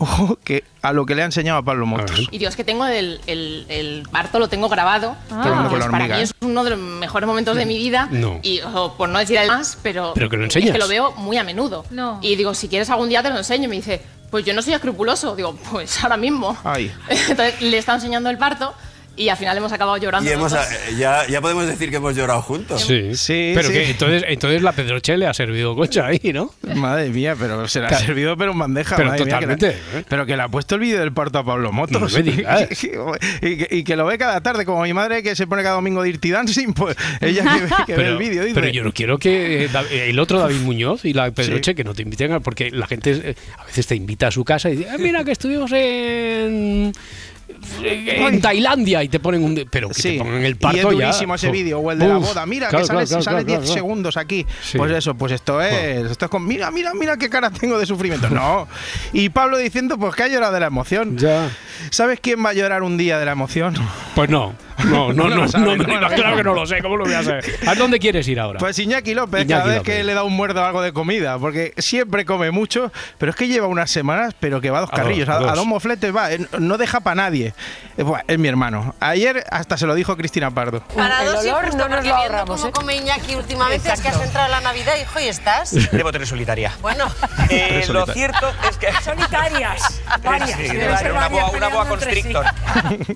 Ojo, 0.01 0.39
que 0.43 0.63
a 0.81 0.93
lo 0.93 1.05
que 1.05 1.13
le 1.13 1.21
ha 1.21 1.25
enseñado 1.25 1.59
a 1.59 1.63
Pablo 1.63 1.85
Motos. 1.85 2.27
Y 2.31 2.39
Dios, 2.39 2.55
que 2.55 2.63
tengo 2.63 2.87
el, 2.87 3.21
el, 3.27 3.67
el 3.69 4.03
parto, 4.11 4.39
lo 4.39 4.49
tengo 4.49 4.67
grabado. 4.67 5.15
Ah. 5.29 5.67
pues, 5.69 5.85
para 5.85 6.07
mí 6.07 6.13
¿eh? 6.13 6.23
es 6.23 6.33
uno 6.41 6.63
de 6.63 6.71
los 6.71 6.79
mejores 6.79 7.27
momentos 7.27 7.55
de 7.55 7.67
mi 7.67 7.77
vida. 7.77 8.07
No. 8.09 8.39
Y 8.41 8.61
o, 8.61 8.95
por 8.97 9.09
no 9.09 9.19
decir 9.19 9.37
el 9.37 9.47
más, 9.47 9.77
pero, 9.83 10.13
Pero 10.15 10.27
que 10.27 10.37
lo 10.37 10.45
es 10.45 10.55
enseñas. 10.55 10.71
que 10.73 10.79
lo 10.79 10.87
veo 10.87 11.11
muy 11.17 11.37
a 11.37 11.43
menudo. 11.43 11.85
No. 11.91 12.17
Y 12.23 12.35
digo, 12.35 12.55
si 12.55 12.67
quieres 12.67 12.89
algún 12.89 13.09
día 13.09 13.21
te 13.21 13.29
lo 13.29 13.37
enseño. 13.37 13.65
Y 13.65 13.67
me 13.67 13.75
dice, 13.75 14.01
pues 14.31 14.43
yo 14.43 14.55
no 14.55 14.63
soy 14.63 14.73
escrupuloso. 14.73 15.35
Digo, 15.35 15.55
pues 15.69 16.03
ahora 16.03 16.17
mismo. 16.17 16.57
Ay. 16.63 16.91
Entonces 17.29 17.61
le 17.61 17.77
está 17.77 17.93
enseñando 17.93 18.31
el 18.31 18.39
parto 18.39 18.73
y 19.17 19.29
al 19.29 19.37
final 19.37 19.57
hemos 19.57 19.71
acabado 19.71 19.97
llorando. 19.97 20.29
Y 20.29 20.33
hemos, 20.33 20.53
eh, 20.53 20.57
ya, 20.97 21.27
ya 21.27 21.41
podemos 21.41 21.67
decir 21.67 21.89
que 21.89 21.97
hemos 21.97 22.15
llorado 22.15 22.41
juntos. 22.41 22.81
Sí, 22.81 23.15
Sí, 23.15 23.51
Pero 23.55 23.67
sí. 23.67 23.73
que 23.73 23.89
entonces, 23.91 24.23
entonces 24.27 24.61
la 24.61 24.71
Pedroche 24.71 25.17
le 25.17 25.27
ha 25.27 25.33
servido 25.33 25.75
cocha 25.75 26.07
ahí, 26.07 26.19
¿no? 26.33 26.53
Madre 26.75 27.09
mía, 27.09 27.35
pero 27.37 27.67
se 27.67 27.79
le 27.81 27.87
ha 27.87 27.99
servido 27.99 28.37
pero 28.37 28.51
en 28.53 28.59
bandeja. 28.59 28.95
Pero 28.95 29.09
madre 29.09 29.25
mía, 29.25 29.39
que 29.39 29.47
le- 29.47 29.55
totalmente, 29.55 29.99
¿eh? 29.99 30.03
pero 30.07 30.25
que 30.25 30.35
le 30.37 30.43
ha 30.43 30.47
puesto 30.47 30.75
el 30.75 30.81
vídeo 30.81 30.99
del 30.99 31.11
parto 31.13 31.39
a 31.39 31.43
Pablo 31.45 31.71
Motos. 31.71 32.01
No 32.01 32.07
me 32.09 32.23
digas. 32.23 32.67
y, 33.41 33.57
que, 33.57 33.67
y 33.71 33.83
que 33.83 33.95
lo 33.95 34.05
ve 34.05 34.17
cada 34.17 34.41
tarde, 34.41 34.65
como 34.65 34.81
mi 34.83 34.93
madre 34.93 35.21
que 35.23 35.35
se 35.35 35.45
pone 35.47 35.61
cada 35.61 35.75
domingo 35.75 36.01
de 36.03 36.09
Dirty 36.11 36.31
Dancing, 36.31 36.73
pues 36.73 36.95
ella 37.19 37.43
que, 37.43 37.65
ve- 37.65 37.71
que 37.87 37.95
ve 37.95 38.07
el 38.07 38.17
vídeo. 38.17 38.43
pero 38.53 38.67
yo 38.69 38.83
no 38.83 38.93
quiero 38.93 39.17
que 39.17 39.65
eh, 39.65 39.69
el 40.09 40.19
otro 40.19 40.39
David 40.39 40.61
Muñoz 40.61 41.05
y 41.05 41.13
la 41.13 41.29
Pedroche 41.31 41.75
que 41.75 41.83
no 41.83 41.93
te 41.93 42.01
inviten 42.03 42.31
a- 42.31 42.39
porque 42.39 42.71
la 42.71 42.87
gente 42.87 43.11
eh, 43.23 43.35
a 43.57 43.65
veces 43.65 43.85
te 43.87 43.95
invita 43.95 44.27
a 44.27 44.31
su 44.31 44.43
casa 44.45 44.69
y 44.69 44.77
dice, 44.77 44.89
"Ah, 44.89 44.97
mira 44.97 45.23
que 45.23 45.31
estuvimos 45.33 45.71
en 45.73 46.93
en 47.83 48.41
Tailandia 48.41 49.03
y 49.03 49.09
te 49.09 49.19
ponen 49.19 49.43
un 49.43 49.67
pero 49.69 49.89
que 49.89 49.93
Sí, 49.95 50.13
te 50.13 50.17
pongan 50.19 50.43
el 50.43 50.51
y 50.51 50.55
parto 50.55 50.91
ya. 50.93 51.09
ese 51.09 51.51
vídeo 51.51 51.79
o 51.79 51.91
el 51.91 51.99
de 51.99 52.07
la 52.07 52.17
boda. 52.17 52.45
Mira, 52.45 52.69
claro, 52.69 52.83
que 52.83 52.87
sale 52.87 53.05
claro, 53.05 53.21
sale 53.23 53.45
claro, 53.45 53.45
10 53.45 53.59
claro. 53.59 53.73
segundos 53.73 54.17
aquí. 54.17 54.45
Sí. 54.61 54.77
Pues 54.77 54.91
eso, 54.91 55.15
pues 55.15 55.31
esto 55.31 55.61
es, 55.61 56.11
esto 56.11 56.25
es 56.25 56.31
con 56.31 56.45
mira, 56.45 56.71
mira, 56.71 56.93
mira 56.93 57.17
qué 57.17 57.29
cara 57.29 57.49
tengo 57.51 57.77
de 57.79 57.85
sufrimiento. 57.85 58.29
No. 58.29 58.67
Y 59.13 59.29
Pablo 59.29 59.57
diciendo 59.57 59.97
pues 59.97 60.15
que 60.15 60.23
ha 60.23 60.27
llorado 60.27 60.53
de 60.53 60.59
la 60.59 60.67
emoción. 60.67 61.17
Ya. 61.17 61.49
¿Sabes 61.89 62.19
quién 62.21 62.43
va 62.43 62.49
a 62.49 62.53
llorar 62.53 62.83
un 62.83 62.97
día 62.97 63.19
de 63.19 63.25
la 63.25 63.31
emoción? 63.33 63.75
Pues 64.15 64.29
no. 64.29 64.53
No, 64.85 65.13
no, 65.13 65.13
No 65.21 65.29
no, 65.29 65.35
no, 65.43 65.47
sabe, 65.47 65.77
no 65.77 65.83
sabe. 66.01 66.15
claro 66.15 66.37
que 66.37 66.43
no 66.43 66.53
lo 66.53 66.65
sé, 66.65 66.81
¿cómo 66.81 66.97
lo 66.97 67.05
voy 67.05 67.13
a 67.13 67.23
saber? 67.23 67.45
¿A 67.67 67.75
dónde 67.75 67.99
quieres 67.99 68.27
ir 68.27 68.39
ahora? 68.39 68.59
Pues 68.59 68.77
Iñaki 68.79 69.13
López, 69.13 69.41
Iñaki 69.45 69.51
cada 69.53 69.65
vez 69.65 69.77
López. 69.77 69.95
que 69.97 70.03
le 70.03 70.13
da 70.13 70.23
un 70.23 70.33
muerdo 70.35 70.63
algo 70.63 70.81
de 70.81 70.93
comida, 70.93 71.37
porque 71.39 71.73
siempre 71.77 72.25
come 72.25 72.51
mucho, 72.51 72.91
pero 73.17 73.29
es 73.31 73.35
que 73.35 73.47
lleva 73.47 73.67
unas 73.67 73.91
semanas, 73.91 74.33
pero 74.39 74.61
que 74.61 74.69
va 74.69 74.79
a 74.79 74.81
dos 74.81 74.89
A 74.91 74.95
dos, 74.97 75.03
carrillos, 75.03 75.29
a 75.29 75.33
a, 75.33 75.35
a 75.37 75.39
dos. 75.41 75.55
dos 75.55 75.65
mofletes 75.65 76.15
va, 76.15 76.31
eh, 76.31 76.39
no 76.59 76.77
deja 76.77 76.99
para 77.01 77.15
nadie. 77.15 77.53
Eh, 77.97 78.05
Es 78.27 78.39
mi 78.39 78.47
hermano. 78.47 78.95
Ayer 78.99 79.43
hasta 79.51 79.77
se 79.77 79.85
lo 79.85 79.95
dijo 79.95 80.15
Cristina 80.17 80.51
Pardo. 80.51 80.81
Para 80.95 81.23
dos 81.25 81.45
olor 81.45 81.63
hijos, 81.65 81.75
no 81.75 81.87
nos 81.89 82.05
lo 82.05 82.15
ahorramos, 82.15 82.59
cómo 82.61 82.69
¿eh? 82.69 82.71
come 82.73 82.95
Iñaki 82.97 83.35
últimamente, 83.35 83.91
es 83.91 84.01
que 84.01 84.07
has 84.09 84.21
entrado 84.21 84.45
en 84.47 84.51
la 84.51 84.61
Navidad, 84.61 84.93
hijo, 85.01 85.19
y 85.19 85.27
estás. 85.27 85.71
Llevo 85.91 86.11
tres 86.11 86.29
solitaria. 86.29 86.71
Bueno, 86.81 87.05
Eh, 87.49 87.83
lo 87.87 88.05
solitarias. 88.05 88.13
cierto 88.15 88.51
es 88.69 88.77
que. 88.77 88.87
Solitarias. 89.03 90.01
Varias. 90.23 90.57
Sí, 90.59 90.67
ser 90.67 91.11
una 91.11 91.27
boa, 91.27 91.49
una 91.51 91.67
boa 91.69 91.83
sí. 91.83 91.89
constrictor. 91.89 92.45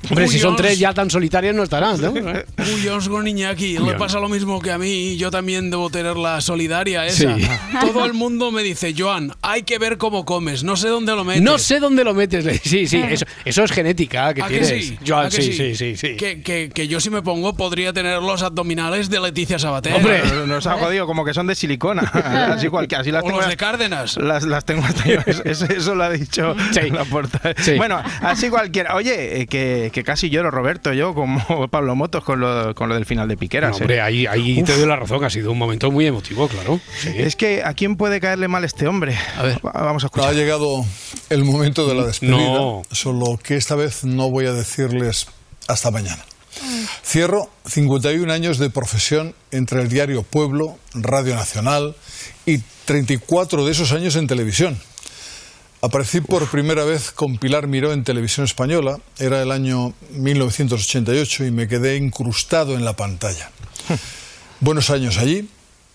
Hombre, 0.10 0.28
si 0.28 0.40
son 0.40 0.56
tres 0.56 0.78
ya 0.80 0.94
tan 0.94 1.10
solitarios 1.10 1.55
no 1.56 1.64
estarán, 1.64 2.00
¿no? 2.02 2.14
Cuyos 2.58 3.10
con 3.10 3.28
Iñaki, 3.28 3.78
le 3.78 3.94
pasa 3.96 4.20
lo 4.20 4.30
mismo 4.30 4.62
que 4.62 4.72
a 4.72 4.78
mí 4.78 5.14
y 5.14 5.18
yo 5.18 5.32
también 5.32 5.70
debo 5.72 5.90
tener 5.90 6.18
la 6.18 6.42
solidaria 6.42 7.06
esa. 7.06 7.36
Sí. 7.38 7.48
Todo 7.82 8.06
el 8.06 8.14
mundo 8.14 8.52
me 8.52 8.64
dice, 8.64 8.94
Joan, 8.98 9.32
hay 9.42 9.64
que 9.64 9.78
ver 9.80 9.98
cómo 9.98 10.26
comes, 10.26 10.64
no 10.64 10.76
sé 10.76 10.88
dónde 10.90 11.14
lo 11.16 11.24
metes. 11.24 11.42
No 11.42 11.58
sé 11.58 11.80
dónde 11.80 12.04
lo 12.04 12.14
metes. 12.14 12.46
Sí, 12.66 12.88
sí, 12.88 12.98
eso, 13.10 13.26
eso 13.46 13.64
es 13.64 13.72
genética 13.72 14.34
que 14.34 14.42
¿A 14.42 14.48
que 14.48 14.60
tienes. 14.60 14.86
sí? 14.88 14.98
Joan, 15.06 15.28
¿A 15.28 15.30
que 15.30 15.42
sí, 15.42 15.54
sí, 15.54 15.76
sí, 15.76 15.96
sí. 15.96 16.16
Que, 16.18 16.42
que- 16.42 16.70
que 16.74 16.88
yo 16.88 17.00
si 17.00 17.10
me 17.10 17.22
pongo 17.22 17.56
podría 17.56 17.94
tener 17.94 18.22
los 18.22 18.42
abdominales 18.44 19.10
de 19.10 19.20
Leticia 19.20 19.60
Sabater. 19.60 19.94
Hombre, 19.94 20.22
nos 20.48 20.66
ha 20.68 20.74
jodido 20.74 21.06
como 21.06 21.24
que 21.24 21.34
son 21.34 21.48
de 21.48 21.56
silicona. 21.56 22.02
Así, 22.02 22.68
cualquiera, 22.68 23.02
así 23.02 23.12
las 23.12 23.24
O 23.24 23.28
tengo. 23.28 23.40
los 23.40 23.50
de 23.50 23.58
Cárdenas. 23.58 24.18
Las, 24.18 24.44
las 24.44 24.66
tengo 24.66 24.84
hasta 24.84 25.06
yo. 25.06 25.20
Eso, 25.46 25.66
eso 25.66 25.96
lo 25.96 26.04
ha 26.04 26.10
dicho 26.10 26.56
la 26.92 27.06
portada. 27.06 27.54
Sí. 27.58 27.74
Bueno, 27.78 28.02
así 28.22 28.50
cualquiera. 28.50 28.96
Oye, 28.96 29.42
eh, 29.42 29.48
que, 29.48 29.90
que 29.94 30.04
casi 30.04 30.30
lloro, 30.30 30.52
Roberto, 30.52 30.92
yo, 30.94 31.14
como 31.44 31.68
Pablo 31.70 31.96
Motos 31.96 32.24
con 32.24 32.40
lo, 32.40 32.74
con 32.76 32.90
lo 32.90 32.96
del 32.96 33.06
final 33.06 33.28
de 33.28 33.38
Piqueras. 33.38 33.72
No, 33.72 33.78
eh. 33.78 33.82
hombre, 33.82 34.02
ahí, 34.02 34.26
ahí 34.26 34.64
te 34.64 34.78
doy 34.78 34.88
la 34.88 34.96
razón, 34.96 35.24
ha 35.24 35.30
sido 35.30 35.52
un 35.52 35.58
momento 35.58 35.92
muy 35.92 36.06
emotivo, 36.08 36.48
claro. 36.48 36.80
Sí. 37.02 37.10
Es 37.16 37.36
que 37.36 37.64
a 37.64 37.74
quién 37.74 37.96
puede 37.96 38.20
caerle 38.20 38.48
mal 38.48 38.64
este 38.64 38.88
hombre. 38.88 39.18
A 39.38 39.44
ver. 39.44 39.60
Vamos 39.62 40.04
a 40.04 40.08
escuchar. 40.08 40.30
Ha 40.30 40.34
llegado 40.34 40.86
el 41.30 41.44
momento 41.44 41.88
de 41.88 41.96
la 41.96 42.06
despedida, 42.06 42.38
No. 42.38 42.82
solo 42.92 43.38
que 43.42 43.56
esta 43.56 43.76
vez 43.76 44.04
no 44.04 44.30
voy 44.30 44.46
a 44.46 44.54
decirles 44.54 45.28
hasta 45.68 45.92
mañana. 45.92 46.24
Cierro 47.04 47.50
51 47.66 48.32
años 48.32 48.58
de 48.60 48.70
profesión 48.70 49.36
entre 49.52 49.82
el 49.82 49.90
diario 49.90 50.24
Pueblo, 50.24 50.78
Radio 50.94 51.36
Nacional 51.36 51.96
y 52.46 52.60
34 52.86 53.66
de 53.66 53.72
esos 53.72 53.92
años 53.92 54.16
en 54.16 54.28
televisión. 54.28 54.78
Aparecí 55.86 56.20
por 56.20 56.50
primera 56.50 56.84
vez 56.84 57.12
con 57.12 57.38
Pilar 57.38 57.68
Miró 57.68 57.94
en 57.94 58.04
televisión 58.04 58.44
española, 58.44 58.98
era 59.20 59.44
el 59.44 59.52
año 59.52 59.94
1988 60.14 61.46
y 61.46 61.52
me 61.52 61.68
quedé 61.68 61.98
incrustado 61.98 62.74
en 62.74 62.84
la 62.84 62.94
pantalla. 62.94 63.52
Buenos 64.62 64.90
años 64.90 65.20
allí, 65.20 65.48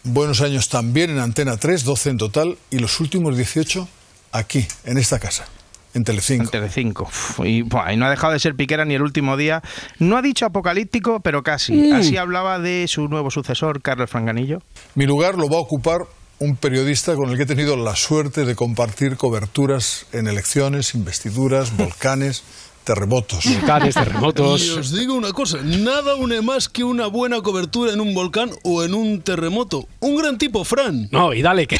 buenos 0.04 0.42
años 0.42 0.68
también 0.68 1.10
en 1.10 1.18
Antena 1.18 1.56
3, 1.56 1.82
12 1.82 2.10
en 2.10 2.16
total, 2.18 2.58
y 2.70 2.78
los 2.78 3.00
últimos 3.00 3.36
18 3.36 3.88
aquí, 4.30 4.64
en 4.84 4.96
esta 4.96 5.18
casa, 5.18 5.48
en 5.92 6.04
Telecinco. 6.04 6.44
En 6.44 6.50
Telecinco. 6.50 7.10
Y, 7.42 7.62
buah, 7.62 7.92
y 7.92 7.96
no 7.96 8.06
ha 8.06 8.10
dejado 8.10 8.32
de 8.32 8.38
ser 8.38 8.54
Piquera 8.54 8.84
ni 8.84 8.94
el 8.94 9.02
último 9.02 9.36
día. 9.36 9.60
No 9.98 10.16
ha 10.16 10.22
dicho 10.22 10.46
apocalíptico, 10.46 11.18
pero 11.18 11.42
casi. 11.42 11.72
Mm. 11.72 11.94
Así 11.94 12.16
hablaba 12.16 12.60
de 12.60 12.86
su 12.86 13.08
nuevo 13.08 13.32
sucesor, 13.32 13.82
Carlos 13.82 14.08
Franganillo. 14.08 14.58
Mi 14.94 15.06
lugar 15.06 15.34
lo 15.34 15.48
va 15.48 15.56
a 15.56 15.60
ocupar 15.60 16.02
un 16.40 16.56
periodista 16.56 17.14
con 17.14 17.28
el 17.30 17.36
que 17.36 17.42
he 17.42 17.46
tenido 17.46 17.76
la 17.76 17.94
suerte 17.94 18.46
de 18.46 18.56
compartir 18.56 19.16
coberturas 19.16 20.06
en 20.12 20.26
elecciones, 20.26 20.94
investiduras, 20.94 21.76
volcanes, 21.76 22.42
terremotos. 22.84 23.44
Volcanes, 23.44 23.94
terremotos. 23.94 24.64
Y 24.64 24.70
os 24.70 24.90
digo 24.90 25.14
una 25.14 25.32
cosa, 25.32 25.58
nada 25.62 26.16
une 26.16 26.40
más 26.40 26.70
que 26.70 26.82
una 26.82 27.06
buena 27.08 27.42
cobertura 27.42 27.92
en 27.92 28.00
un 28.00 28.14
volcán 28.14 28.50
o 28.64 28.82
en 28.82 28.94
un 28.94 29.20
terremoto. 29.20 29.86
Un 30.00 30.16
gran 30.16 30.38
tipo, 30.38 30.64
Fran. 30.64 31.08
No, 31.12 31.34
y 31.34 31.42
dale, 31.42 31.66
que, 31.66 31.78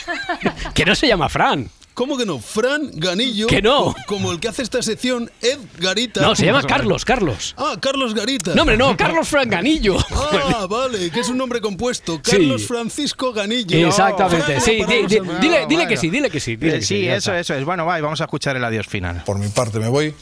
que 0.74 0.84
no 0.84 0.94
se 0.94 1.08
llama 1.08 1.30
Fran. 1.30 1.70
¿Cómo 2.00 2.16
que 2.16 2.24
no? 2.24 2.38
Fran 2.38 2.90
Ganillo. 2.94 3.46
Que 3.46 3.60
no. 3.60 3.92
co- 3.92 3.96
Como 4.06 4.32
el 4.32 4.40
que 4.40 4.48
hace 4.48 4.62
esta 4.62 4.80
sección, 4.80 5.30
Ed 5.42 5.58
Garita. 5.78 6.22
No, 6.22 6.34
se 6.34 6.46
llama 6.46 6.62
Carlos, 6.62 7.04
Carlos. 7.04 7.54
Ah, 7.58 7.76
Carlos 7.78 8.14
Garita. 8.14 8.54
No, 8.54 8.62
hombre, 8.62 8.78
no, 8.78 8.96
Carlos 8.96 9.28
Franganillo. 9.28 9.98
Ah, 10.10 10.66
vale, 10.70 11.10
que 11.10 11.20
es 11.20 11.28
un 11.28 11.36
nombre 11.36 11.60
compuesto. 11.60 12.14
Sí. 12.24 12.30
Carlos 12.30 12.66
Francisco 12.66 13.34
Ganillo. 13.34 13.86
Exactamente, 13.86 14.44
Fran, 14.46 14.60
sí, 14.62 14.70
di- 14.82 15.06
di- 15.14 15.20
dile, 15.42 15.58
Ah, 15.58 15.66
dile 15.68 15.86
que 15.86 15.98
sí, 15.98 16.08
dile 16.08 16.30
que 16.30 16.40
sí. 16.40 16.56
dile 16.56 16.76
Eh, 16.76 16.78
que 16.78 16.86
sí, 16.86 17.02
ya 17.04 17.16
eso, 17.16 17.34
eso 17.34 17.52
es. 17.52 17.66
Bueno, 17.66 17.84
va, 17.84 17.98
y 17.98 18.00
vamos 18.00 18.22
a 18.22 18.24
escuchar 18.24 18.56
el 18.56 18.64
adiós 18.64 18.86
final. 18.86 19.22
Por 19.26 19.38
mi 19.38 19.48
parte 19.48 19.78
me 19.78 19.88
voy 19.88 20.14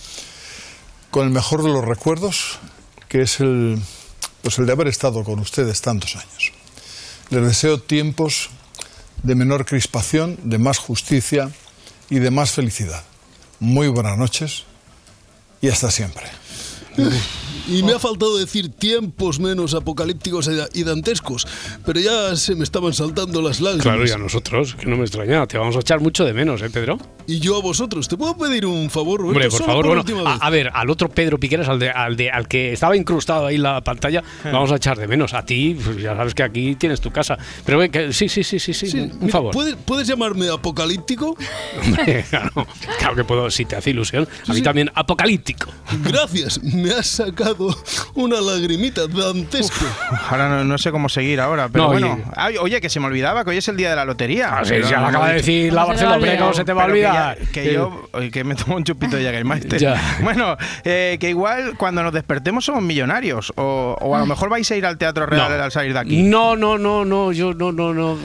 con 1.12 1.26
el 1.28 1.30
mejor 1.32 1.62
de 1.62 1.68
los 1.68 1.84
recuerdos, 1.84 2.58
que 3.08 3.22
es 3.22 3.38
el, 3.38 3.78
pues 4.42 4.58
el 4.58 4.66
de 4.66 4.72
haber 4.72 4.88
estado 4.88 5.22
con 5.22 5.38
ustedes 5.38 5.80
tantos 5.80 6.16
años. 6.16 6.50
Les 7.30 7.40
deseo 7.46 7.78
tiempos 7.80 8.50
de 9.22 9.36
menor 9.36 9.64
crispación, 9.64 10.38
de 10.42 10.58
más 10.58 10.78
justicia 10.78 11.50
y 12.10 12.18
de 12.18 12.30
más 12.30 12.52
felicidad. 12.52 13.02
Muy 13.60 13.88
buenas 13.88 14.16
noches 14.16 14.64
y 15.60 15.68
hasta 15.68 15.90
siempre. 15.90 16.26
Y 17.70 17.82
me 17.82 17.92
ha 17.92 17.98
faltado 17.98 18.38
decir 18.38 18.70
tiempos 18.70 19.38
menos 19.40 19.74
apocalípticos 19.74 20.48
y 20.72 20.84
dantescos, 20.84 21.46
pero 21.84 22.00
ya 22.00 22.34
se 22.34 22.54
me 22.54 22.64
estaban 22.64 22.94
saltando 22.94 23.42
las 23.42 23.60
lágrimas. 23.60 23.82
Claro, 23.84 24.06
y 24.06 24.10
a 24.10 24.16
nosotros, 24.16 24.74
que 24.74 24.86
no 24.86 24.96
me 24.96 25.02
extraña. 25.02 25.46
Te 25.46 25.58
vamos 25.58 25.76
a 25.76 25.80
echar 25.80 26.00
mucho 26.00 26.24
de 26.24 26.32
menos, 26.32 26.62
¿eh, 26.62 26.70
Pedro? 26.70 26.98
Y 27.26 27.40
yo 27.40 27.56
a 27.58 27.60
vosotros, 27.60 28.08
¿te 28.08 28.16
puedo 28.16 28.38
pedir 28.38 28.64
un 28.64 28.88
favor, 28.88 29.20
Roberto? 29.20 29.36
Hombre, 29.36 29.50
por 29.50 29.58
Solo 29.58 29.66
favor, 29.66 29.86
bueno, 29.86 30.00
última 30.00 30.20
a, 30.20 30.32
vez. 30.34 30.42
a 30.42 30.48
ver, 30.50 30.70
al 30.72 30.88
otro 30.88 31.10
Pedro 31.10 31.38
Piqueras, 31.38 31.68
al, 31.68 31.78
de, 31.78 31.90
al, 31.90 32.16
de, 32.16 32.30
al 32.30 32.48
que 32.48 32.72
estaba 32.72 32.96
incrustado 32.96 33.44
ahí 33.46 33.56
en 33.56 33.64
la 33.64 33.84
pantalla, 33.84 34.20
Eh. 34.44 34.50
vamos 34.50 34.72
a 34.72 34.76
echar 34.76 34.96
de 34.96 35.06
menos. 35.06 35.34
A 35.34 35.44
ti, 35.44 35.76
pues 35.84 35.98
ya 36.00 36.16
sabes 36.16 36.34
que 36.34 36.42
aquí 36.42 36.74
tienes 36.76 37.02
tu 37.02 37.10
casa. 37.10 37.36
Pero 37.66 37.80
que, 37.90 38.14
sí, 38.14 38.30
sí, 38.30 38.42
sí, 38.42 38.58
sí, 38.58 38.72
sí, 38.72 38.86
Sí, 38.86 38.98
un 39.00 39.18
mira, 39.20 39.32
favor. 39.32 39.52
¿puedes, 39.52 39.76
puedes 39.76 40.08
llamarme 40.08 40.48
apocalíptico? 40.48 41.36
Hombre, 41.84 42.24
claro, 42.30 42.66
claro 42.98 43.14
que 43.14 43.24
puedo, 43.24 43.50
si 43.50 43.66
te 43.66 43.76
hace 43.76 43.90
ilusión. 43.90 44.26
A 44.46 44.54
mí 44.54 44.62
también, 44.62 44.90
apocalíptico. 44.94 45.70
Gracias, 46.02 46.62
me 46.62 46.87
has 46.92 47.06
sacado 47.06 47.74
una 48.14 48.40
lagrimita 48.40 49.06
dantesco. 49.06 49.84
Ahora 50.30 50.48
no, 50.48 50.64
no 50.64 50.78
sé 50.78 50.90
cómo 50.90 51.08
seguir 51.08 51.40
ahora, 51.40 51.68
pero 51.68 51.84
No, 51.84 51.90
bueno. 51.90 52.18
y- 52.20 52.30
Ay, 52.36 52.56
oye, 52.58 52.80
que 52.80 52.88
se 52.88 53.00
me 53.00 53.06
olvidaba 53.06 53.44
que 53.44 53.50
hoy 53.50 53.56
es 53.58 53.68
el 53.68 53.76
día 53.76 53.90
de 53.90 53.96
la 53.96 54.04
lotería. 54.04 54.58
Ah, 54.58 54.64
sí, 54.64 54.74
ya 54.88 55.00
lo 55.00 55.06
acaba 55.06 55.28
de 55.28 55.34
decir 55.34 55.72
la 55.72 55.82
¿Cómo 55.82 55.94
se 55.94 56.00
te 56.00 56.04
va 56.06 56.10
a 56.12 56.18
Barcelona, 56.18 56.40
¿cómo 56.40 56.54
se 56.54 56.64
te 56.64 56.72
va 56.72 56.82
a 56.82 56.86
Pero 56.86 56.94
que 56.96 57.02
ya- 57.02 57.08
olvidar? 57.10 57.38
Que, 57.52 57.72
yo 57.72 58.08
que 58.32 58.44
me 58.44 58.54
tomo 58.54 58.76
un 58.76 58.84
chupito 58.84 59.16
de 59.16 59.22
Jägermeister. 59.22 59.78
Ya. 59.88 60.18
Bueno, 60.22 60.56
eh, 60.84 61.16
que 61.20 61.30
igual 61.30 61.74
cuando 61.76 62.02
nos 62.02 62.12
despertemos 62.12 62.64
somos 62.64 62.82
millonarios. 62.82 63.52
O, 63.56 63.96
o 64.00 64.16
a 64.16 64.18
lo 64.20 64.26
mejor 64.26 64.48
vais 64.48 64.68
a 64.70 64.76
ir 64.76 64.84
al 64.86 64.98
Teatro 64.98 65.26
Real 65.26 65.56
No. 65.56 65.62
al 65.64 65.72
salir 65.72 65.92
de 65.92 65.98
aquí. 65.98 66.22
No, 66.22 66.56
no, 66.56 66.78
no, 66.78 67.04
no, 67.04 67.32
yo 67.32 67.54
no, 67.54 67.72
no, 67.72 67.94
no. 67.94 68.16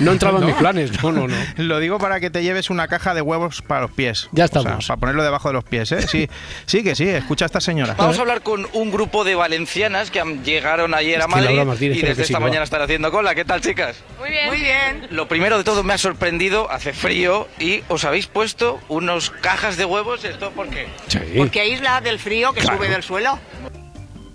No 0.00 0.12
entraba 0.12 0.38
en 0.40 0.46
mis 0.46 0.54
planes, 0.54 1.02
no, 1.02 1.12
no, 1.12 1.26
no. 1.28 1.34
Lo 1.56 1.78
digo 1.80 1.98
para 1.98 2.20
que 2.20 2.30
te 2.30 2.42
lleves 2.42 2.70
una 2.70 2.88
caja 2.88 3.14
de 3.14 3.20
huevos 3.22 3.62
para 3.62 3.82
los 3.82 3.90
pies. 3.90 4.28
Ya 4.32 4.44
O 4.44 4.48
sea, 4.48 4.60
estamos. 4.60 4.86
para 4.86 5.00
ponerlo 5.00 5.22
debajo 5.24 5.48
de 5.48 5.54
los 5.54 5.64
pies, 5.64 5.90
¿eh? 5.92 6.02
Sí, 6.06 6.28
sí 6.66 6.82
que 6.82 6.94
sí, 6.94 7.08
escucha 7.08 7.44
a 7.44 7.46
esta 7.46 7.60
señora. 7.60 7.87
Vamos 7.96 8.18
a 8.18 8.20
hablar 8.20 8.42
con 8.42 8.66
un 8.72 8.90
grupo 8.90 9.24
de 9.24 9.34
valencianas 9.34 10.10
que 10.10 10.22
llegaron 10.44 10.94
ayer 10.94 11.18
Es 11.18 11.24
a 11.24 11.28
Madrid 11.28 11.92
y 11.94 12.00
desde 12.02 12.14
sí 12.16 12.32
esta 12.32 12.40
mañana 12.40 12.64
están 12.64 12.82
haciendo 12.82 13.10
cola. 13.10 13.34
¿Qué 13.34 13.44
tal, 13.44 13.60
chicas? 13.60 13.96
Muy 14.18 14.30
bien. 14.30 14.46
Muy 14.48 14.58
bien. 14.60 15.06
Lo 15.10 15.28
primero 15.28 15.58
de 15.58 15.64
todo 15.64 15.82
me 15.82 15.94
ha 15.94 15.98
sorprendido, 15.98 16.70
hace 16.70 16.92
frío 16.92 17.48
y 17.58 17.82
os 17.88 18.04
habéis 18.04 18.26
puesto 18.26 18.80
unos 18.88 19.30
cajas 19.30 19.76
de 19.76 19.84
huevos. 19.84 20.24
¿Esto 20.24 20.50
por 20.50 20.68
qué? 20.68 20.86
Sí. 21.08 21.18
Porque 21.36 21.60
aísla 21.60 22.00
del 22.00 22.18
frío 22.18 22.52
que 22.52 22.60
Claro. 22.60 22.76
sube 22.78 22.88
del 22.88 23.02
suelo. 23.02 23.38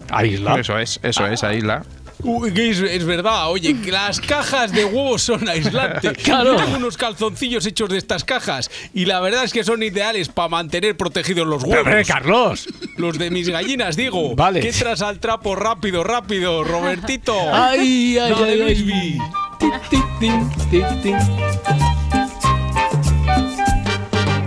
Aisla. 0.10 0.60
Eso 0.60 0.78
es, 0.78 1.00
eso 1.04 1.26
es, 1.28 1.44
Aisla. 1.44 1.84
Uy, 2.24 2.54
que 2.54 2.70
es, 2.70 2.80
es 2.80 3.06
verdad, 3.06 3.50
oye, 3.50 3.76
que 3.82 3.92
las 3.92 4.20
cajas 4.22 4.72
de 4.72 4.86
huevos 4.86 5.22
son 5.22 5.48
aislantes. 5.48 6.14
Claro. 6.24 6.56
Tengo 6.56 6.78
unos 6.78 6.96
calzoncillos 6.98 7.66
hechos 7.66 7.90
de 7.90 7.98
estas 7.98 8.24
cajas 8.24 8.72
y 8.94 9.06
la 9.06 9.20
verdad 9.20 9.44
es 9.44 9.52
que 9.52 9.64
son 9.64 9.84
ideales 9.84 10.30
para 10.30 10.48
mantener 10.48 10.96
protegidos 10.96 11.46
los 11.48 11.64
Pero, 11.64 11.76
huevos. 11.76 11.88
hombre, 11.88 12.06
Carlos. 12.06 12.68
Los 12.98 13.18
de 13.18 13.30
mis 13.30 13.50
gallinas, 13.50 13.96
digo. 13.98 14.36
Vale. 14.36 14.62
Que 14.62 14.70
entras 14.70 15.02
al 15.02 15.20
trapo 15.20 15.56
rápido, 15.56 16.04
rápido, 16.04 16.64
Robertito. 16.64 17.34
Ay, 17.54 18.18
ay, 18.18 18.32
Dale, 18.32 18.64
ay, 18.66 18.92
ay. 18.94 19.20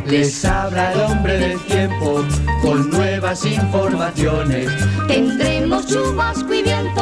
Les 0.07 0.45
habla 0.45 0.93
el 0.93 1.01
hombre 1.01 1.37
del 1.39 1.59
tiempo 1.65 2.25
con 2.63 2.89
nuevas 2.91 3.45
informaciones. 3.45 4.71
Tendremos 5.09 5.87
chubasco 5.89 6.55
y 6.55 6.63
viento 6.63 6.96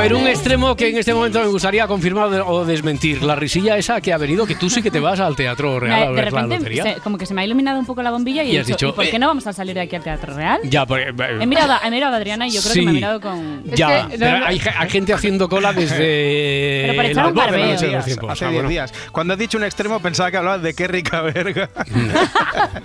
ver, 0.00 0.14
un 0.14 0.26
extremo 0.26 0.74
que 0.76 0.88
en 0.88 0.98
este 0.98 1.14
momento 1.14 1.40
me 1.40 1.46
gustaría 1.46 1.86
confirmar 1.86 2.28
o 2.46 2.64
desmentir. 2.64 3.22
La 3.22 3.34
risilla 3.36 3.76
esa 3.76 4.00
que 4.00 4.12
ha 4.12 4.18
venido, 4.18 4.46
que 4.46 4.54
tú 4.54 4.68
sí 4.70 4.82
que 4.82 4.90
te 4.90 5.00
vas 5.00 5.20
al 5.20 5.36
Teatro 5.36 5.78
Real 5.80 6.02
a 6.02 6.06
de 6.06 6.12
ver 6.12 6.32
la 6.32 6.42
lotería. 6.42 6.82
se- 6.82 6.94
como 7.00 7.18
que 7.18 7.26
se 7.26 7.34
me 7.34 7.42
ha 7.42 7.44
iluminado 7.44 7.78
un 7.78 7.86
poco 7.86 8.02
la 8.02 8.10
bombilla 8.10 8.42
y, 8.42 8.50
Y 8.52 8.56
he 8.56 8.58
dicho, 8.60 8.74
dicho, 8.74 8.88
¿y 8.88 8.92
por 8.92 9.04
qué 9.08 9.16
eh, 9.16 9.18
no 9.18 9.26
vamos 9.28 9.46
a 9.46 9.52
salir 9.52 9.74
de 9.74 9.82
aquí 9.82 9.96
al 9.96 10.02
Teatro 10.02 10.34
Real? 10.34 10.60
Ya, 10.64 10.86
porque, 10.86 11.12
He 11.40 11.46
mirado, 11.46 11.72
a- 11.74 11.80
he 11.86 11.90
mirado 11.90 12.14
a 12.14 12.16
Adriana 12.18 12.46
y 12.46 12.50
yo 12.52 12.60
creo 12.62 12.74
que 12.74 12.82
me 12.82 12.90
ha 12.90 12.94
mirado 12.94 13.20
con... 13.20 13.64
Ya, 13.64 14.08
pero 14.18 14.46
hay, 14.46 14.58
ge- 14.58 14.72
hay 14.76 14.90
gente 14.90 15.12
haciendo 15.12 15.48
cola 15.48 15.72
desde 15.72 16.82
Pero 16.86 16.94
por 16.96 17.04
echar 17.04 17.26
un 17.26 17.34
de 17.34 17.66
los 17.68 17.82
Hace 18.00 18.04
tiempos. 18.04 18.38
10 18.38 18.42
Ah, 18.42 18.50
bueno. 18.52 18.68
días. 18.68 18.92
Cuando 19.12 19.34
has 19.34 19.38
dicho 19.38 19.58
un 19.58 19.64
extremo 19.64 20.00
pensaba 20.00 20.30
que 20.30 20.36
hablabas 20.36 20.62
de 20.62 20.74
qué 20.74 20.88
rica 20.88 21.20
verga. 21.22 21.68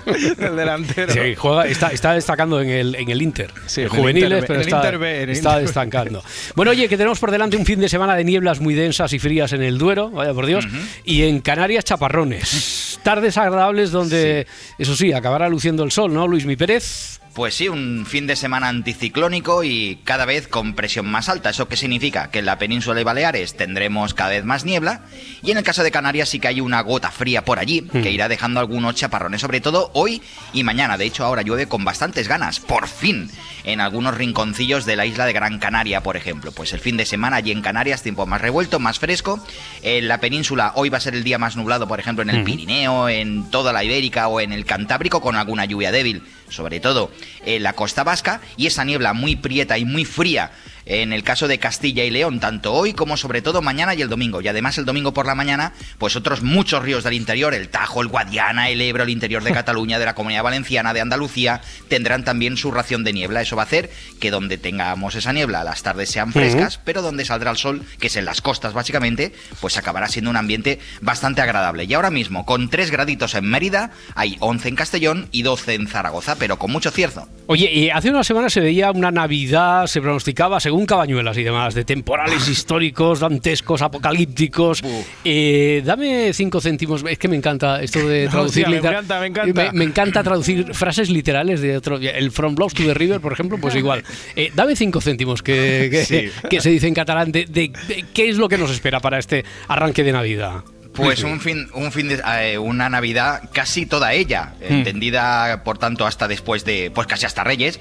el 0.05 0.55
delantero. 0.55 1.13
Sí, 1.13 1.35
juega, 1.35 1.65
está, 1.65 1.87
está 1.89 2.13
destacando 2.13 2.61
en 2.61 2.69
el, 2.69 2.95
en 2.95 3.09
el 3.09 3.21
Inter. 3.21 3.51
Sí, 3.65 3.81
el 3.81 3.89
B, 3.89 4.43
pero 4.47 4.61
está, 4.61 4.77
Inter 4.77 4.97
B, 4.97 5.15
en 5.17 5.23
el 5.23 5.29
está 5.29 5.59
destacando. 5.59 6.23
Bueno, 6.55 6.71
oye, 6.71 6.87
que 6.87 6.97
tenemos 7.05 7.19
por 7.19 7.29
delante 7.29 7.55
un 7.55 7.67
fin 7.67 7.79
de 7.79 7.87
semana 7.87 8.15
de 8.15 8.23
nieblas 8.23 8.59
muy 8.59 8.73
densas 8.73 9.13
y 9.13 9.19
frías 9.19 9.53
en 9.53 9.61
el 9.61 9.77
Duero, 9.77 10.09
vaya 10.09 10.33
por 10.33 10.47
Dios, 10.47 10.67
y 11.03 11.21
en 11.21 11.39
Canarias 11.39 11.85
chaparrones. 11.85 12.99
Tardes 13.03 13.37
agradables 13.37 13.91
donde, 13.91 14.47
eso 14.79 14.95
sí, 14.95 15.13
acabará 15.13 15.47
luciendo 15.47 15.83
el 15.83 15.91
sol, 15.91 16.11
¿no, 16.11 16.27
Luis 16.27 16.47
Mi 16.47 16.55
Pérez? 16.55 17.19
Pues 17.35 17.53
sí, 17.53 17.67
un 17.67 18.05
fin 18.07 18.27
de 18.27 18.37
semana 18.37 18.69
anticiclónico 18.69 19.65
y 19.65 19.99
cada 20.05 20.23
vez 20.23 20.47
con 20.47 20.73
presión 20.73 21.05
más 21.05 21.27
alta. 21.27 21.49
¿Eso 21.49 21.67
qué 21.67 21.75
significa? 21.75 22.31
Que 22.31 22.39
en 22.39 22.45
la 22.45 22.57
península 22.57 22.95
de 22.95 23.03
Baleares 23.03 23.57
tendremos 23.57 24.13
cada 24.13 24.29
vez 24.29 24.45
más 24.45 24.63
niebla 24.63 25.01
y 25.43 25.51
en 25.51 25.57
el 25.57 25.63
caso 25.65 25.83
de 25.83 25.91
Canarias 25.91 26.29
sí 26.29 26.39
que 26.39 26.47
hay 26.47 26.61
una 26.61 26.79
gota 26.79 27.11
fría 27.11 27.43
por 27.43 27.59
allí 27.59 27.81
que 27.81 28.09
irá 28.09 28.29
dejando 28.29 28.61
algunos 28.61 28.95
chaparrones, 28.95 29.41
sobre 29.41 29.59
todo 29.59 29.91
hoy 29.93 30.21
y 30.53 30.63
mañana. 30.63 30.97
De 30.97 31.03
hecho, 31.03 31.25
ahora 31.25 31.41
llueve 31.41 31.67
con 31.67 31.83
bastantes 31.83 32.29
ganas, 32.29 32.61
por 32.61 32.87
fin, 32.87 33.29
en 33.65 33.81
algunos 33.81 34.15
rinconcillos 34.15 34.85
de 34.85 34.95
la 34.95 35.05
isla 35.05 35.25
de 35.25 35.33
Gran 35.33 35.59
Canaria, 35.59 36.01
por 36.01 36.15
ejemplo. 36.15 36.53
Pues 36.53 36.71
el 36.71 36.79
fin 36.79 36.95
de 36.95 37.05
semana 37.05 37.35
allí 37.35 37.51
en 37.51 37.61
Canarias, 37.61 38.01
tiempo 38.01 38.25
más 38.25 38.39
revuelto, 38.39 38.79
más 38.79 38.99
fresco. 38.99 39.45
En 39.81 40.07
la 40.07 40.21
península 40.21 40.71
hoy 40.75 40.87
va 40.87 40.99
a 40.99 41.01
ser 41.01 41.15
el 41.15 41.25
día 41.25 41.37
más 41.37 41.57
nublado, 41.57 41.85
por 41.85 41.99
ejemplo, 41.99 42.23
en 42.23 42.29
el. 42.29 42.45
Pirineo, 42.45 43.09
en 43.09 43.49
toda 43.49 43.73
la 43.73 43.83
Ibérica 43.83 44.29
o 44.29 44.39
en 44.39 44.53
el 44.53 44.63
Cantábrico, 44.63 45.19
con 45.19 45.35
alguna 45.35 45.65
lluvia 45.65 45.91
débil, 45.91 46.23
sobre 46.49 46.79
todo 46.79 47.11
en 47.45 47.63
la 47.63 47.73
costa 47.73 48.03
vasca, 48.03 48.41
y 48.57 48.67
esa 48.67 48.83
niebla 48.83 49.13
muy 49.13 49.35
prieta 49.35 49.77
y 49.77 49.85
muy 49.85 50.05
fría 50.05 50.51
en 50.85 51.13
el 51.13 51.23
caso 51.23 51.47
de 51.47 51.57
Castilla 51.57 52.03
y 52.03 52.11
León, 52.11 52.39
tanto 52.39 52.73
hoy 52.73 52.93
como 52.93 53.17
sobre 53.17 53.41
todo 53.41 53.61
mañana 53.61 53.95
y 53.95 54.01
el 54.01 54.09
domingo. 54.09 54.41
Y 54.41 54.47
además 54.47 54.77
el 54.77 54.85
domingo 54.85 55.13
por 55.13 55.25
la 55.25 55.35
mañana, 55.35 55.73
pues 55.97 56.15
otros 56.15 56.43
muchos 56.43 56.83
ríos 56.83 57.03
del 57.03 57.13
interior, 57.13 57.53
el 57.53 57.69
Tajo, 57.69 58.01
el 58.01 58.07
Guadiana, 58.07 58.69
el 58.69 58.81
Ebro, 58.81 59.03
el 59.03 59.09
interior 59.09 59.43
de 59.43 59.51
Cataluña, 59.53 59.99
de 59.99 60.05
la 60.05 60.15
Comunidad 60.15 60.43
Valenciana, 60.43 60.93
de 60.93 61.01
Andalucía, 61.01 61.61
tendrán 61.87 62.23
también 62.23 62.57
su 62.57 62.71
ración 62.71 63.03
de 63.03 63.13
niebla. 63.13 63.41
Eso 63.41 63.55
va 63.55 63.63
a 63.63 63.65
hacer 63.65 63.89
que 64.19 64.31
donde 64.31 64.57
tengamos 64.57 65.15
esa 65.15 65.33
niebla, 65.33 65.63
las 65.63 65.83
tardes 65.83 66.09
sean 66.09 66.31
frescas, 66.31 66.79
pero 66.83 67.01
donde 67.01 67.25
saldrá 67.25 67.51
el 67.51 67.57
sol, 67.57 67.83
que 67.99 68.07
es 68.07 68.15
en 68.15 68.25
las 68.25 68.41
costas 68.41 68.73
básicamente, 68.73 69.33
pues 69.61 69.77
acabará 69.77 70.07
siendo 70.07 70.29
un 70.29 70.37
ambiente 70.37 70.79
bastante 71.01 71.41
agradable. 71.41 71.85
Y 71.85 71.93
ahora 71.93 72.11
mismo, 72.11 72.45
con 72.45 72.69
3 72.69 72.91
graditos 72.91 73.33
en 73.35 73.45
Mérida, 73.45 73.91
hay 74.13 74.37
11 74.39 74.69
en 74.69 74.75
Castellón 74.75 75.27
y 75.31 75.41
12 75.41 75.73
en 75.73 75.87
Zaragoza, 75.87 76.35
pero 76.35 76.59
con 76.59 76.71
mucho 76.71 76.91
cierzo. 76.91 77.27
Oye, 77.47 77.71
y 77.71 77.89
hace 77.89 78.09
unas 78.09 78.27
semanas 78.27 78.53
se 78.53 78.59
veía 78.59 78.91
una 78.91 79.11
Navidad, 79.11 79.87
se 79.87 80.01
pronosticaba, 80.01 80.59
según 80.59 80.74
Cabañuelas 80.83 81.37
y 81.37 81.43
demás, 81.43 81.75
de 81.75 81.85
temporales 81.85 82.49
históricos, 82.49 83.19
dantescos, 83.21 83.81
apocalípticos. 83.81 84.81
Eh, 85.23 85.81
dame 85.85 86.33
cinco 86.33 86.59
céntimos, 86.59 87.03
es 87.07 87.17
que 87.17 87.27
me 87.27 87.35
encanta 87.37 87.81
esto 87.81 88.05
de 88.07 88.27
traducir. 88.31 88.67
Me 88.67 88.75
literal- 88.77 88.95
encanta, 89.05 89.19
me 89.21 89.27
encanta. 89.27 89.63
Me, 89.65 89.71
me 89.71 89.85
encanta 89.85 90.23
traducir 90.23 90.73
frases 90.73 91.09
literales 91.09 91.61
de 91.61 91.77
otro. 91.77 91.97
El 91.97 92.31
From 92.31 92.55
Blows 92.55 92.73
to 92.73 92.83
the 92.83 92.93
River, 92.93 93.21
por 93.21 93.31
ejemplo, 93.31 93.57
pues 93.59 93.75
igual. 93.75 94.03
Eh, 94.35 94.51
dame 94.55 94.75
cinco 94.75 94.99
céntimos, 94.99 95.41
que, 95.43 95.87
que, 95.91 96.03
Sí. 96.03 96.29
que 96.49 96.59
se 96.59 96.69
dice 96.71 96.87
en 96.87 96.93
catalán, 96.95 97.31
de, 97.31 97.45
de- 97.45 97.71
de 97.87 98.03
qué 98.13 98.27
es 98.27 98.37
lo 98.37 98.49
que 98.49 98.57
nos 98.57 98.71
espera 98.71 98.99
para 98.99 99.19
este 99.19 99.45
arranque 99.67 100.03
de 100.03 100.11
Navidad. 100.11 100.63
Pues 100.93 101.23
un 101.23 101.41
fin, 101.41 101.67
un 101.73 101.91
fin 101.91 102.07
de 102.07 102.21
eh, 102.39 102.57
una 102.57 102.89
Navidad 102.89 103.49
casi 103.51 103.85
toda 103.85 104.13
ella, 104.13 104.53
Mm. 104.69 104.73
entendida 104.73 105.61
por 105.65 105.77
tanto 105.77 106.05
hasta 106.05 106.25
después 106.27 106.63
de, 106.63 106.89
pues 106.95 107.05
casi 107.05 107.25
hasta 107.25 107.43
Reyes, 107.43 107.79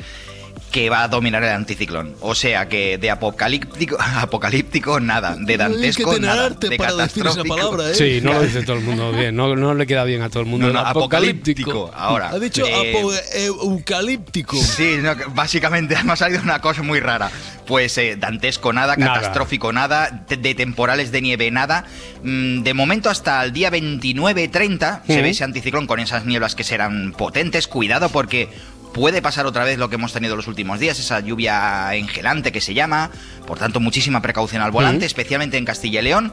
que 0.74 0.90
va 0.90 1.04
a 1.04 1.08
dominar 1.08 1.44
el 1.44 1.50
anticiclón. 1.50 2.16
O 2.20 2.34
sea 2.34 2.68
que 2.68 2.98
de 2.98 3.08
apocalíptico, 3.08 3.96
apocalíptico 4.16 4.98
nada, 4.98 5.36
de 5.38 5.56
dantesco 5.56 6.14
tener 6.14 6.30
nada, 6.30 6.46
arte 6.46 6.68
de 6.68 6.76
para 6.76 6.94
decir 6.94 7.24
esa 7.24 7.44
palabra, 7.44 7.90
¿eh? 7.90 7.94
Sí, 7.94 8.18
no 8.20 8.32
lo 8.32 8.42
dice 8.42 8.64
todo 8.64 8.78
el 8.78 8.82
mundo 8.82 9.12
bien, 9.12 9.36
no, 9.36 9.54
no 9.54 9.72
le 9.72 9.86
queda 9.86 10.02
bien 10.02 10.22
a 10.22 10.30
todo 10.30 10.40
el 10.40 10.46
mundo. 10.46 10.66
No, 10.66 10.72
no, 10.72 10.80
El 10.80 10.86
apocalíptico. 10.86 11.92
Ahora. 11.94 12.30
Ha 12.30 12.40
dicho 12.40 12.66
eh, 12.66 13.46
eucalíptico. 13.46 14.56
Sí, 14.56 14.96
no, 15.00 15.14
básicamente 15.32 15.96
me 16.04 16.14
ha 16.14 16.16
salido 16.16 16.42
una 16.42 16.60
cosa 16.60 16.82
muy 16.82 16.98
rara. 16.98 17.30
Pues 17.68 17.96
eh, 17.98 18.16
dantesco 18.18 18.72
nada, 18.72 18.96
Nada. 18.96 19.14
catastrófico 19.14 19.72
nada, 19.72 20.24
de, 20.28 20.36
de 20.36 20.56
temporales 20.56 21.12
de 21.12 21.22
nieve 21.22 21.52
nada. 21.52 21.84
Mm, 22.24 22.62
de 22.64 22.74
momento 22.74 23.10
hasta 23.10 23.44
el 23.44 23.52
día 23.52 23.70
29-30 23.70 25.02
se 25.06 25.22
ve 25.22 25.30
ese 25.30 25.44
anticiclón 25.44 25.86
con 25.86 26.00
esas 26.00 26.26
nieblas 26.26 26.56
que 26.56 26.64
serán 26.64 27.12
potentes. 27.12 27.68
Cuidado 27.68 28.08
porque 28.08 28.48
puede 28.94 29.20
pasar 29.20 29.44
otra 29.44 29.64
vez 29.64 29.76
lo 29.76 29.90
que 29.90 29.96
hemos 29.96 30.12
tenido 30.14 30.36
los 30.36 30.46
últimos 30.46 30.80
días, 30.80 30.98
esa 30.98 31.20
lluvia 31.20 31.94
engelante 31.94 32.52
que 32.52 32.60
se 32.62 32.72
llama. 32.72 33.10
Por 33.46 33.58
tanto, 33.58 33.80
muchísima 33.80 34.22
precaución 34.22 34.62
al 34.62 34.70
volante, 34.70 35.04
especialmente 35.04 35.58
en 35.58 35.66
Castilla 35.66 36.00
y 36.00 36.04
León. 36.04 36.32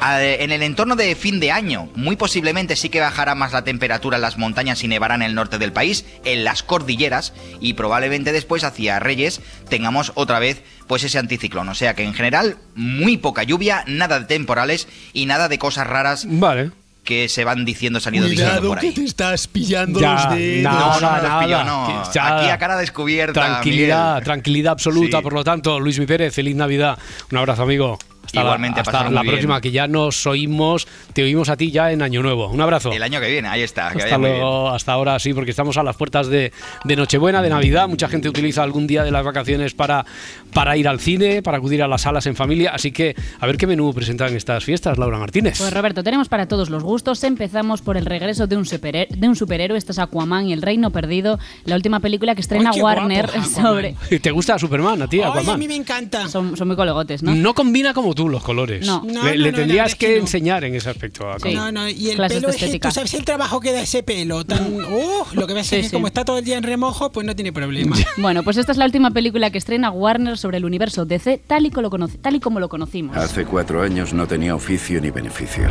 A- 0.00 0.22
En 0.22 0.50
el 0.52 0.62
entorno 0.62 0.96
de 0.96 1.14
fin 1.14 1.40
de 1.40 1.50
año, 1.52 1.88
muy 1.94 2.16
posiblemente 2.16 2.76
sí 2.76 2.88
que 2.90 3.00
bajará 3.00 3.34
más 3.34 3.52
la 3.52 3.62
temperatura 3.64 4.16
en 4.16 4.22
las 4.22 4.36
montañas 4.38 4.82
y 4.84 4.88
nevará 4.88 5.14
en 5.14 5.22
el 5.22 5.34
norte 5.34 5.56
del 5.58 5.72
país, 5.72 6.04
en 6.24 6.44
las 6.44 6.62
cordilleras, 6.62 7.32
y 7.60 7.72
probablemente 7.74 8.32
después 8.32 8.64
hacia 8.64 8.98
Reyes 9.00 9.40
tengamos 9.68 10.12
otra 10.14 10.38
vez 10.40 10.62
pues 10.88 11.04
ese 11.04 11.18
anticiclón. 11.18 11.68
O 11.68 11.74
sea 11.74 11.94
que 11.94 12.04
en 12.04 12.12
general, 12.12 12.56
muy 12.74 13.16
poca 13.16 13.44
lluvia, 13.44 13.84
nada 13.86 14.18
de 14.20 14.26
temporales 14.26 14.88
y 15.12 15.26
nada 15.26 15.48
de 15.48 15.58
cosas 15.58 15.86
raras 15.86 16.26
Vale. 16.28 16.72
Que 17.04 17.28
se 17.28 17.44
van 17.44 17.64
diciendo, 17.64 18.00
se 18.00 18.08
han 18.08 18.14
ido 18.16 18.24
diciendo 18.26 18.52
Cuidado 18.54 18.68
por 18.68 18.80
que 18.80 18.86
ahí. 18.88 18.94
te 18.94 19.04
estás 19.04 19.46
pillando 19.46 20.00
Ya, 20.00 20.14
los 20.14 20.30
dedos. 20.38 20.72
No, 20.72 20.80
no, 20.80 21.00
no, 21.00 21.00
nada. 21.22 21.40
pillo, 21.40 21.64
no. 21.64 21.86
Que 22.04 22.12
ya- 22.14 22.38
Aquí 22.38 22.48
a 22.48 22.58
cara 22.58 22.76
descubierta. 22.76 23.32
Tranquilidad, 23.32 24.08
Miguel. 24.14 24.24
tranquilidad 24.24 24.72
absoluta. 24.72 25.18
Sí. 25.18 25.22
Por 25.22 25.32
lo 25.34 25.44
tanto, 25.44 25.78
Luis 25.78 25.98
Mi 25.98 26.06
Pérez, 26.06 26.34
feliz 26.34 26.56
Navidad. 26.56 26.98
Un 27.30 27.38
abrazo, 27.38 27.62
amigo. 27.62 27.98
Hasta 28.26 28.40
Igualmente, 28.40 28.76
la, 28.76 28.80
a 28.80 28.82
hasta 28.82 29.04
la 29.04 29.10
muy 29.10 29.22
bien. 29.22 29.32
próxima, 29.34 29.60
que 29.60 29.70
ya 29.70 29.86
nos 29.86 30.26
oímos, 30.26 30.86
te 31.12 31.22
oímos 31.22 31.48
a 31.48 31.56
ti 31.56 31.70
ya 31.70 31.92
en 31.92 32.02
Año 32.02 32.22
Nuevo. 32.22 32.48
Un 32.48 32.60
abrazo. 32.60 32.92
El 32.92 33.02
año 33.02 33.20
que 33.20 33.30
viene, 33.30 33.48
ahí 33.48 33.62
está. 33.62 33.92
Que 33.92 34.02
Hasta 34.02 34.18
luego, 34.18 34.70
ahora 34.86 35.18
sí, 35.18 35.34
porque 35.34 35.50
estamos 35.50 35.76
a 35.76 35.82
las 35.82 35.96
puertas 35.96 36.28
de, 36.28 36.52
de 36.84 36.96
Nochebuena, 36.96 37.42
de 37.42 37.50
Navidad. 37.50 37.88
Mucha 37.88 38.08
gente 38.08 38.28
utiliza 38.28 38.62
algún 38.62 38.86
día 38.86 39.04
de 39.04 39.10
las 39.10 39.24
vacaciones 39.24 39.74
para, 39.74 40.04
para 40.52 40.76
ir 40.76 40.88
al 40.88 41.00
cine, 41.00 41.42
para 41.42 41.58
acudir 41.58 41.82
a 41.82 41.88
las 41.88 42.02
salas 42.02 42.26
en 42.26 42.36
familia. 42.36 42.70
Así 42.74 42.92
que, 42.92 43.14
a 43.40 43.46
ver 43.46 43.56
qué 43.56 43.66
menú 43.66 43.92
presentan 43.94 44.34
estas 44.36 44.64
fiestas, 44.64 44.98
Laura 44.98 45.18
Martínez. 45.18 45.58
Pues 45.58 45.72
Roberto, 45.72 46.02
tenemos 46.02 46.28
para 46.28 46.46
todos 46.48 46.70
los 46.70 46.82
gustos. 46.82 47.22
Empezamos 47.24 47.82
por 47.82 47.96
el 47.96 48.06
regreso 48.06 48.46
de 48.46 48.56
un, 48.56 48.64
superhe- 48.64 49.08
de 49.08 49.28
un 49.28 49.36
superhéroe. 49.36 49.76
Esto 49.78 49.92
es 49.92 49.98
Aquaman 49.98 50.48
y 50.48 50.52
el 50.52 50.62
Reino 50.62 50.90
Perdido, 50.90 51.38
la 51.64 51.76
última 51.76 52.00
película 52.00 52.34
que 52.34 52.40
estrena 52.40 52.70
Ay, 52.74 52.80
Warner 52.80 53.26
guapo, 53.32 53.48
sobre... 53.62 53.96
¿Te 54.20 54.30
gusta 54.30 54.58
Superman 54.58 55.02
a 55.02 55.08
ti, 55.08 55.20
Aquaman? 55.20 55.58
me 55.58 55.74
encanta. 55.76 56.28
Son, 56.28 56.56
son 56.56 56.66
muy 56.68 56.76
colegotes, 56.76 57.22
¿no? 57.22 57.34
¿no? 57.34 57.54
combina 57.54 57.92
como 57.94 58.13
tú 58.14 58.28
los 58.28 58.42
colores. 58.42 58.86
No. 58.86 59.02
No, 59.04 59.24
le 59.24 59.30
no, 59.36 59.44
le 59.44 59.52
no, 59.52 59.58
tendrías 59.58 59.94
que, 59.94 60.06
es 60.06 60.10
que 60.12 60.16
no. 60.16 60.20
enseñar 60.22 60.64
en 60.64 60.74
ese 60.74 60.88
aspecto. 60.90 61.28
a 61.28 61.34
Aquaman. 61.36 61.54
No, 61.56 61.72
no, 61.82 61.88
y 61.88 62.10
el 62.10 62.16
Clases 62.16 62.38
pelo, 62.38 62.48
es 62.50 62.54
estética. 62.56 62.88
tú 62.88 62.94
sabes 62.94 63.14
el 63.14 63.24
trabajo 63.24 63.60
que 63.60 63.72
da 63.72 63.80
ese 63.82 64.02
pelo. 64.02 64.44
Tan, 64.44 64.74
uh, 64.74 65.24
lo 65.32 65.46
que 65.46 65.54
pasa 65.54 65.70
Sí, 65.70 65.76
es 65.76 65.82
que 65.82 65.88
sí. 65.88 65.92
como 65.94 66.06
está 66.06 66.24
todo 66.24 66.38
el 66.38 66.44
día 66.44 66.56
en 66.56 66.62
remojo, 66.62 67.10
pues 67.12 67.26
no 67.26 67.34
tiene 67.34 67.52
problema. 67.52 67.96
Bueno, 68.16 68.42
pues 68.42 68.56
esta 68.56 68.72
es 68.72 68.78
la 68.78 68.84
última 68.84 69.10
película 69.10 69.50
que 69.50 69.58
estrena 69.58 69.90
Warner 69.90 70.38
sobre 70.38 70.58
el 70.58 70.64
universo 70.64 71.04
DC 71.04 71.40
tal 71.46 71.66
y, 71.66 71.70
como 71.70 71.82
lo 71.82 71.90
conoci- 71.90 72.18
tal 72.20 72.36
y 72.36 72.40
como 72.40 72.60
lo 72.60 72.68
conocimos. 72.68 73.16
Hace 73.16 73.44
cuatro 73.44 73.82
años 73.82 74.12
no 74.14 74.26
tenía 74.26 74.54
oficio 74.54 75.00
ni 75.00 75.10
beneficio. 75.10 75.68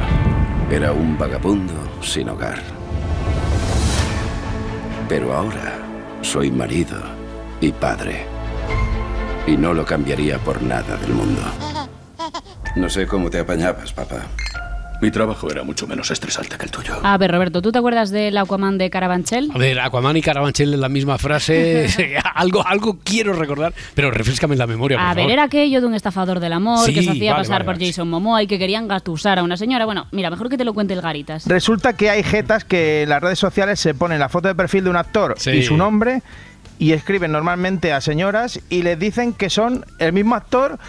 Era 0.72 0.92
un 0.92 1.18
vagabundo 1.18 1.74
sin 2.02 2.30
hogar. 2.30 2.62
Pero 5.10 5.34
ahora 5.34 5.80
soy 6.22 6.50
marido 6.52 7.02
y 7.62 7.72
padre. 7.72 8.26
Y 9.46 9.58
no 9.58 9.74
lo 9.74 9.86
cambiaría 9.86 10.38
por 10.40 10.62
nada 10.64 10.96
del 10.98 11.12
mundo. 11.14 11.42
No 12.76 12.90
sé 12.90 13.06
cómo 13.08 13.30
te 13.30 13.40
apañabas, 13.40 13.94
papá. 13.94 14.24
Mi 15.02 15.12
trabajo 15.12 15.52
era 15.52 15.64
mucho 15.64 15.86
menos 15.86 16.10
estresante 16.12 16.56
que 16.58 16.64
el 16.66 16.72
tuyo. 16.72 16.96
A 17.04 17.18
ver, 17.18 17.30
Roberto, 17.32 17.62
¿tú 17.62 17.74
te 17.74 17.78
acuerdas 17.80 18.10
del 18.10 18.38
Aquaman 18.38 18.78
de 18.78 18.90
Carabanchel? 18.90 19.52
A 19.54 19.58
ver, 19.58 19.80
Aquaman 19.82 20.16
y 20.16 20.22
Carabanchel 20.22 20.74
en 20.74 20.80
la 20.80 20.88
misma 20.88 21.18
frase. 21.18 21.88
algo, 22.36 22.66
algo 22.66 22.98
quiero 23.04 23.34
recordar, 23.34 23.74
pero 23.96 24.12
refrescame 24.12 24.56
la 24.56 24.66
memoria. 24.66 24.98
por 24.98 25.06
A 25.06 25.10
ver, 25.10 25.24
favor. 25.24 25.32
era 25.32 25.44
aquello 25.44 25.82
de 25.82 25.88
un 25.88 25.94
estafador 25.94 26.40
del 26.40 26.54
amor 26.54 26.86
Sí, 26.86 26.94
que 26.94 27.04
se 27.04 27.12
hacía 27.12 27.34
vale, 27.34 27.42
pasar 27.44 27.54
vale, 27.60 27.66
por 27.66 27.74
vale. 27.76 27.86
Jason 27.88 28.10
Momoa 28.10 28.44
y 28.44 28.48
que 28.48 28.58
querían 28.58 28.88
gatusar 28.88 29.40
a 29.40 29.44
una 29.44 29.58
señora. 29.58 29.84
Bueno, 29.86 30.08
mira, 30.12 30.30
mejor 30.30 30.48
que 30.50 30.58
te 30.58 30.64
lo 30.64 30.74
cuente 30.74 30.94
el 30.94 31.02
Garitas. 31.02 31.48
Resulta 31.48 31.94
que 31.94 32.10
hay 32.10 32.24
jetas 32.24 32.64
que 32.64 33.04
en 33.04 33.10
las 33.10 33.22
redes 33.22 33.40
sociales 33.40 33.82
se 33.82 33.94
ponen 33.94 34.20
la 34.20 34.30
foto 34.30 34.48
de 34.48 34.56
perfil 34.56 34.86
de 34.86 34.90
un 34.90 34.96
actor 34.96 35.36
Sí. 35.38 35.52
y 35.52 35.64
su 35.64 35.76
nombre 35.76 36.22
y 36.80 36.94
escriben 36.94 37.32
normalmente 37.34 37.92
a 37.92 38.00
señoras 38.00 38.60
y 38.70 38.84
les 38.84 38.98
dicen 38.98 39.34
que 39.34 39.50
son 39.50 39.86
el 40.00 40.14
mismo 40.14 40.36
actor 40.36 40.80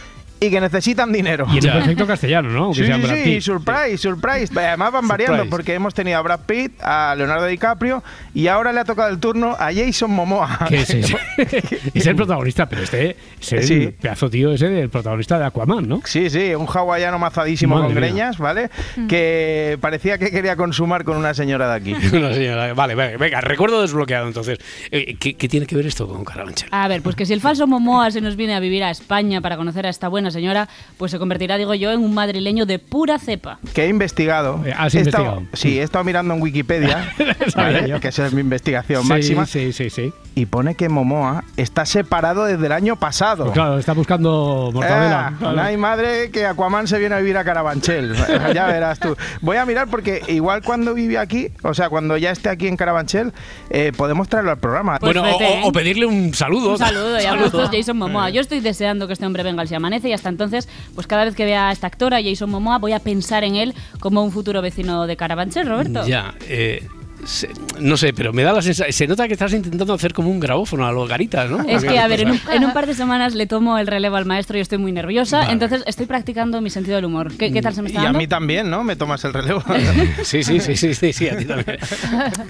y 0.41 0.51
que 0.51 0.61
necesitan 0.61 1.13
dinero. 1.13 1.47
Y 1.53 1.59
en 1.59 1.65
el 1.67 1.73
perfecto 1.73 2.07
castellano, 2.07 2.51
¿no? 2.51 2.75
Sí, 2.75 2.85
sí, 2.85 2.93
Brad 2.93 3.15
sí, 3.17 3.23
Pitt. 3.25 3.41
surprise, 3.41 3.99
surprise. 3.99 4.59
Además 4.59 4.93
van 4.93 5.09
variando 5.09 5.37
Surprise. 5.37 5.51
porque 5.51 5.75
hemos 5.75 5.95
tenido 5.95 6.19
a 6.19 6.23
Brad 6.23 6.41
Pitt, 6.47 6.73
a 6.83 7.15
Leonardo 7.17 7.47
DiCaprio 7.47 8.03
y 8.35 8.49
ahora 8.49 8.73
le 8.73 8.81
ha 8.81 8.85
tocado 8.85 9.09
el 9.11 9.19
turno 9.19 9.57
a 9.59 9.71
Jason 9.73 10.11
Momoa. 10.11 10.67
Que 10.69 10.77
es, 10.83 10.91
ese. 10.91 11.17
es 11.95 12.07
el 12.07 12.17
protagonista, 12.17 12.69
pero 12.69 12.83
este 12.83 13.17
es 13.41 13.53
el 13.53 13.63
Sí. 13.65 13.95
pedazo 14.01 14.29
tío 14.29 14.53
ese 14.53 14.69
del 14.69 14.91
protagonista 14.91 15.39
de 15.39 15.47
Aquaman, 15.47 15.89
¿no? 15.89 16.03
Sí, 16.05 16.29
sí, 16.29 16.55
un 16.55 16.67
hawaiano 16.67 17.19
mazadísimo 17.19 17.77
Madre 17.77 17.87
con 17.87 17.95
mía. 17.95 18.09
greñas, 18.11 18.39
¿vale? 18.39 18.69
Que 19.09 19.79
parecía 19.81 20.19
que 20.19 20.31
quería 20.31 20.57
consumar 20.57 21.05
con 21.05 21.17
una 21.17 21.33
señora 21.35 21.69
de 21.69 21.75
aquí. 21.77 21.95
Una 22.17 22.33
señora- 22.35 22.75
Vale, 22.75 22.95
vale, 22.95 23.17
venga, 23.17 23.41
recuerdo 23.41 23.81
desbloqueado 23.83 24.27
entonces. 24.27 24.59
Eh, 24.91 25.17
¿Qué, 25.19 25.35
qué 25.35 25.49
tiene 25.49 25.67
que 25.67 25.77
ver 25.77 25.87
esto 25.87 26.07
con 26.09 26.25
Carabanchel? 26.25 26.69
A 26.73 26.89
ver, 26.89 27.03
pues 27.03 27.15
que 27.17 27.25
si 27.27 27.33
el 27.33 27.41
falso 27.41 27.67
Momoa 27.67 28.11
se 28.11 28.21
nos 28.21 28.37
viene 28.37 28.55
a 28.55 28.61
vivir 28.61 28.83
a 28.85 28.91
España 28.91 29.41
para 29.41 29.57
conocer 29.57 29.87
a 29.87 29.91
esta 29.91 30.09
buena 30.09 30.31
señora, 30.35 30.69
pues 30.99 31.11
se 31.11 31.19
convertirá, 31.19 31.57
digo 31.57 31.73
yo, 31.75 31.91
en 31.93 32.01
un 32.01 32.13
madrileño 32.13 32.67
de 32.67 32.79
pura 32.79 33.19
cepa. 33.19 33.59
Que 33.73 33.85
he 33.85 33.89
investigado. 33.89 34.61
has 34.77 34.95
He 34.95 35.01
estado- 35.01 35.25
investigado. 35.25 35.43
sí, 35.55 35.79
he 35.79 35.83
estado 35.83 36.05
mirando 36.05 36.35
en 36.35 36.43
Wikipedia, 36.43 37.11
que 38.01 38.09
esa 38.09 38.27
es 38.27 38.33
mi 38.35 38.41
investigación 38.43 39.03
Sí, 39.03 39.09
máxima. 39.09 39.47
Sí, 39.47 39.73
sí, 39.73 39.89
sí. 39.91 40.13
Y 40.35 40.47
pone 40.47 40.75
que 40.75 40.89
Momoa 40.89 41.45
está 41.57 41.87
separado 41.87 42.45
desde 42.45 42.67
el 42.67 42.73
año 42.73 42.97
pasado. 42.97 43.45
Pues 43.45 43.55
claro, 43.55 43.79
está 43.79 43.93
buscando 43.93 44.71
mortadela. 44.75 45.35
Claro. 45.39 45.57
no 45.57 45.63
hay 45.63 45.77
madre 45.77 46.31
que 46.31 46.45
Aquaman 46.45 46.89
se 46.89 46.99
viene 46.99 47.15
a 47.15 47.19
vivir 47.19 47.37
a 47.37 47.45
Carabanchel. 47.45 48.15
ya 48.55 48.67
verás 48.67 48.99
tú. 48.99 49.17
Voy 49.43 49.57
a 49.59 49.65
mirar 49.65 49.87
porque 49.89 50.23
igual 50.29 50.63
cuando 50.63 50.93
vive 50.93 51.19
aquí, 51.19 51.49
o 51.63 51.73
sea, 51.73 51.89
cuando 51.89 52.17
ya 52.17 52.33
esté 52.33 52.49
aquí 52.49 52.67
en 52.67 52.77
Carabanchel, 52.77 53.33
eh, 53.71 53.93
podemos 53.97 54.29
traerlo 54.29 54.51
al 54.51 54.59
programa. 54.59 54.99
Pues 54.99 55.15
bueno, 55.15 55.23
o- 55.23 55.39
vete, 55.39 55.45
o, 55.53 55.57
¿eh? 55.57 55.63
o 55.67 55.73
pedirle 55.73 56.07
un 56.07 56.35
saludo. 56.35 56.73
Un 56.73 56.79
saludo, 56.79 57.21
ya 57.21 57.31
Saludo. 57.35 57.71
Jason 57.73 57.97
Momoa. 57.97 58.31
Yo 58.31 58.41
estoy 58.41 58.59
deseando 58.59 59.07
que 59.07 59.13
este 59.13 59.25
hombre 59.27 59.45
venga 59.45 59.63
al 59.63 59.69
Se 59.69 59.77
Amanece 59.77 60.09
y 60.09 60.13
hasta 60.15 60.29
entonces, 60.29 60.69
pues 60.95 61.07
cada 61.07 61.25
vez 61.25 61.35
que 61.35 61.45
vea 61.45 61.69
a 61.69 61.73
esta 61.73 61.87
actora, 61.87 62.19
Jason 62.23 62.51
Momoa, 62.51 62.79
voy 62.79 62.93
a 62.93 62.99
pensar 63.01 63.45
en 63.45 63.57
él 63.57 63.75
como 64.01 64.23
un 64.25 64.33
futuro 64.33 64.63
vecino 64.63 65.07
de 65.07 65.17
Carabanchel, 65.17 65.67
Roberto. 65.69 66.07
Ya, 66.07 66.35
eh, 66.49 66.87
se- 67.25 67.49
no 67.81 67.97
sé, 67.97 68.13
pero 68.13 68.33
me 68.35 68.43
da 68.43 68.53
la 68.53 68.61
sensación. 68.61 68.93
Se 68.93 69.07
nota 69.07 69.27
que 69.27 69.33
estás 69.33 69.53
intentando 69.55 69.95
hacer 69.95 70.13
como 70.13 70.31
un 70.31 70.41
grabófono 70.41 70.87
a 70.87 70.93
los 70.93 71.09
garitas, 71.09 71.49
¿no? 71.51 71.63
Es 71.67 71.83
que, 71.83 71.99
a 71.99 72.07
ver, 72.07 72.21
en 72.21 72.33
un, 72.33 72.41
en 72.53 72.65
un 72.65 72.73
par 72.75 72.87
de 72.87 72.95
semanas 72.95 73.35
le 73.35 73.47
tomo 73.47 73.79
el 73.79 73.87
relevo 73.87 74.17
al 74.17 74.27
maestro 74.27 74.59
y 74.59 74.61
estoy 74.61 74.77
muy 74.79 74.93
nerviosa, 74.93 75.39
Vale. 75.39 75.53
entonces 75.53 75.83
estoy 75.87 76.05
practicando 76.07 76.61
mi 76.61 76.69
sentido 76.69 76.97
del 76.97 77.07
humor. 77.07 77.35
¿Qué, 77.37 77.51
qué 77.51 77.63
tal 77.63 77.75
se 77.75 77.81
me 77.83 77.89
está 77.89 78.01
Y 78.01 78.03
a 78.03 78.05
dando? 78.07 78.19
mí 78.19 78.27
también, 78.27 78.69
¿no? 78.69 78.85
Me 78.85 78.95
tomas 78.97 79.25
el 79.25 79.33
relevo. 79.33 79.63
Sí, 80.23 80.43
sí, 80.43 80.61
sí, 80.61 80.77
sí, 80.77 80.93
sí, 80.95 81.13
sí, 81.15 81.29
a 81.29 81.37
ti 81.39 81.45
también. 81.47 81.79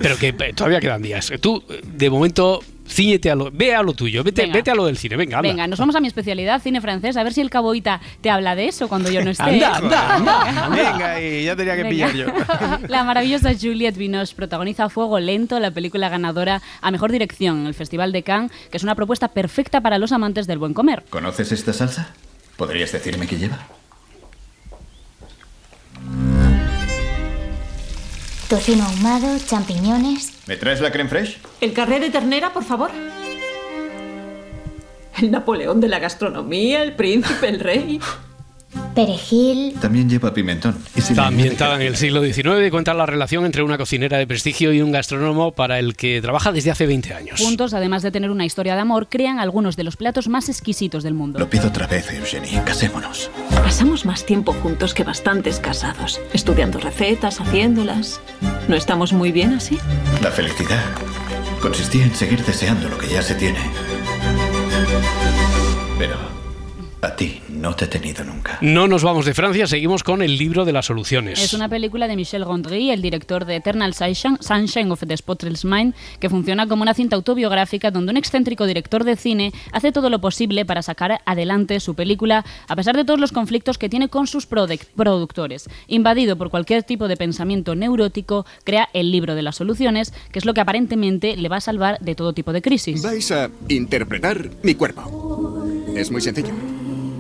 Pero 0.00 0.16
que 0.16 0.29
eh, 0.29 0.53
todavía 0.55 0.81
quedan 0.81 1.03
días. 1.03 1.33
Tú, 1.40 1.62
eh, 1.68 1.81
de 1.85 2.11
momento, 2.11 2.61
ciñete 2.87 3.31
a 3.31 3.35
lo. 3.35 3.51
Ve 3.51 3.75
a 3.75 3.83
lo 3.83 3.92
tuyo, 3.94 4.23
vete, 4.23 4.42
Venga. 4.42 4.55
vete 4.55 4.70
a 4.70 4.75
lo 4.75 4.87
del 4.87 4.97
cine, 4.97 5.16
venga, 5.16 5.38
anda. 5.38 5.49
Venga, 5.49 5.66
nos 5.66 5.79
vamos 5.79 5.97
a 5.97 6.01
mi 6.01 6.07
especialidad, 6.09 6.61
cine 6.62 6.81
francés, 6.81 7.16
a 7.16 7.23
ver 7.23 7.33
si 7.33 7.40
el 7.40 7.51
caboita 7.51 8.01
te 8.20 8.31
habla 8.31 8.55
de 8.55 8.66
eso 8.68 8.88
cuando 8.88 9.11
yo 9.11 9.25
no 9.25 9.31
esté. 9.31 9.42
Anda, 9.42 9.77
anda, 9.77 10.14
anda, 10.16 10.64
anda. 10.66 10.68
Venga, 10.77 11.20
y 11.23 11.44
ya 11.44 11.57
tenía 11.57 11.77
que 11.77 11.83
Venga. 11.85 12.09
pillar 12.09 12.14
yo. 12.14 12.27
La 12.88 13.05
maravillosa 13.05 13.53
Juliette 13.61 13.97
Binoche 13.97 14.35
protagoniza 14.35 14.88
Fuego 14.88 15.18
Lento, 15.20 15.59
la 15.61 15.70
película 15.70 16.09
ganadora 16.09 16.62
a 16.81 16.90
Mejor 16.90 17.11
Dirección 17.12 17.61
en 17.61 17.66
el 17.66 17.75
Festival 17.75 18.12
de 18.12 18.23
Cannes, 18.23 18.53
que 18.70 18.77
es 18.77 18.83
una 18.83 18.94
propuesta 18.94 19.29
perfecta 19.29 19.81
para 19.81 19.99
los 19.99 20.12
amantes 20.12 20.47
del 20.47 20.59
buen 20.59 20.75
comer. 20.75 21.05
¿Conoces 21.11 21.53
esta 21.53 21.73
salsa? 21.73 22.11
¿Podrías 22.57 22.92
decirme 22.92 23.27
qué 23.27 23.37
lleva? 23.37 23.66
Tocino 28.48 28.85
ahumado, 28.85 29.38
champiñones. 29.38 30.33
¿Me 30.46 30.57
traes 30.57 30.80
la 30.80 30.92
creme 30.92 31.09
fraiche? 31.09 31.38
¿El 31.61 31.72
carré 31.72 31.98
de 31.98 32.11
ternera, 32.11 32.52
por 32.52 32.62
favor? 32.62 32.90
El 35.18 35.30
Napoleón 35.30 35.80
de 35.80 35.88
la 35.88 35.98
gastronomía, 35.98 36.83
el 36.83 36.94
príncipe, 36.94 37.48
el 37.48 37.61
rey. 37.61 38.00
Perejil. 38.94 39.74
También 39.80 40.09
lleva 40.09 40.33
pimentón. 40.33 40.76
Y 40.94 41.00
si 41.00 41.12
Está 41.12 41.26
ambientada 41.26 41.76
en 41.76 41.83
el 41.83 41.96
siglo 41.96 42.22
XIX 42.22 42.66
y 42.66 42.70
cuenta 42.70 42.94
la 42.94 43.07
relación 43.07 43.44
entre 43.44 43.62
una 43.62 43.76
cocinera 43.76 44.18
de 44.18 44.26
prestigio 44.26 44.72
y 44.72 44.80
un 44.80 44.92
gastrónomo 44.92 45.52
para 45.52 45.78
el 45.78 45.96
que 45.96 46.20
trabaja 46.20 46.52
desde 46.52 46.70
hace 46.70 46.87
20 46.87 47.14
años. 47.14 47.40
Juntos, 47.40 47.74
además 47.74 48.02
de 48.02 48.11
tener 48.11 48.30
una 48.30 48.44
historia 48.44 48.74
de 48.74 48.80
amor, 48.80 49.09
crean 49.09 49.38
algunos 49.38 49.76
de 49.76 49.85
los 49.85 49.96
platos 49.96 50.28
más 50.28 50.48
exquisitos 50.48 51.02
del 51.02 51.14
mundo. 51.14 51.38
Lo 51.38 51.50
pido 51.50 51.68
otra 51.68 51.87
vez, 51.87 52.11
Eugenie. 52.12 52.62
Casémonos. 52.64 53.30
Pasamos 53.50 54.04
más 54.04 54.24
tiempo 54.24 54.52
juntos 54.52 54.94
que 54.94 55.04
bastantes 55.04 55.59
casados, 55.61 56.20
estudiando 56.33 56.78
recetas, 56.78 57.40
haciéndolas. 57.40 58.20
¿No 58.68 58.76
estamos 58.76 59.12
muy 59.12 59.33
bien 59.33 59.54
así? 59.54 59.78
La 60.22 60.30
felicidad 60.30 60.83
consistía 61.61 62.04
en 62.04 62.14
seguir 62.14 62.44
deseando 62.44 62.88
lo 62.88 62.98
que 62.98 63.09
ya 63.09 63.22
se 63.22 63.35
tiene. 63.35 63.59
Pero 65.98 66.34
a 67.05 67.17
ti 67.17 67.40
no 67.49 67.75
te 67.77 67.85
he 67.85 67.88
tenido 67.88 68.25
nunca. 68.25 68.59
No 68.61 68.88
nos 68.88 69.03
vamos 69.03 69.27
de 69.27 69.35
Francia, 69.35 69.67
seguimos 69.67 70.03
con 70.03 70.23
el 70.23 70.37
libro 70.37 70.64
de 70.64 70.73
las 70.73 70.87
soluciones. 70.87 71.43
Es 71.43 71.55
una 71.55 71.69
película 71.69 72.09
de 72.09 72.17
Michel 72.17 72.45
Gondry, 72.45 72.90
el 72.90 73.03
director 73.03 73.45
de 73.45 73.57
Eternal 73.57 73.95
Sunshine, 73.95 74.38
Sunshine 74.40 74.90
of 74.90 75.03
the 75.07 75.17
Spotless 75.17 75.64
Mind, 75.64 75.95
que 76.21 76.29
funciona 76.31 76.67
como 76.67 76.83
una 76.83 76.95
cinta 76.95 77.17
autobiográfica 77.17 77.90
donde 77.90 78.11
un 78.12 78.17
excéntrico 78.17 78.67
director 78.67 79.05
de 79.05 79.17
cine 79.17 79.53
hace 79.73 79.93
todo 79.93 80.11
lo 80.11 80.21
posible 80.21 80.64
para 80.64 80.83
sacar 80.83 81.21
adelante 81.27 81.81
su 81.81 81.95
película 81.95 82.45
a 82.69 82.77
pesar 82.77 82.97
de 82.97 83.05
todos 83.05 83.21
los 83.21 83.33
conflictos 83.33 83.79
que 83.79 83.88
tiene 83.88 84.09
con 84.09 84.27
sus 84.27 84.49
produc- 84.49 84.87
productores. 84.97 85.69
Invadido 85.88 86.37
por 86.37 86.51
cualquier 86.51 86.83
tipo 86.83 87.09
de 87.09 87.17
pensamiento 87.17 87.75
neurótico, 87.75 88.47
crea 88.64 88.88
el 88.93 89.11
libro 89.11 89.35
de 89.35 89.43
las 89.43 89.57
soluciones, 89.57 90.12
que 90.33 90.38
es 90.38 90.45
lo 90.45 90.55
que 90.55 90.61
aparentemente 90.61 91.37
le 91.37 91.49
va 91.49 91.57
a 91.57 91.61
salvar 91.61 91.99
de 92.01 92.14
todo 92.14 92.33
tipo 92.33 92.53
de 92.53 92.62
crisis. 92.62 93.03
Vais 93.03 93.31
a 93.31 93.51
interpretar 93.69 94.51
mi 94.62 94.75
cuerpo. 94.75 95.64
Es 95.95 96.11
muy 96.11 96.21
sencillo. 96.21 96.53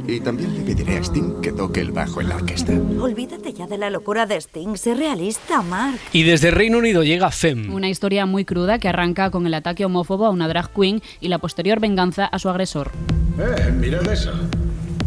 Y 0.06 0.20
también 0.20 0.54
le 0.54 0.60
pediré 0.60 0.98
a 0.98 1.00
Sting 1.00 1.40
que 1.40 1.52
toque 1.52 1.80
el 1.80 1.90
bajo 1.90 2.20
en 2.20 2.28
la 2.28 2.36
orquesta. 2.36 2.72
Olvídate 2.72 3.52
ya 3.54 3.66
de 3.66 3.78
la 3.78 3.88
locura 3.90 4.26
de 4.26 4.36
Sting, 4.36 4.76
sé 4.76 4.94
realista, 4.94 5.62
Mark. 5.62 5.98
Y 6.12 6.24
desde 6.24 6.50
Reino 6.50 6.78
Unido 6.78 7.02
llega 7.02 7.30
Fem. 7.30 7.72
Una 7.72 7.88
historia 7.88 8.26
muy 8.26 8.44
cruda 8.44 8.78
que 8.78 8.88
arranca 8.88 9.30
con 9.30 9.46
el 9.46 9.54
ataque 9.54 9.84
homófobo 9.84 10.26
a 10.26 10.30
una 10.30 10.46
drag 10.46 10.70
queen 10.72 11.02
y 11.20 11.28
la 11.28 11.38
posterior 11.38 11.80
venganza 11.80 12.26
a 12.26 12.38
su 12.38 12.48
agresor. 12.50 12.90
Eh, 13.38 13.72
mirad 13.72 14.06
eso. 14.08 14.32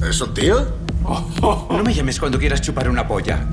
¿Es 0.08 0.20
un 0.20 0.34
tío? 0.34 0.66
No 1.40 1.84
me 1.84 1.94
llames 1.94 2.20
cuando 2.20 2.38
quieras 2.40 2.62
chupar 2.62 2.90
una 2.90 3.08
polla. 3.08 3.48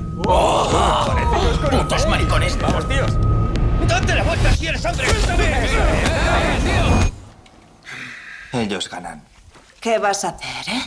¡Putos 1.71 2.07
maricones! 2.07 2.57
¡Vamos, 2.59 2.87
tíos! 2.89 3.17
¡Date 3.87 4.15
la 4.15 4.23
vuelta 4.23 4.51
si 4.53 4.67
eres 4.67 4.83
hombre! 4.85 5.07
Ellos 8.51 8.89
ganan. 8.89 9.21
¿Qué 9.79 9.99
vas 9.99 10.25
a 10.25 10.29
hacer, 10.29 10.73
eh? 10.73 10.81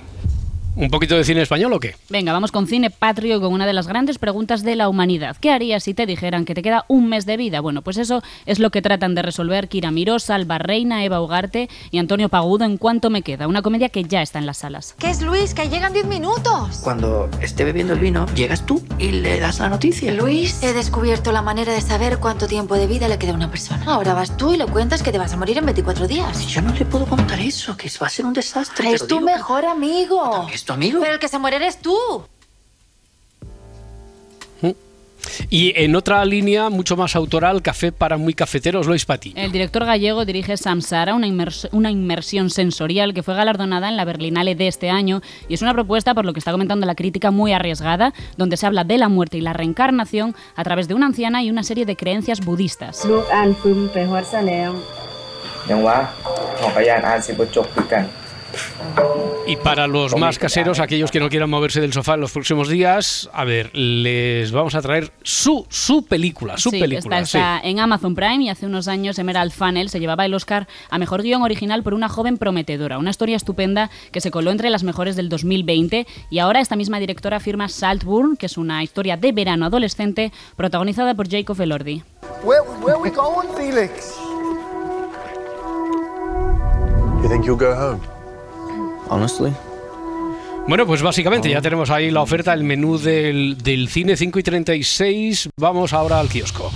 ¿Un 0.79 0.91
poquito 0.91 1.17
de 1.17 1.25
cine 1.25 1.43
español 1.43 1.73
o 1.73 1.81
qué? 1.81 1.97
Venga, 2.09 2.33
vamos 2.33 2.53
con 2.53 2.69
cine 2.69 2.89
patrio 2.89 3.39
y 3.39 3.41
con 3.41 3.53
una 3.53 3.67
de 3.67 3.73
las 3.73 3.89
grandes 3.89 4.17
preguntas 4.19 4.63
de 4.63 4.77
la 4.77 4.89
humanidad. 4.89 5.37
¿Qué 5.41 5.51
harías 5.51 5.83
si 5.83 5.93
te 5.93 6.07
dijeran 6.07 6.45
que 6.45 6.55
te 6.55 6.63
queda 6.63 6.85
un 6.87 7.09
mes 7.09 7.27
de 7.27 7.37
vida? 7.37 7.61
Bueno, 7.61 7.83
pues 7.83 7.97
eso 7.97 8.23
es 8.47 8.61
lo 8.61 8.71
que 8.71 8.81
tratan 8.81 9.17
de 9.17 9.23
resolver 9.23 9.69
Kira 9.69 9.91
Miró, 9.91 10.21
Salva 10.21 10.59
Reina, 10.59 11.03
Eva 11.05 11.21
Ugarte 11.21 11.69
y 11.91 11.99
Antonio 11.99 12.29
Pagudo 12.29 12.65
en 12.65 12.77
Cuánto 12.77 13.11
me 13.11 13.23
queda, 13.23 13.49
una 13.49 13.61
comedia 13.61 13.89
que 13.89 14.05
ya 14.05 14.23
está 14.23 14.39
en 14.39 14.47
las 14.47 14.59
salas. 14.59 14.95
¿Qué 15.01 15.11
es 15.11 15.21
Luis? 15.21 15.53
Que 15.53 15.69
llegan 15.69 15.93
10 15.93 16.07
minutos. 16.07 16.79
Cuando 16.85 17.29
esté 17.43 17.65
bebiendo 17.65 17.95
el 17.95 17.99
vino, 17.99 18.27
llegas 18.37 18.65
tú 18.65 18.81
y 19.01 19.11
le 19.11 19.41
das 19.41 19.59
la 19.59 19.71
noticia. 19.71 20.13
Luis, 20.15 20.63
he 20.63 20.75
descubierto 20.75 21.33
la 21.33 21.43
manera 21.43 21.73
de 21.73 21.81
saber 21.81 22.19
cuánto 22.19 22.47
tiempo 22.47 22.77
de 22.77 22.87
vida 22.87 23.09
le 23.09 23.19
queda 23.19 23.33
a 23.33 23.35
una 23.35 23.51
persona. 23.51 23.83
Ahora 23.85 24.15
vas 24.15 24.37
tú 24.37 24.55
y 24.55 24.57
le 24.57 24.67
cuentas 24.67 25.03
que 25.03 25.11
te 25.11 25.19
vas 25.19 25.33
a 25.33 25.37
morir 25.37 25.59
en 25.59 25.65
24 25.65 26.07
días. 26.07 26.47
Yo 26.47 26.63
no 26.63 26.73
le 26.73 26.85
puedo 26.85 27.05
contar 27.05 27.41
eso, 27.41 27.77
que 27.77 27.91
va 28.01 28.07
a 28.07 28.11
ser 28.11 28.27
un 28.27 28.33
desastre. 28.33 28.93
Es 28.93 29.09
tu 29.09 29.17
digo. 29.17 29.23
mejor 29.23 29.65
amigo. 29.65 30.47
¿Es 30.55 30.68
tu 30.69 30.75
amigo? 30.75 31.01
Pero 31.01 31.15
el 31.15 31.19
que 31.19 31.29
se 31.29 31.39
muere 31.39 31.57
eres 31.57 31.81
tú. 31.81 31.97
Y 35.51 35.73
en 35.77 35.95
otra 35.95 36.25
línea, 36.25 36.71
mucho 36.71 36.97
más 36.97 37.15
autoral, 37.15 37.61
Café 37.61 37.93
para 37.93 38.17
muy 38.17 38.33
cafeteros, 38.35 38.87
Lois 38.87 39.05
Pati. 39.05 39.35
El 39.37 39.53
director 39.53 39.85
gallego 39.85 40.25
dirige 40.25 40.57
Samsara, 40.57 41.15
una, 41.15 41.27
inmers- 41.27 41.69
una 41.73 41.91
inmersión 41.91 42.49
sensorial 42.51 43.13
que 43.13 43.23
fue 43.23 43.35
galardonada 43.35 43.89
en 43.89 43.97
la 43.97 44.05
Berlinale 44.07 44.55
de 44.55 44.69
este 44.69 44.89
año 44.91 45.21
y 45.49 45.55
es 45.55 45.61
una 45.63 45.75
propuesta, 45.75 46.15
por 46.15 46.25
lo 46.25 46.33
que 46.33 46.39
está 46.39 46.51
comentando 46.53 46.87
la 46.87 46.95
crítica, 46.95 47.31
muy 47.31 47.53
arriesgada, 47.53 48.15
donde 48.37 48.57
se 48.57 48.67
habla 48.67 48.85
de 48.85 48.97
la 48.97 49.09
muerte 49.09 49.37
y 49.37 49.41
la 49.43 49.53
reencarnación 49.53 50.35
a 50.57 50.65
través 50.65 50.89
de 50.89 50.95
una 50.95 51.07
anciana 51.07 51.43
y 51.43 51.51
una 51.51 51.63
serie 51.63 51.85
de 51.85 51.95
creencias 51.97 52.41
budistas. 52.41 53.07
Y 59.47 59.57
para 59.57 59.87
los 59.87 60.15
más 60.15 60.39
caseros, 60.39 60.79
aquellos 60.79 61.11
que 61.11 61.21
no 61.21 61.31
quieran 61.31 61.49
moverse 61.49 61.81
del 61.81 61.91
sofá 61.93 62.15
en 62.15 62.21
los 62.21 62.33
próximos 62.33 62.69
días, 62.69 63.31
a 63.33 63.45
ver, 63.45 63.75
les 63.75 64.53
vamos 64.53 64.75
a 64.75 64.83
traer 64.83 65.11
su, 65.23 65.65
su 65.71 66.05
película, 66.05 66.59
su 66.59 66.69
sí, 66.69 66.79
película. 66.79 67.21
Está, 67.21 67.61
sí. 67.63 67.69
en 67.69 67.81
Amazon 67.81 68.15
Prime 68.15 68.45
y 68.45 68.51
hace 68.51 68.67
unos 68.67 68.89
años 68.89 69.19
Emerald 69.19 69.53
Funnel 69.53 69.89
se 69.89 70.01
llevaba 70.01 70.27
el 70.27 70.35
Oscar 70.35 70.69
a 70.91 70.99
Mejor 70.99 71.23
Guión 71.23 71.41
Original 71.41 71.83
por 71.83 71.95
una 71.95 72.11
joven 72.11 72.37
prometedora, 72.37 72.99
una 72.99 73.09
historia 73.09 73.37
estupenda 73.37 73.89
que 74.13 74.21
se 74.21 74.31
coló 74.31 74.51
entre 74.51 74.69
las 74.69 74.83
mejores 74.83 75.17
del 75.17 75.31
2020 75.31 76.07
y 76.29 76.39
ahora 76.41 76.61
esta 76.61 76.77
misma 76.77 77.01
directora 77.01 77.41
firma 77.41 77.71
Saltburn, 77.71 78.37
que 78.37 78.47
es 78.47 78.59
una 78.59 78.83
historia 78.83 79.17
de 79.17 79.33
verano 79.33 79.65
adolescente 79.65 80.31
protagonizada 80.57 81.15
por 81.15 81.27
Jacob 81.27 81.59
Elordi. 81.59 82.03
Where, 82.43 82.63
where 82.83 82.99
we 82.99 83.11
going, 83.11 83.49
Felix? 83.57 84.15
You 87.23 87.29
think 87.29 87.47
you'll 87.47 87.57
go 87.57 87.75
home? 87.75 88.18
Honestly. 89.11 89.53
Bueno, 90.69 90.87
pues 90.87 91.01
básicamente 91.01 91.49
ya 91.49 91.63
tenemos 91.63 91.89
ahí 91.89 92.11
la 92.11 92.21
oferta, 92.21 92.53
el 92.53 92.63
menú 92.63 92.99
del, 92.99 93.57
del 93.57 93.89
cine 93.89 94.17
5 94.17 94.39
y 94.39 94.43
36. 94.43 95.49
Vamos 95.57 95.95
ahora 95.95 96.21
al 96.21 96.29
kiosco. 96.29 96.71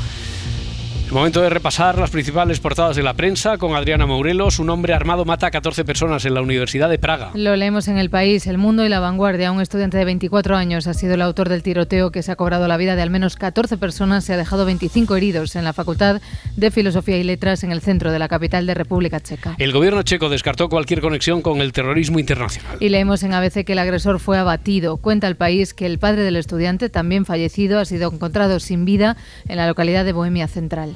Momento 1.13 1.43
de 1.43 1.51
repasar 1.51 1.99
las 1.99 2.09
principales 2.09 2.59
portadas 2.59 2.97
de 2.97 3.03
la 3.03 3.13
prensa 3.13 3.59
con 3.59 3.77
Adriana 3.77 4.07
Morelos. 4.07 4.59
Un 4.59 4.71
hombre 4.71 4.95
armado 4.95 5.27
mata 5.27 5.47
a 5.47 5.51
14 5.51 5.85
personas 5.85 6.25
en 6.25 6.33
la 6.33 6.41
Universidad 6.41 6.89
de 6.89 6.99
Praga. 6.99 7.33
Lo 7.35 7.55
leemos 7.55 7.87
en 7.89 7.99
El 7.99 8.09
País, 8.09 8.47
El 8.47 8.57
Mundo 8.57 8.83
y 8.87 8.89
La 8.89 8.99
Vanguardia. 8.99 9.53
Un 9.53 9.61
estudiante 9.61 9.99
de 9.99 10.07
24 10.07 10.57
años 10.57 10.87
ha 10.87 10.95
sido 10.95 11.13
el 11.13 11.21
autor 11.21 11.51
del 11.51 11.63
tiroteo 11.63 12.13
que 12.13 12.23
se 12.23 12.33
ha 12.33 12.37
cobrado 12.37 12.67
la 12.67 12.79
vida 12.79 12.97
de 12.97 13.03
al 13.03 13.11
menos 13.11 13.37
14 13.37 13.77
personas 13.77 14.27
y 14.27 14.33
ha 14.33 14.39
dejado 14.39 14.65
25 14.65 15.15
heridos 15.15 15.55
en 15.55 15.65
la 15.65 15.75
Facultad 15.75 16.23
de 16.57 16.71
Filosofía 16.71 17.19
y 17.19 17.25
Letras 17.25 17.63
en 17.63 17.73
el 17.73 17.83
centro 17.83 18.11
de 18.11 18.19
la 18.19 18.29
capital 18.29 18.67
de 18.67 18.73
República 18.73 19.21
Checa. 19.21 19.55
El 19.59 19.73
gobierno 19.73 20.03
checo 20.05 20.31
descartó 20.31 20.71
cualquier 20.71 21.03
conexión 21.03 21.43
con 21.43 21.61
el 21.61 21.73
terrorismo 21.73 22.21
internacional. 22.21 22.79
Y 22.81 22.89
leemos 22.89 23.23
en 23.23 23.35
ABC 23.35 23.67
que 23.67 23.73
el 23.73 23.81
agresor 23.81 24.19
fue 24.19 24.39
abatido. 24.39 24.97
Cuenta 24.97 25.29
el 25.29 25.37
país 25.37 25.75
que 25.75 25.85
el 25.85 25.99
padre 25.99 26.23
del 26.23 26.37
estudiante, 26.37 26.89
también 26.89 27.27
fallecido, 27.27 27.81
ha 27.81 27.85
sido 27.85 28.11
encontrado 28.11 28.61
sin 28.61 28.87
vida 28.87 29.19
en 29.47 29.59
la 29.59 29.67
localidad 29.67 30.07
de 30.07 30.15
Bohemia 30.15 30.49
Central. 30.49 30.95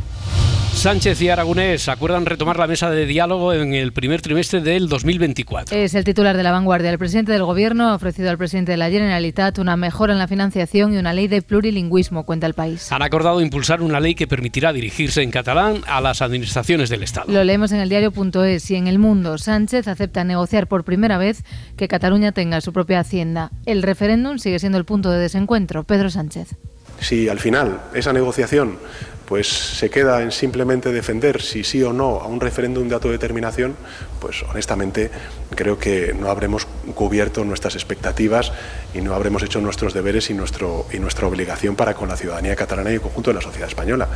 Sánchez 0.77 1.21
y 1.23 1.31
Aragonés 1.31 1.89
acuerdan 1.89 2.27
retomar 2.27 2.59
la 2.59 2.67
mesa 2.67 2.91
de 2.91 3.07
diálogo 3.07 3.55
en 3.55 3.73
el 3.73 3.93
primer 3.93 4.21
trimestre 4.21 4.61
del 4.61 4.89
2024. 4.89 5.75
Es 5.77 5.95
el 5.95 6.05
titular 6.05 6.37
de 6.37 6.43
la 6.43 6.53
vanguardia. 6.53 6.91
El 6.91 6.99
presidente 6.99 7.33
del 7.33 7.45
Gobierno 7.45 7.89
ha 7.89 7.95
ofrecido 7.95 8.29
al 8.29 8.37
presidente 8.37 8.73
de 8.73 8.77
la 8.77 8.91
Generalitat 8.91 9.59
una 9.59 9.77
mejora 9.77 10.13
en 10.13 10.19
la 10.19 10.29
financiación 10.29 10.93
y 10.93 10.99
una 10.99 11.15
ley 11.15 11.29
de 11.29 11.41
plurilingüismo, 11.41 12.25
cuenta 12.25 12.47
el 12.47 12.53
país. 12.53 12.93
Han 12.93 13.01
acordado 13.01 13.41
impulsar 13.41 13.81
una 13.81 14.01
ley 14.01 14.15
que 14.15 14.27
permitirá 14.27 14.73
dirigirse 14.75 15.23
en 15.23 15.31
catalán 15.31 15.81
a 15.89 16.03
las 16.03 16.21
administraciones 16.21 16.91
del 16.91 17.03
Estado. 17.03 17.33
Lo 17.33 17.43
leemos 17.43 17.73
en 17.73 17.81
el 17.81 17.89
diario.es 17.89 18.71
y 18.71 18.77
en 18.77 18.87
El 18.87 18.99
Mundo. 18.99 19.39
Sánchez 19.39 19.89
acepta 19.89 20.25
negociar 20.25 20.69
por 20.69 20.85
primera 20.85 21.17
vez 21.17 21.43
que 21.77 21.89
Cataluña 21.89 22.33
tenga 22.33 22.61
su 22.61 22.75
propia 22.75 23.01
hacienda. 23.01 23.51
El 23.65 23.83
referéndum 23.83 24.39
sigue 24.39 24.59
siendo 24.59 24.77
el 24.77 24.85
punto 24.85 25.11
de 25.11 25.19
desencuentro. 25.19 25.85
Pedro 25.85 26.11
Sánchez. 26.11 26.55
Si 27.01 27.29
al 27.29 27.39
final 27.41 27.81
esa 27.95 28.13
negociación 28.13 28.79
pues 29.27 29.49
se 29.49 29.91
queda 29.91 30.23
en 30.23 30.33
simplemente 30.33 30.93
defender 30.93 31.43
si 31.43 31.65
sí 31.65 31.83
o 31.83 31.93
no 31.93 32.21
a 32.21 32.27
un 32.27 32.41
referéndum 32.41 32.89
de 32.89 32.95
autodeterminación, 32.95 33.77
pues 34.21 34.43
honestamente 34.45 35.11
creo 35.55 35.79
que 35.79 36.15
no 36.15 36.31
habremos 36.31 36.67
cubierto 36.95 37.45
nuestras 37.45 37.75
expectativas 37.75 38.53
y 38.95 39.01
no 39.01 39.15
habremos 39.15 39.43
hecho 39.43 39.61
nuestros 39.61 39.95
deberes 39.95 40.31
y, 40.31 40.35
nuestro, 40.35 40.87
y 40.93 40.99
nuestra 40.99 41.27
obligación 41.27 41.77
para 41.77 41.95
con 41.95 42.09
la 42.09 42.17
ciudadanía 42.17 42.57
catalana 42.57 42.91
y 42.91 42.95
el 42.95 43.01
conjunto 43.01 43.31
de 43.31 43.35
la 43.35 43.43
sociedad 43.43 43.69
española. 43.69 44.09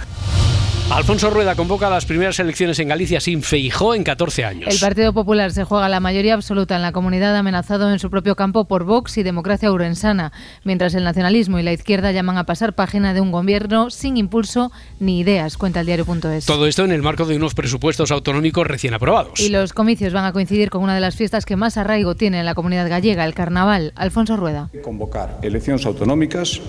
Alfonso 0.91 1.31
Rueda 1.31 1.55
convoca 1.55 1.89
las 1.89 2.05
primeras 2.05 2.41
elecciones 2.41 2.81
en 2.81 2.89
Galicia 2.89 3.21
sin 3.21 3.45
Feijó 3.45 3.95
en 3.95 4.03
14 4.03 4.45
años. 4.45 4.75
El 4.75 4.81
Partido 4.81 5.13
Popular 5.13 5.53
se 5.53 5.63
juega 5.63 5.89
la 5.89 6.01
mayoría 6.01 6.35
absoluta 6.35 6.75
en 6.75 6.83
la 6.83 6.91
comunidad 6.91 7.37
amenazado 7.37 7.93
en 7.93 8.01
su 8.01 8.11
propio 8.11 8.35
campo 8.35 8.65
por 8.65 8.83
Vox 8.83 9.17
y 9.17 9.23
Democracia 9.23 9.71
Urensana, 9.71 10.33
mientras 10.65 10.95
el 10.95 11.05
nacionalismo 11.05 11.61
y 11.61 11.63
la 11.63 11.73
izquierda 11.73 12.11
llaman 12.11 12.39
a 12.39 12.45
pasar 12.45 12.75
página 12.75 13.15
de 13.15 13.21
un 13.21 13.31
gobierno 13.31 13.91
sin 13.91 14.17
impulso 14.17 14.73
ni 14.99 15.21
ideas, 15.21 15.57
cuenta 15.57 15.81
el 15.81 15.87
diario.es. 15.87 16.47
Todo 16.47 16.67
esto 16.67 16.85
en 16.85 16.91
el 16.91 17.03
marco 17.03 17.25
de 17.25 17.37
unos 17.37 17.55
presupuestos 17.55 18.11
autonómicos 18.11 18.67
recién 18.67 18.93
aprobados. 18.93 19.39
Y 19.39 19.49
los 19.49 19.73
comicios 19.73 20.13
van 20.13 20.25
a 20.25 20.33
coincidir 20.33 20.71
con 20.71 20.83
una 20.83 20.97
de 20.97 21.01
las 21.01 21.15
fiestas 21.15 21.47
que 21.47 21.55
más 21.55 21.77
arraigo 21.77 22.17
tiene 22.17 22.41
en 22.41 22.47
la 22.47 22.57
comunidad 22.57 22.89
gallega, 22.89 23.25
el 23.25 23.35
carnaval. 23.35 23.93
Alfonso 23.95 24.37
Rueda. 24.37 24.71
Convocar 24.83 25.39
eleccións 25.43 25.87
autonómicas 25.87 26.61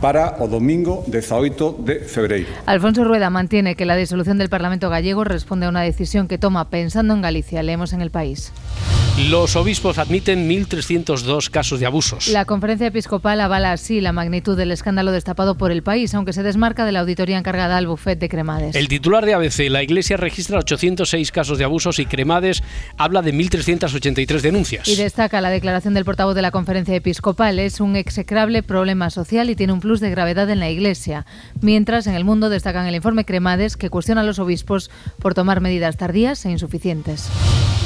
para 0.00 0.36
o 0.40 0.48
domingo 0.48 1.04
18 1.08 1.76
de 1.80 2.00
febreiro. 2.00 2.48
Alfonso 2.64 3.04
Rueda 3.04 3.28
mantiene 3.28 3.65
que 3.74 3.86
la 3.86 3.96
disolución 3.96 4.38
del 4.38 4.48
Parlamento 4.48 4.88
gallego 4.90 5.24
responde 5.24 5.66
a 5.66 5.68
una 5.68 5.82
decisión 5.82 6.28
que 6.28 6.38
toma 6.38 6.70
pensando 6.70 7.14
en 7.14 7.22
Galicia. 7.22 7.62
Leemos 7.62 7.92
en 7.92 8.02
el 8.02 8.10
país. 8.10 8.52
Los 9.16 9.56
obispos 9.56 9.96
admiten 9.96 10.46
1.302 10.46 11.48
casos 11.48 11.80
de 11.80 11.86
abusos. 11.86 12.28
La 12.28 12.44
conferencia 12.44 12.88
episcopal 12.88 13.40
avala 13.40 13.72
así 13.72 14.02
la 14.02 14.12
magnitud 14.12 14.58
del 14.58 14.70
escándalo 14.72 15.10
destapado 15.10 15.54
por 15.54 15.70
el 15.72 15.82
país, 15.82 16.14
aunque 16.14 16.34
se 16.34 16.42
desmarca 16.42 16.84
de 16.84 16.92
la 16.92 17.00
auditoría 17.00 17.38
encargada 17.38 17.78
al 17.78 17.86
bufet 17.86 18.18
de 18.18 18.28
Cremades. 18.28 18.76
El 18.76 18.88
titular 18.88 19.24
de 19.24 19.32
ABC, 19.32 19.70
la 19.70 19.82
Iglesia 19.82 20.18
registra 20.18 20.58
806 20.58 21.32
casos 21.32 21.56
de 21.56 21.64
abusos 21.64 21.98
y 21.98 22.04
Cremades 22.04 22.62
habla 22.98 23.22
de 23.22 23.32
1.383 23.32 24.42
denuncias. 24.42 24.86
Y 24.86 24.96
destaca 24.96 25.40
la 25.40 25.48
declaración 25.48 25.94
del 25.94 26.04
portavoz 26.04 26.34
de 26.34 26.42
la 26.42 26.50
conferencia 26.50 26.94
episcopal. 26.94 27.58
Es 27.58 27.80
un 27.80 27.96
execrable 27.96 28.62
problema 28.62 29.08
social 29.08 29.48
y 29.48 29.56
tiene 29.56 29.72
un 29.72 29.80
plus 29.80 30.00
de 30.00 30.10
gravedad 30.10 30.50
en 30.50 30.60
la 30.60 30.68
Iglesia. 30.68 31.24
Mientras, 31.62 32.06
en 32.06 32.16
el 32.16 32.26
mundo 32.26 32.50
destacan 32.50 32.86
el 32.86 32.94
informe 32.94 33.24
Cremades, 33.24 33.78
que 33.78 33.88
cuestiona 33.88 34.20
a 34.20 34.24
los 34.24 34.38
obispos 34.38 34.90
por 35.20 35.32
tomar 35.32 35.62
medidas 35.62 35.96
tardías 35.96 36.44
e 36.44 36.50
insuficientes. 36.50 37.30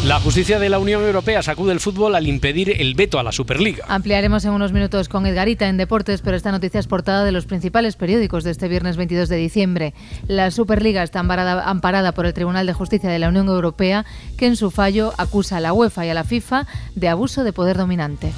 La 0.05 0.19
justicia 0.19 0.59
de 0.59 0.71
la 0.71 0.79
Unión 0.79 1.03
Europea 1.03 1.20
sacude 1.43 1.73
el 1.73 1.81
fútbol 1.81 2.15
al 2.15 2.27
impedir 2.27 2.81
el 2.81 2.95
veto 2.95 3.19
a 3.19 3.23
la 3.23 3.33
Superliga. 3.33 3.85
Ampliaremos 3.89 4.45
en 4.45 4.53
unos 4.53 4.73
minutos 4.73 5.09
con 5.09 5.27
Edgarita 5.27 5.69
en 5.69 5.77
Deportes, 5.77 6.23
pero 6.23 6.37
esta 6.37 6.51
noticia 6.51 6.81
es 6.81 6.87
portada 6.87 7.25
de 7.25 7.33
los 7.33 7.47
principales 7.47 7.97
periódicos 7.97 8.43
de 8.43 8.51
este 8.51 8.69
viernes 8.69 8.97
22 8.97 9.29
de 9.29 9.37
diciembre. 9.37 9.95
La 10.27 10.51
Superliga 10.51 11.03
está 11.03 11.21
amparada, 11.21 11.69
amparada 11.69 12.13
por 12.13 12.27
el 12.27 12.35
Tribunal 12.35 12.67
de 12.67 12.73
Justicia 12.73 13.11
de 13.11 13.19
la 13.19 13.29
Unión 13.29 13.49
Europea, 13.49 14.05
que 14.37 14.47
en 14.47 14.57
su 14.57 14.71
fallo 14.71 15.13
acusa 15.19 15.59
a 15.59 15.61
la 15.61 15.73
UEFA 15.73 16.07
y 16.07 16.11
a 16.11 16.15
la 16.15 16.25
FIFA 16.25 16.67
de 16.95 17.09
abuso 17.09 17.45
de 17.45 17.53
poder 17.53 17.77
dominante. 17.77 18.33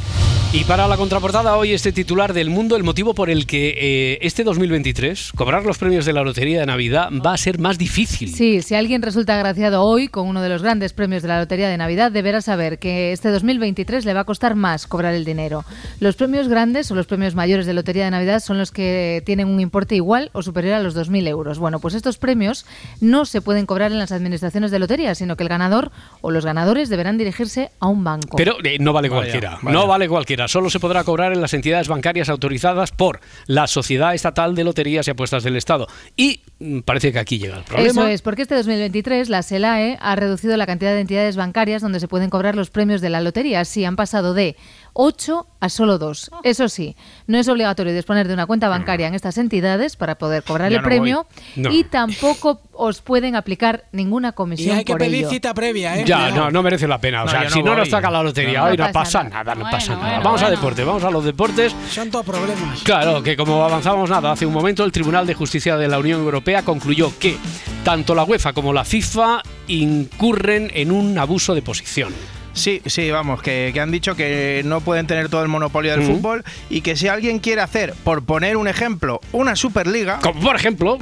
Y 0.54 0.64
para 0.64 0.86
la 0.86 0.98
contraportada 0.98 1.56
hoy 1.56 1.72
este 1.72 1.92
titular 1.92 2.34
del 2.34 2.50
mundo, 2.50 2.76
el 2.76 2.82
motivo 2.82 3.14
por 3.14 3.30
el 3.30 3.46
que 3.46 3.70
eh, 3.74 4.18
este 4.20 4.44
2023 4.44 5.32
cobrar 5.34 5.64
los 5.64 5.78
premios 5.78 6.04
de 6.04 6.12
la 6.12 6.22
Lotería 6.22 6.60
de 6.60 6.66
Navidad 6.66 7.08
va 7.24 7.32
a 7.32 7.38
ser 7.38 7.58
más 7.58 7.78
difícil. 7.78 8.28
Sí, 8.34 8.60
si 8.60 8.74
alguien 8.74 9.00
resulta 9.00 9.34
agraciado 9.34 9.82
hoy 9.82 10.08
con 10.08 10.28
uno 10.28 10.42
de 10.42 10.50
los 10.50 10.62
grandes 10.62 10.92
premios 10.92 11.22
de 11.22 11.28
la 11.28 11.38
Lotería 11.40 11.70
de 11.70 11.78
Navidad, 11.78 12.12
deberá 12.12 12.42
saber 12.42 12.78
que 12.78 13.12
este 13.12 13.30
2023 13.30 14.04
le 14.04 14.12
va 14.12 14.20
a 14.20 14.24
costar 14.24 14.54
más 14.54 14.86
cobrar 14.86 15.14
el 15.14 15.24
dinero. 15.24 15.64
Los 16.00 16.16
premios 16.16 16.48
grandes 16.48 16.90
o 16.90 16.94
los 16.94 17.06
premios 17.06 17.34
mayores 17.34 17.64
de 17.64 17.72
Lotería 17.72 18.04
de 18.04 18.10
Navidad 18.10 18.40
son 18.40 18.58
los 18.58 18.72
que 18.72 19.22
tienen 19.24 19.48
un 19.48 19.58
importe 19.58 19.94
igual 19.94 20.28
o 20.34 20.42
superior 20.42 20.74
a 20.74 20.80
los 20.80 20.94
2.000 20.94 21.28
euros. 21.28 21.60
Bueno, 21.60 21.80
pues 21.80 21.94
estos 21.94 22.18
premios 22.18 22.66
no 23.00 23.24
se 23.24 23.40
pueden 23.40 23.64
cobrar 23.64 23.90
en 23.90 23.98
las 23.98 24.12
administraciones 24.12 24.70
de 24.70 24.78
lotería, 24.80 25.14
sino 25.14 25.34
que 25.34 25.44
el 25.44 25.48
ganador 25.48 25.92
o 26.20 26.30
los 26.30 26.44
ganadores 26.44 26.90
deberán 26.90 27.16
dirigirse 27.16 27.70
a 27.80 27.86
un 27.86 28.04
banco. 28.04 28.36
Pero 28.36 28.56
eh, 28.62 28.76
no 28.78 28.92
vale 28.92 29.08
Vaya, 29.08 29.22
cualquiera, 29.22 29.58
vaya. 29.62 29.72
no 29.72 29.86
vale 29.86 30.08
cualquiera. 30.10 30.41
Solo 30.48 30.70
se 30.70 30.80
podrá 30.80 31.04
cobrar 31.04 31.32
en 31.32 31.40
las 31.40 31.54
entidades 31.54 31.88
bancarias 31.88 32.28
autorizadas 32.28 32.90
por 32.90 33.20
la 33.46 33.66
Sociedad 33.66 34.14
Estatal 34.14 34.54
de 34.54 34.64
Loterías 34.64 35.06
y 35.08 35.10
Apuestas 35.10 35.42
del 35.42 35.56
Estado. 35.56 35.86
Y 36.16 36.42
mm, 36.58 36.80
parece 36.80 37.12
que 37.12 37.18
aquí 37.18 37.38
llega 37.38 37.58
el 37.58 37.64
problema. 37.64 37.90
Eso 37.90 38.06
es, 38.06 38.22
porque 38.22 38.42
este 38.42 38.54
2023 38.54 39.28
la 39.28 39.42
SELAE 39.42 39.98
ha 40.00 40.16
reducido 40.16 40.56
la 40.56 40.66
cantidad 40.66 40.92
de 40.92 41.00
entidades 41.00 41.36
bancarias 41.36 41.82
donde 41.82 42.00
se 42.00 42.08
pueden 42.08 42.30
cobrar 42.30 42.54
los 42.56 42.70
premios 42.70 43.00
de 43.00 43.10
la 43.10 43.20
lotería. 43.20 43.60
Así 43.60 43.84
han 43.84 43.96
pasado 43.96 44.34
de 44.34 44.56
8 44.94 45.46
a 45.60 45.68
solo 45.68 45.96
2. 45.98 46.30
Eso 46.42 46.68
sí, 46.68 46.96
no 47.26 47.38
es 47.38 47.48
obligatorio 47.48 47.94
disponer 47.94 48.28
de 48.28 48.34
una 48.34 48.46
cuenta 48.46 48.68
bancaria 48.68 49.06
en 49.06 49.14
estas 49.14 49.38
entidades 49.38 49.96
para 49.96 50.16
poder 50.16 50.42
cobrar 50.42 50.70
Ya 50.70 50.76
el 50.76 50.82
no 50.82 50.88
premio. 50.88 51.26
No. 51.56 51.70
y 51.72 51.84
tampoco 51.84 52.60
os 52.72 53.00
pueden 53.00 53.36
aplicar 53.36 53.84
ninguna 53.92 54.28
Y 54.28 54.32
comisión 54.32 54.76
hay 54.78 54.84
que 54.84 54.92
por 54.92 55.00
pedir 55.00 55.20
ello. 55.20 55.30
cita 55.30 55.54
previa, 55.54 55.96
¿eh? 55.98 56.04
Ya, 56.06 56.30
no, 56.30 56.50
no 56.50 56.62
merece 56.62 56.86
la 56.88 56.98
pena. 56.98 57.22
O 57.22 57.26
No, 57.26 57.30
sea, 57.30 57.48
si 57.50 57.62
no 57.62 57.74
nos 57.74 57.88
saca 57.88 58.10
la 58.10 58.22
lotería 58.22 58.60
No 58.60 58.64
hoy, 58.66 58.76
no 58.76 58.90
pasa 58.92 59.22
nada. 59.24 59.54
no 59.54 59.62
pasa 59.70 59.94
nada. 59.94 60.06
bueno, 60.08 60.22
vamos 60.24 60.42
a 60.42 60.50
deporte, 60.50 60.84
vamos 60.84 61.04
a 61.04 61.10
los 61.10 61.24
deportes. 61.24 61.74
Son 61.90 62.10
todos 62.10 62.26
problemas. 62.26 62.82
Claro, 62.82 63.22
que 63.22 63.36
como 63.36 63.64
avanzamos 63.64 64.10
nada, 64.10 64.32
hace 64.32 64.44
un 64.46 64.52
momento 64.52 64.84
el 64.84 64.92
Tribunal 64.92 65.26
de 65.26 65.34
Justicia 65.34 65.76
de 65.76 65.88
la 65.88 65.98
Unión 65.98 66.20
Europea 66.20 66.62
concluyó 66.64 67.12
que 67.18 67.36
tanto 67.84 68.14
la 68.14 68.24
UEFA 68.24 68.52
como 68.52 68.72
la 68.72 68.84
FIFA 68.84 69.42
incurren 69.68 70.70
en 70.74 70.90
un 70.92 71.16
abuso 71.18 71.54
de 71.54 71.62
posición. 71.62 72.12
Sí, 72.52 72.82
sí, 72.86 73.10
vamos, 73.10 73.42
que, 73.42 73.70
que 73.72 73.80
han 73.80 73.90
dicho 73.90 74.14
que 74.14 74.62
no 74.64 74.80
pueden 74.80 75.06
tener 75.06 75.28
todo 75.28 75.42
el 75.42 75.48
monopolio 75.48 75.92
del 75.92 76.02
fútbol 76.02 76.44
y 76.70 76.82
que 76.82 76.96
si 76.96 77.08
alguien 77.08 77.38
quiere 77.38 77.60
hacer, 77.60 77.94
por 78.04 78.22
poner 78.22 78.56
un 78.56 78.68
ejemplo, 78.68 79.20
una 79.32 79.56
Superliga, 79.56 80.18
como 80.20 80.40
por 80.40 80.56
ejemplo, 80.56 80.98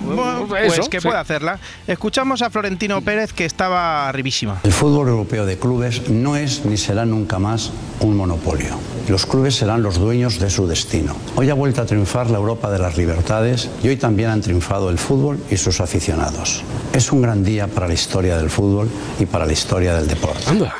pues 0.48 0.78
eso, 0.78 0.88
que 0.88 1.00
sí. 1.00 1.06
puede 1.06 1.18
hacerla. 1.18 1.58
Escuchamos 1.86 2.42
a 2.42 2.50
Florentino 2.50 3.00
Pérez 3.02 3.32
que 3.32 3.44
estaba 3.44 4.08
arribísima. 4.08 4.60
El 4.64 4.72
fútbol 4.72 5.08
europeo 5.08 5.46
de 5.46 5.58
clubes 5.58 6.08
no 6.08 6.36
es 6.36 6.64
ni 6.64 6.76
será 6.76 7.04
nunca 7.04 7.38
más 7.38 7.72
un 8.00 8.16
monopolio. 8.16 8.78
Los 9.08 9.26
clubes 9.26 9.56
serán 9.56 9.82
los 9.82 9.98
dueños 9.98 10.38
de 10.38 10.50
su 10.50 10.66
destino. 10.66 11.16
Hoy 11.36 11.50
ha 11.50 11.54
vuelto 11.54 11.82
a 11.82 11.86
triunfar 11.86 12.30
la 12.30 12.38
Europa 12.38 12.70
de 12.70 12.78
las 12.78 12.96
libertades 12.96 13.68
y 13.82 13.88
hoy 13.88 13.96
también 13.96 14.30
han 14.30 14.40
triunfado 14.40 14.90
el 14.90 14.98
fútbol 14.98 15.38
y 15.50 15.56
sus 15.56 15.80
aficionados. 15.80 16.62
Es 16.92 17.10
un 17.12 17.22
gran 17.22 17.42
día 17.42 17.66
para 17.66 17.88
la 17.88 17.94
historia 17.94 18.36
del 18.36 18.50
fútbol 18.50 18.88
y 19.18 19.26
para 19.26 19.46
la 19.46 19.52
historia 19.52 19.94
del 19.94 20.06
deporte. 20.06 20.44
Anda, 20.48 20.74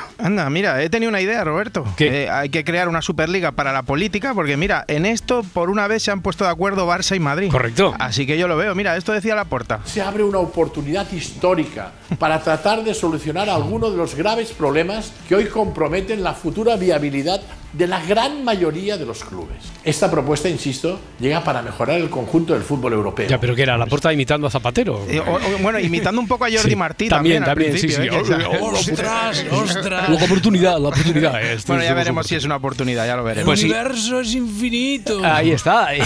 mira, 0.49 0.81
he 0.81 0.89
tenido 0.89 1.09
una 1.09 1.21
idea, 1.21 1.43
Roberto. 1.43 1.85
Eh, 1.99 2.29
hay 2.29 2.49
que 2.49 2.63
crear 2.63 2.87
una 2.87 3.01
Superliga 3.01 3.51
para 3.51 3.73
la 3.73 3.83
política, 3.83 4.33
porque 4.33 4.57
mira, 4.57 4.85
en 4.87 5.05
esto 5.05 5.43
por 5.53 5.69
una 5.69 5.87
vez 5.87 6.03
se 6.03 6.11
han 6.11 6.21
puesto 6.21 6.43
de 6.43 6.51
acuerdo 6.51 6.87
Barça 6.87 7.15
y 7.15 7.19
Madrid. 7.19 7.51
Correcto. 7.51 7.95
Así 7.99 8.25
que 8.25 8.37
yo 8.37 8.47
lo 8.47 8.57
veo. 8.57 8.75
Mira, 8.75 8.95
esto 8.97 9.11
decía 9.11 9.35
la 9.35 9.45
puerta. 9.45 9.79
se 9.85 10.01
abre 10.01 10.23
una 10.23 10.39
oportunidad 10.39 11.11
histórica 11.11 11.91
para 12.19 12.41
tratar 12.41 12.83
de 12.83 12.93
solucionar 12.93 13.49
algunos 13.49 13.91
de 13.91 13.97
los 13.97 14.15
graves 14.15 14.51
problemas 14.51 15.13
que 15.27 15.35
hoy 15.35 15.45
comprometen 15.45 16.23
la 16.23 16.33
futura 16.33 16.75
viabilidad 16.75 17.41
de 17.73 17.87
la 17.87 18.01
gran 18.05 18.43
mayoría 18.43 18.97
de 18.97 19.05
los 19.05 19.23
clubes. 19.23 19.57
Esta 19.83 20.11
propuesta, 20.11 20.49
insisto, 20.49 20.99
llega 21.19 21.43
para 21.43 21.61
mejorar 21.61 21.99
el 21.99 22.09
conjunto 22.09 22.53
del 22.53 22.63
fútbol 22.63 22.93
europeo. 22.93 23.27
Ya, 23.27 23.39
pero 23.39 23.55
que 23.55 23.61
era 23.63 23.77
la 23.77 23.85
puerta 23.85 24.11
imitando 24.11 24.47
a 24.47 24.49
Zapatero. 24.51 25.05
Eh, 25.09 25.19
o- 25.19 25.35
o- 25.35 25.57
bueno, 25.61 25.79
imitando 25.79 26.19
un 26.21 26.27
poco 26.27 26.45
a 26.45 26.49
Jordi 26.49 26.69
Sí, 26.71 26.75
Martí 26.75 27.07
también, 27.07 27.43
también. 27.43 27.71
al 27.71 27.79
también, 27.79 27.91
sí, 27.91 27.95
sí. 27.95 28.01
¿eh? 28.01 28.57
Oh, 28.61 28.71
Ostras, 28.73 29.45
ostras. 29.51 30.09
La 30.09 30.15
oportunidad, 30.25 30.79
la 30.79 30.89
oportunidad. 30.89 31.41
Esto 31.41 31.73
Bueno, 31.73 31.83
ya 31.87 31.93
veremos 31.93 32.27
si 32.27 32.35
es 32.35 32.43
una 32.43 32.57
oportunidad, 32.57 33.05
ya 33.05 33.13
lo 33.15 33.21
El 33.21 33.25
veremos. 33.27 33.45
Pues 33.45 33.59
sí. 33.61 33.65
universo 33.67 34.19
es 34.21 34.33
infinito. 34.35 35.21
Ahí 35.23 35.51
está. 35.51 35.89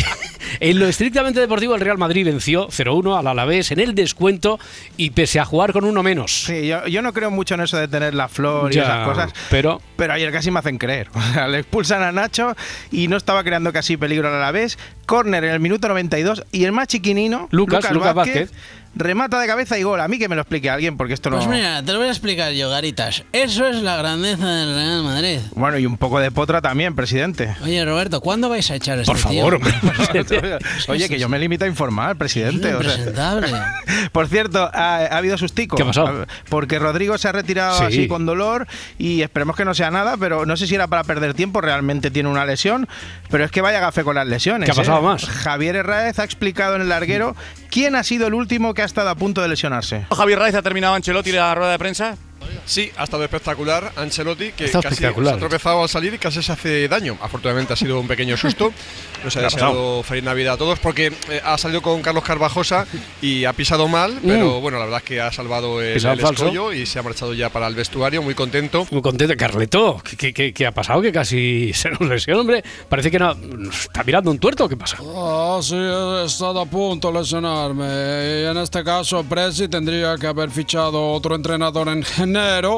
En 0.60 0.80
lo 0.80 0.86
estrictamente 0.88 1.40
deportivo, 1.40 1.74
el 1.76 1.82
Real 1.82 1.98
Madrid 1.98 2.24
venció 2.24 2.68
0-1 2.70 3.18
al 3.18 3.28
Alavés 3.28 3.72
en 3.72 3.80
el 3.80 3.96
descuento 3.96 4.60
y 4.96 5.10
pese 5.10 5.40
a 5.40 5.46
jugar 5.46 5.74
con 5.74 5.84
uno 5.86 6.04
menos. 6.04 6.46
Sí, 6.46 6.68
yo, 6.68 6.86
yo 6.88 7.02
no 7.02 7.14
creo 7.14 7.32
mucho 7.32 7.56
en 7.56 7.62
eso 7.62 7.78
de 7.78 7.88
tener 7.88 8.14
la 8.14 8.28
flor 8.30 8.72
y 8.72 8.76
Ya, 8.76 8.84
esas 8.84 9.08
cosas. 9.08 9.34
pero- 9.50 9.82
Pero 9.98 10.14
ayer 10.14 10.32
casi 10.32 10.52
me 10.52 10.60
hacen 10.60 10.78
creer. 10.78 11.10
O 11.16 11.34
sea, 11.34 11.48
le 11.56 11.62
expulsan 11.62 12.04
a 12.04 12.12
Nacho 12.12 12.56
y 12.92 13.08
no 13.08 13.18
estaba 13.18 13.44
creando 13.44 13.74
casi 13.74 13.98
peligro 13.98 14.34
a 14.34 14.40
la 14.40 14.52
vez. 14.52 14.78
Córner 15.06 15.44
en 15.44 15.52
el 15.52 15.60
minuto 15.60 15.88
92 15.88 16.46
y 16.52 16.64
el 16.66 16.72
más 16.72 16.88
chiquinino, 16.88 17.48
Lucas- 17.52 17.84
Lucas 17.94 18.14
Vázquez. 18.16 18.52
Remata 18.96 19.40
de 19.40 19.48
cabeza 19.48 19.78
y 19.78 19.84
gol. 19.84 20.00
A 20.02 20.08
mí 20.08 20.18
que 20.18 20.28
me 20.30 20.36
lo 20.36 20.42
explique 20.42 20.70
alguien 20.70 20.98
porque 20.98 21.14
esto 21.14 21.30
no... 21.30 21.38
Pues 21.38 21.48
mira, 21.48 21.84
te 21.84 21.92
lo 21.94 22.00
voy 22.00 22.08
a 22.08 22.12
explicar 22.12 22.52
yo, 22.54 22.70
Garitas. 22.70 23.24
Eso 23.34 23.68
es 23.68 23.78
la 23.82 23.98
grandeza 23.98 24.48
del 24.48 24.74
Real 24.76 25.04
Madrid. 25.04 25.40
Bueno, 25.54 25.78
y 25.78 25.86
un 25.86 25.98
poco 25.98 26.20
de 26.20 26.32
potra 26.32 26.62
también, 26.62 26.96
presidente. 26.96 27.56
Oye, 27.64 27.84
Roberto, 27.86 28.22
¿cuándo 28.22 28.50
vais 28.50 28.70
a 28.72 28.76
echar 28.76 28.98
a 28.98 29.02
este 29.02 29.12
Por 29.14 29.22
tío? 29.22 29.42
favor, 29.42 29.56
hombre. 29.56 29.74
Oye, 30.88 31.10
que 31.10 31.20
yo 31.20 31.30
me 31.30 31.40
limito 31.40 31.66
a 31.66 31.68
informar, 31.68 32.16
presidente. 32.16 32.70
Es 32.70 32.76
o 32.76 32.82
sea. 32.82 32.90
impresentable. 32.92 33.52
Por 34.12 34.28
cierto, 34.28 34.70
ha, 34.74 34.96
ha 34.98 35.18
habido 35.18 35.38
sustico. 35.38 35.76
¿Qué 35.76 35.84
ha 35.84 35.88
pasado? 35.88 36.26
Porque 36.50 36.80
Rodrigo 36.80 37.18
se 37.18 37.28
ha 37.28 37.32
retirado 37.32 37.78
Sí. 37.78 37.84
así 37.84 38.08
con 38.08 38.26
dolor 38.26 38.68
y 38.98 39.22
esperemos 39.22 39.56
que 39.56 39.66
no 39.66 39.74
sea 39.74 39.92
nada, 39.92 40.18
pero 40.18 40.46
no 40.46 40.56
sé 40.58 40.68
si 40.68 40.76
era 40.76 40.88
para 40.88 41.04
perder 41.04 41.34
tiempo, 41.34 41.62
realmente 41.62 42.12
tiene 42.12 42.30
una 42.30 42.46
lesión, 42.46 42.88
pero 43.30 43.44
es 43.44 43.52
que 43.52 43.62
vaya 43.62 43.80
gafe 43.80 44.04
con 44.04 44.16
las 44.16 44.28
lesiones. 44.28 44.66
¿Qué 44.68 44.72
ha 44.72 44.76
pasado 44.76 45.00
¿eh? 45.00 45.04
más? 45.04 45.26
Javier 45.26 45.76
Herráez 45.76 46.20
ha 46.20 46.24
explicado 46.24 46.76
en 46.76 46.82
el 46.84 46.90
larguero 46.90 47.36
quién 47.70 47.96
ha 47.96 48.04
sido 48.04 48.28
el 48.28 48.34
último 48.34 48.74
que 48.74 48.82
ha 48.82 48.85
estado 48.86 49.10
a 49.10 49.16
punto 49.16 49.42
de 49.42 49.48
lesionarse. 49.48 50.06
Javier 50.16 50.40
Raiz 50.40 50.56
ha 50.56 50.62
terminado 50.62 50.94
Ancelotti 50.96 51.32
la 51.32 51.54
rueda 51.56 51.72
de 51.72 51.80
prensa. 51.80 52.18
Sí, 52.66 52.92
ha 52.98 53.04
estado 53.04 53.24
espectacular 53.24 53.92
Ancelotti, 53.96 54.52
que 54.52 54.66
casi 54.72 54.78
espectacular. 54.88 55.34
se 55.34 55.38
ha 55.38 55.40
tropezado 55.40 55.84
al 55.84 55.90
salir 55.90 56.14
y 56.14 56.18
casi 56.18 56.42
se 56.42 56.52
hace 56.52 56.88
daño. 56.88 57.18
Afortunadamente 57.22 57.74
ha 57.74 57.76
sido 57.76 58.00
un 58.00 58.08
pequeño 58.08 58.38
susto. 58.38 58.72
Nos 59.24 59.36
ha 59.36 59.40
¿Qué 59.40 59.46
ha 59.46 59.50
deseado 59.50 60.04
feliz 60.04 60.24
Navidad 60.24 60.54
a 60.56 60.58
todos 60.58 60.80
porque 60.80 61.08
eh, 61.30 61.42
ha 61.44 61.58
salido 61.58 61.82
con 61.82 62.02
Carlos 62.02 62.24
Carvajosa 62.24 62.86
y 63.22 63.46
ha 63.46 63.54
pisado 63.54 63.88
mal, 63.88 64.20
pero 64.26 64.60
Mm. 64.60 64.62
bueno, 64.62 64.78
la 64.80 64.86
verdad 64.86 65.00
es 65.00 65.06
que 65.06 65.22
ha 65.22 65.32
salvado 65.32 65.82
el, 65.82 66.04
el 66.06 66.20
escollo 66.20 66.74
y 66.74 66.86
se 66.86 67.00
ha 67.00 67.04
marchado 67.04 67.34
ya 67.34 67.50
para 67.50 67.68
el 67.68 67.76
vestuario, 67.76 68.22
muy 68.22 68.36
contento. 68.36 68.86
Muy 68.92 69.02
contento. 69.02 69.34
Carleto, 69.38 70.02
¿qué, 70.04 70.16
qué- 70.18 70.34
qué- 70.34 70.54
qué 70.54 70.66
ha 70.68 70.72
pasado? 70.72 71.02
Que 71.02 71.12
casi 71.12 71.72
se 71.74 71.90
nos 71.90 72.02
lesiona, 72.02 72.42
hombre. 72.42 72.64
Parece 72.90 73.10
que 73.12 73.18
no. 73.20 73.32
¿Está 73.72 74.04
mirando 74.04 74.30
un 74.32 74.38
tuerto? 74.40 74.68
¿Qué 74.70 74.78
pasa? 74.78 74.98
Ah, 75.02 75.60
sí, 75.62 75.76
he 75.76 76.26
estado 76.26 76.62
a 76.62 76.66
punto 76.66 77.12
de 77.12 77.20
lesionarme. 77.20 77.86
Y 77.86 78.46
en 78.46 78.58
este 78.58 78.84
caso, 78.84 79.24
Presi 79.24 79.68
tendría 79.68 80.16
que 80.18 80.28
haber 80.28 80.52
fichado 80.52 81.12
otro 81.14 81.36
entrenador 81.36 81.88
en 81.90 82.04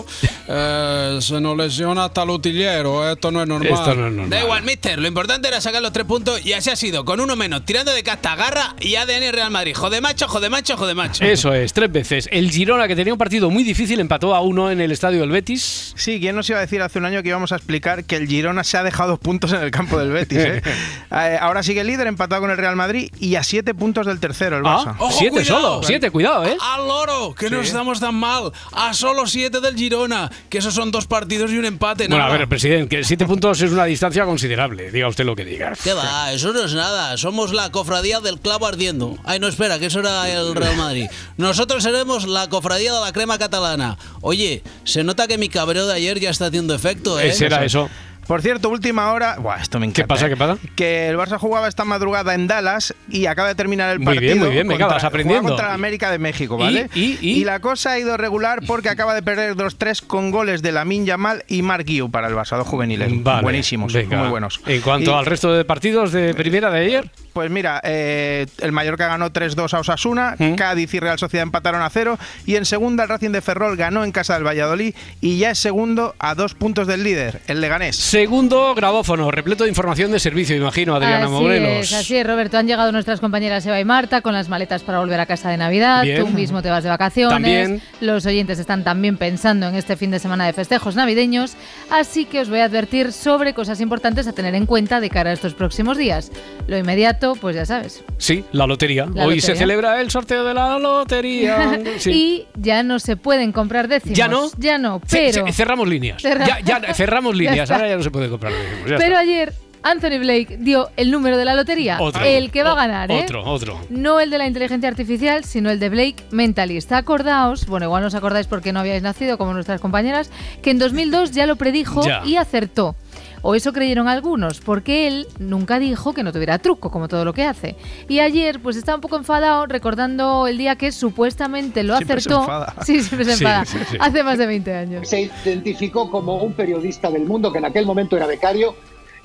Eh, 0.49 1.18
se 1.22 1.41
nos 1.41 1.58
lesiona 1.58 2.05
hasta 2.05 2.24
el 2.24 2.30
utillero. 2.30 3.12
Esto 3.12 3.32
no 3.32 3.41
es 3.41 3.47
normal. 3.49 3.70
Esto 3.74 3.95
no 3.95 4.08
es 4.08 4.14
normal. 4.14 4.30
Da 4.30 4.39
igual, 4.41 4.64
mister. 4.64 4.97
Lo 4.97 5.05
importante 5.05 5.49
era 5.49 5.60
sacar 5.60 5.82
los 5.82 5.91
tres 5.91 6.05
puntos 6.05 6.45
y 6.45 6.53
así 6.53 6.70
ha 6.70 6.78
sido. 6.78 7.03
Con 7.03 7.20
uno 7.20 7.36
menos, 7.36 7.66
tirando 7.66 7.91
de 7.93 8.01
casta, 8.01 8.34
garra 8.38 8.74
y 8.80 8.95
ADN 8.95 9.34
Real 9.34 9.51
Madrid. 9.51 9.76
Jode 9.76 9.99
macho, 9.99 10.26
jode 10.30 10.49
macho, 10.49 10.78
jode 10.78 10.95
macho. 10.95 11.26
Eso 11.26 11.53
es, 11.53 11.74
tres 11.74 11.91
veces. 11.91 12.30
El 12.32 12.49
Girona, 12.49 12.88
que 12.88 12.95
tenía 12.95 13.12
un 13.14 13.20
partido 13.20 13.49
muy 13.49 13.64
difícil, 13.64 13.99
empató 13.99 14.34
a 14.34 14.39
uno 14.39 14.72
en 14.72 14.80
el 14.80 14.93
estadio 14.93 15.20
del 15.20 15.32
Betis. 15.32 15.93
Sí, 15.97 16.22
¿quién 16.22 16.34
nos 16.34 16.49
iba 16.49 16.60
a 16.60 16.62
decir 16.62 16.82
hace 16.82 16.97
un 16.99 17.03
año 17.05 17.22
que 17.24 17.28
íbamos 17.28 17.51
a 17.51 17.58
explicar 17.58 18.05
que 18.05 18.16
el 18.16 18.26
Girona 18.28 18.64
se 18.64 18.78
ha 18.78 18.84
dejado 18.84 19.10
dos 19.12 19.20
puntos 19.20 19.51
en 19.51 19.60
el 19.62 19.72
campo 19.72 19.99
del 19.99 20.12
Betis? 20.12 20.38
eh? 20.39 20.62
Eh, 21.10 21.38
ahora 21.39 21.64
sigue 21.64 21.82
el 21.82 21.88
líder, 21.88 22.05
empatado 22.08 22.41
con 22.41 22.51
el 22.51 22.58
Real 22.58 22.76
Madrid 22.76 23.10
y 23.20 23.36
a 23.36 23.43
siete 23.43 23.74
puntos 23.74 24.05
del 24.05 24.20
tercero, 24.20 24.58
el 24.58 24.64
Barça. 24.64 24.95
Ah, 24.99 25.08
siete 25.10 25.43
solo, 25.45 25.82
siete, 25.82 26.12
cuidado, 26.12 26.45
¿eh? 26.45 26.58
Al 26.62 26.86
loro, 26.86 27.34
que 27.34 27.49
no 27.49 27.62
Sí. 27.62 27.68
estamos 27.68 27.99
tan 28.01 28.14
mal. 28.16 28.51
A 28.74 28.93
solo 28.93 29.26
siete 29.26 29.47
del 29.50 29.76
Girona, 29.76 30.30
que 30.50 30.58
esos 30.60 30.74
son 30.74 30.91
dos 30.91 31.08
partidos 31.08 31.52
y 31.52 31.58
un 31.58 31.66
empate. 31.66 32.08
Bueno, 32.08 32.24
a 32.24 32.28
nada. 32.28 32.38
ver, 32.38 32.48
presidente, 32.48 32.98
que 32.98 33.04
siete 33.04 33.26
puntos 33.26 33.62
es 33.62 33.72
una 33.72 33.86
distancia 33.86 34.26
considerable, 34.26 34.91
diga 34.91 35.08
usted 35.08 35.26
lo 35.26 35.36
que 35.36 35.45
diga. 35.45 35.74
¿Qué 35.84 35.93
va? 35.93 36.32
Eso 36.34 36.54
no 36.54 36.64
es 36.64 36.74
nada. 36.74 37.18
Somos 37.18 37.54
la 37.54 37.72
cofradía 37.72 38.20
del 38.20 38.39
clavo 38.39 38.68
ardiendo. 38.68 39.18
Ay, 39.24 39.39
no, 39.39 39.48
espera, 39.48 39.80
que 39.80 39.88
eso 39.88 40.00
era 40.00 40.30
el 40.30 40.54
Real 40.56 40.76
Madrid. 40.78 41.08
Nosotros 41.38 41.84
seremos 41.84 42.28
la 42.28 42.50
cofradía 42.50 42.93
de 42.93 43.00
la 43.02 43.12
crema 43.14 43.38
catalana. 43.38 43.98
Oye, 44.22 44.64
se 44.84 45.04
nota 45.04 45.28
que 45.28 45.38
mi 45.38 45.50
cabreo 45.50 45.88
de 45.88 45.93
ayer 45.93 46.20
ya 46.20 46.30
está 46.30 46.48
haciendo 46.48 46.76
efecto, 46.76 47.20
¿eh? 47.20 47.30
Ese 47.30 47.45
era 47.45 47.64
eso. 47.64 47.89
Por 48.28 48.41
cierto, 48.41 48.69
última 48.69 49.11
hora. 49.13 49.38
Buah, 49.39 49.61
esto 49.61 49.80
me 49.80 49.86
encanta. 49.86 50.03
¿Qué 50.03 50.07
pasa? 50.07 50.25
¿eh? 50.25 50.30
¿Qué 50.30 50.36
pasa? 50.38 50.57
Que 50.75 51.07
el 51.07 51.15
Barça 51.17 51.38
jugaba 51.38 51.67
esta 51.69 51.86
madrugada 51.86 52.34
en 52.34 52.45
Dallas 52.47 52.93
y 53.09 53.25
acaba 53.25 53.47
de 53.47 53.55
terminar 53.55 53.89
el 53.91 53.99
Muy 53.99 54.05
partido. 54.15 54.25
bien, 54.34 54.39
muy 54.39 54.49
bien, 54.51 54.67
venga, 54.67 54.80
contra- 54.86 54.95
vas 54.97 55.03
aprendiendo. 55.05 55.47
contra 55.47 55.69
la 55.69 55.73
América 55.73 56.11
de 56.11 56.19
México, 56.19 56.57
¿Y? 56.59 56.63
¿vale? 56.63 56.89
¿Y? 56.93 57.17
¿Y? 57.21 57.43
la 57.45 57.59
cosa 57.61 57.91
ha 57.91 57.99
ido 57.99 58.17
regular 58.17 58.59
porque 58.67 58.89
acaba 58.89 59.13
de 59.15 59.23
perder 59.23 59.55
2-3 59.55 60.01
con 60.05 60.32
goles 60.32 60.61
de 60.61 60.73
Lamin 60.73 61.05
Yamal 61.05 61.45
y 61.47 61.61
Mark 61.61 61.86
Guiu 61.86 62.11
para 62.11 62.28
el 62.28 62.36
Barça, 62.36 62.57
dos 62.57 62.67
juveniles. 62.67 63.09
Vale, 63.23 63.41
Buenísimos, 63.43 63.93
venga. 63.93 64.17
muy 64.17 64.28
buenos. 64.30 64.59
En 64.65 64.82
cuanto 64.82 65.17
al 65.17 65.25
resto 65.25 65.53
de 65.53 65.63
partidos 65.63 66.11
de 66.11 66.34
primera 66.34 66.69
de 66.69 66.80
ayer, 66.82 67.09
Pues 67.34 67.51
mira, 67.51 67.80
eh, 67.84 68.47
el 68.61 68.71
Mallorca 68.71 69.07
ganó 69.07 69.32
3-2 69.32 69.71
a 69.75 69.80
Osasuna, 69.82 70.36
¿Mm? 70.39 70.55
Cádiz 70.55 70.91
y 70.95 70.99
Real 70.99 71.19
Sociedad 71.19 71.43
empataron 71.43 71.84
a 71.84 71.89
cero 71.91 72.17
y 72.47 72.55
en 72.55 72.65
segunda 72.65 73.03
el 73.03 73.09
Racing 73.09 73.30
de 73.30 73.41
Ferrol 73.41 73.78
ganó 73.78 74.03
en 74.03 74.11
casa 74.11 74.34
del 74.34 74.43
Valladolid 74.43 74.95
y 75.21 75.38
ya 75.38 75.51
es 75.51 75.59
segundo 75.59 76.15
a 76.17 76.34
dos 76.34 76.55
puntos 76.55 76.88
del 76.88 77.03
líder, 77.03 77.41
el 77.47 77.61
Leganés. 77.61 77.95
Segundo 78.18 78.74
grabófono, 78.74 79.30
repleto 79.30 79.63
de 79.63 79.70
información 79.70 80.11
de 80.11 80.20
servicio, 80.20 80.55
imagino, 80.55 80.95
Adriana 80.95 81.26
así 81.26 81.34
Morelos. 81.34 81.86
es, 81.86 81.93
así 81.93 82.18
es, 82.18 82.26
Roberto. 82.26 82.57
Han 82.57 82.65
llegado 82.65 82.91
nuestras 82.91 83.20
compañeras 83.20 83.63
Eva 83.68 83.80
y 83.80 83.86
Marta 83.86 84.22
con 84.22 84.34
las 84.34 84.49
maletas 84.49 84.82
para 84.82 84.97
volver 84.97 85.20
a 85.20 85.28
casa 85.28 85.51
de 85.51 85.57
Navidad. 85.57 86.01
Bien. 86.01 86.22
Tú 86.22 86.28
mismo 86.30 86.63
te 86.63 86.72
vas 86.72 86.84
de 86.84 86.89
vacaciones. 86.89 87.36
También. 87.36 87.80
Los 88.01 88.26
oyentes 88.26 88.57
están 88.57 88.84
también 88.84 89.18
pensando 89.18 89.68
en 89.68 89.76
este 89.76 89.95
fin 89.95 90.09
de 90.09 90.18
semana 90.18 90.47
de 90.47 90.53
festejos 90.53 90.95
navideños. 90.95 91.57
Así 91.90 92.26
que 92.26 92.42
os 92.42 92.50
voy 92.50 92.60
a 92.60 92.66
advertir 92.66 93.12
sobre 93.14 93.54
cosas 93.54 93.80
importantes 93.82 94.28
a 94.28 94.34
tener 94.34 94.56
en 94.56 94.66
cuenta 94.66 95.00
de 95.00 95.10
cara 95.10 95.30
a 95.30 95.34
estos 95.34 95.54
próximos 95.54 95.98
días. 95.98 96.32
Lo 96.68 96.78
inmediato, 96.78 97.36
pues 97.40 97.56
ya 97.56 97.66
sabes. 97.66 98.04
Sí, 98.18 98.44
la 98.52 98.68
lotería. 98.68 99.08
La 99.14 99.26
Hoy 99.26 99.40
se 99.40 99.56
celebra 99.56 100.02
el 100.02 100.12
sorteo 100.12 100.44
de 100.44 100.54
la 100.54 100.78
lotería. 100.80 101.80
Sí. 101.98 102.12
Y 102.12 102.48
ya 102.60 102.84
no 102.84 103.00
se 103.00 103.16
pueden 103.18 103.52
comprar 103.52 103.88
décimos. 103.88 104.18
¿Ya 104.18 104.28
no? 104.28 104.50
Ya 104.58 104.78
no, 104.78 105.02
pero... 105.10 105.46
ce- 105.48 105.54
cerramos 105.54 105.88
líneas. 105.88 106.22
Cerra- 106.22 106.46
Ya, 106.64 106.80
ya 106.82 106.94
cerramos 106.94 107.36
líneas. 107.36 107.72
Ahora 107.72 107.88
ya 107.90 107.98
no 107.98 108.04
se 108.04 108.12
puede 108.12 108.30
comprar. 108.30 108.52
décimos, 108.54 108.84
Pero 108.86 109.06
está. 109.06 109.20
ayer 109.20 109.54
Anthony 109.84 110.19
Blake 110.19 110.57
dio 110.59 110.89
el 110.97 111.11
número 111.11 111.38
de 111.38 111.45
la 111.45 111.55
lotería. 111.55 111.97
Otro. 112.01 112.23
El 112.23 112.51
que 112.51 112.63
va 112.63 112.71
a 112.71 112.75
ganar, 112.75 113.11
¿eh? 113.11 113.21
Otro, 113.23 113.43
otro. 113.43 113.80
No 113.89 114.19
el 114.19 114.30
de 114.30 114.38
la 114.38 114.47
inteligencia 114.47 114.89
artificial, 114.89 115.43
sino 115.45 115.69
el 115.69 115.80
de 115.80 115.89
Blake 115.89 116.23
Mentalist. 116.32 116.91
Acordaos, 116.91 117.65
bueno, 117.67 117.86
igual 117.86 118.01
no 118.01 118.07
os 118.07 118.15
acordáis 118.15 118.47
porque 118.47 118.73
no 118.73 118.80
habíais 118.80 119.01
nacido 119.03 119.38
como 119.38 119.53
nuestras 119.53 119.80
compañeras, 119.82 120.30
que 120.61 120.71
en 120.71 120.80
2002 120.80 121.32
ya 121.32 121.45
lo 121.45 121.55
predijo 121.55 122.05
Ya. 122.05 122.21
y 122.25 122.36
acertó. 122.36 122.95
O 123.43 123.53
eso 123.55 123.71
creyeron 123.71 124.07
algunos, 124.07 124.59
porque 124.59 125.07
él 125.07 125.28
nunca 125.39 125.78
dijo 125.80 126.11
que 126.13 126.23
no 126.23 126.34
tuviera 126.34 126.57
truco, 126.57 126.89
como 126.91 127.07
todo 127.07 127.23
lo 127.23 127.34
que 127.34 127.43
hace. 127.45 127.75
Y 128.09 128.19
ayer, 128.19 128.59
pues 128.59 128.75
estaba 128.75 128.95
un 128.95 129.01
poco 129.01 129.15
enfadado 129.15 129.67
recordando 129.67 130.47
el 130.47 130.57
día 130.57 130.75
que 130.75 130.91
supuestamente 130.91 131.84
lo 131.84 131.95
Siempre 131.97 132.19
se 132.19 132.30
acertó. 132.30 132.41
enfada. 132.41 132.73
Sí, 132.84 133.01
siempre 133.03 133.25
se 133.25 133.36
Sí, 133.38 133.43
enfada. 133.43 133.65
sí, 133.65 133.78
sí. 133.91 133.97
Hace 133.99 134.23
más 134.23 134.38
de 134.39 134.47
20 134.47 134.73
años. 134.75 135.07
Se 135.07 135.30
identificó 135.45 136.09
como 136.09 136.38
un 136.38 136.53
periodista 136.53 137.09
del 137.11 137.25
mundo 137.25 137.51
que 137.51 137.59
en 137.59 137.65
aquel 137.65 137.86
momento 137.86 138.17
era 138.17 138.25
becario 138.25 138.75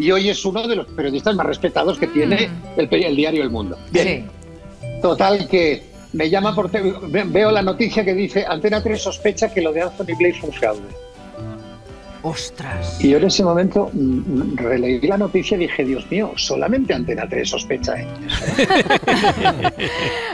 y 0.02 0.10
hoy 0.10 0.28
es 0.30 0.44
uno 0.44 0.66
de 0.66 0.76
los 0.76 0.86
periodistas 0.86 1.34
más 1.36 1.46
respetados 1.46 1.98
que 1.98 2.06
tiene 2.08 2.48
el, 2.76 2.88
peri- 2.90 3.04
el 3.06 3.16
diario 3.16 3.42
El 3.42 3.50
Mundo. 3.50 3.78
Bien. 3.90 4.28
Total 5.00 5.48
que 5.48 5.82
me 6.12 6.28
llama 6.28 6.54
por 6.54 6.70
veo 6.70 7.50
la 7.50 7.62
noticia 7.62 8.04
que 8.04 8.14
dice 8.14 8.44
Antena 8.46 8.82
3 8.82 9.00
sospecha 9.00 9.52
que 9.52 9.60
lo 9.62 9.72
de 9.72 9.82
Anthony 9.82 10.16
Blake 10.18 10.34
fue 10.40 10.50
un 10.50 10.54
fraude. 10.54 10.82
Ostras. 12.22 12.98
Y 13.02 13.10
yo 13.10 13.18
en 13.18 13.24
ese 13.24 13.44
momento 13.44 13.90
mm, 13.92 14.56
releí 14.56 15.00
la 15.02 15.18
noticia 15.18 15.56
y 15.56 15.60
dije, 15.60 15.84
Dios 15.84 16.10
mío, 16.10 16.32
solamente 16.36 16.94
Antena 16.94 17.28
3 17.28 17.48
sospecha. 17.48 17.94
¿eh? 18.00 18.06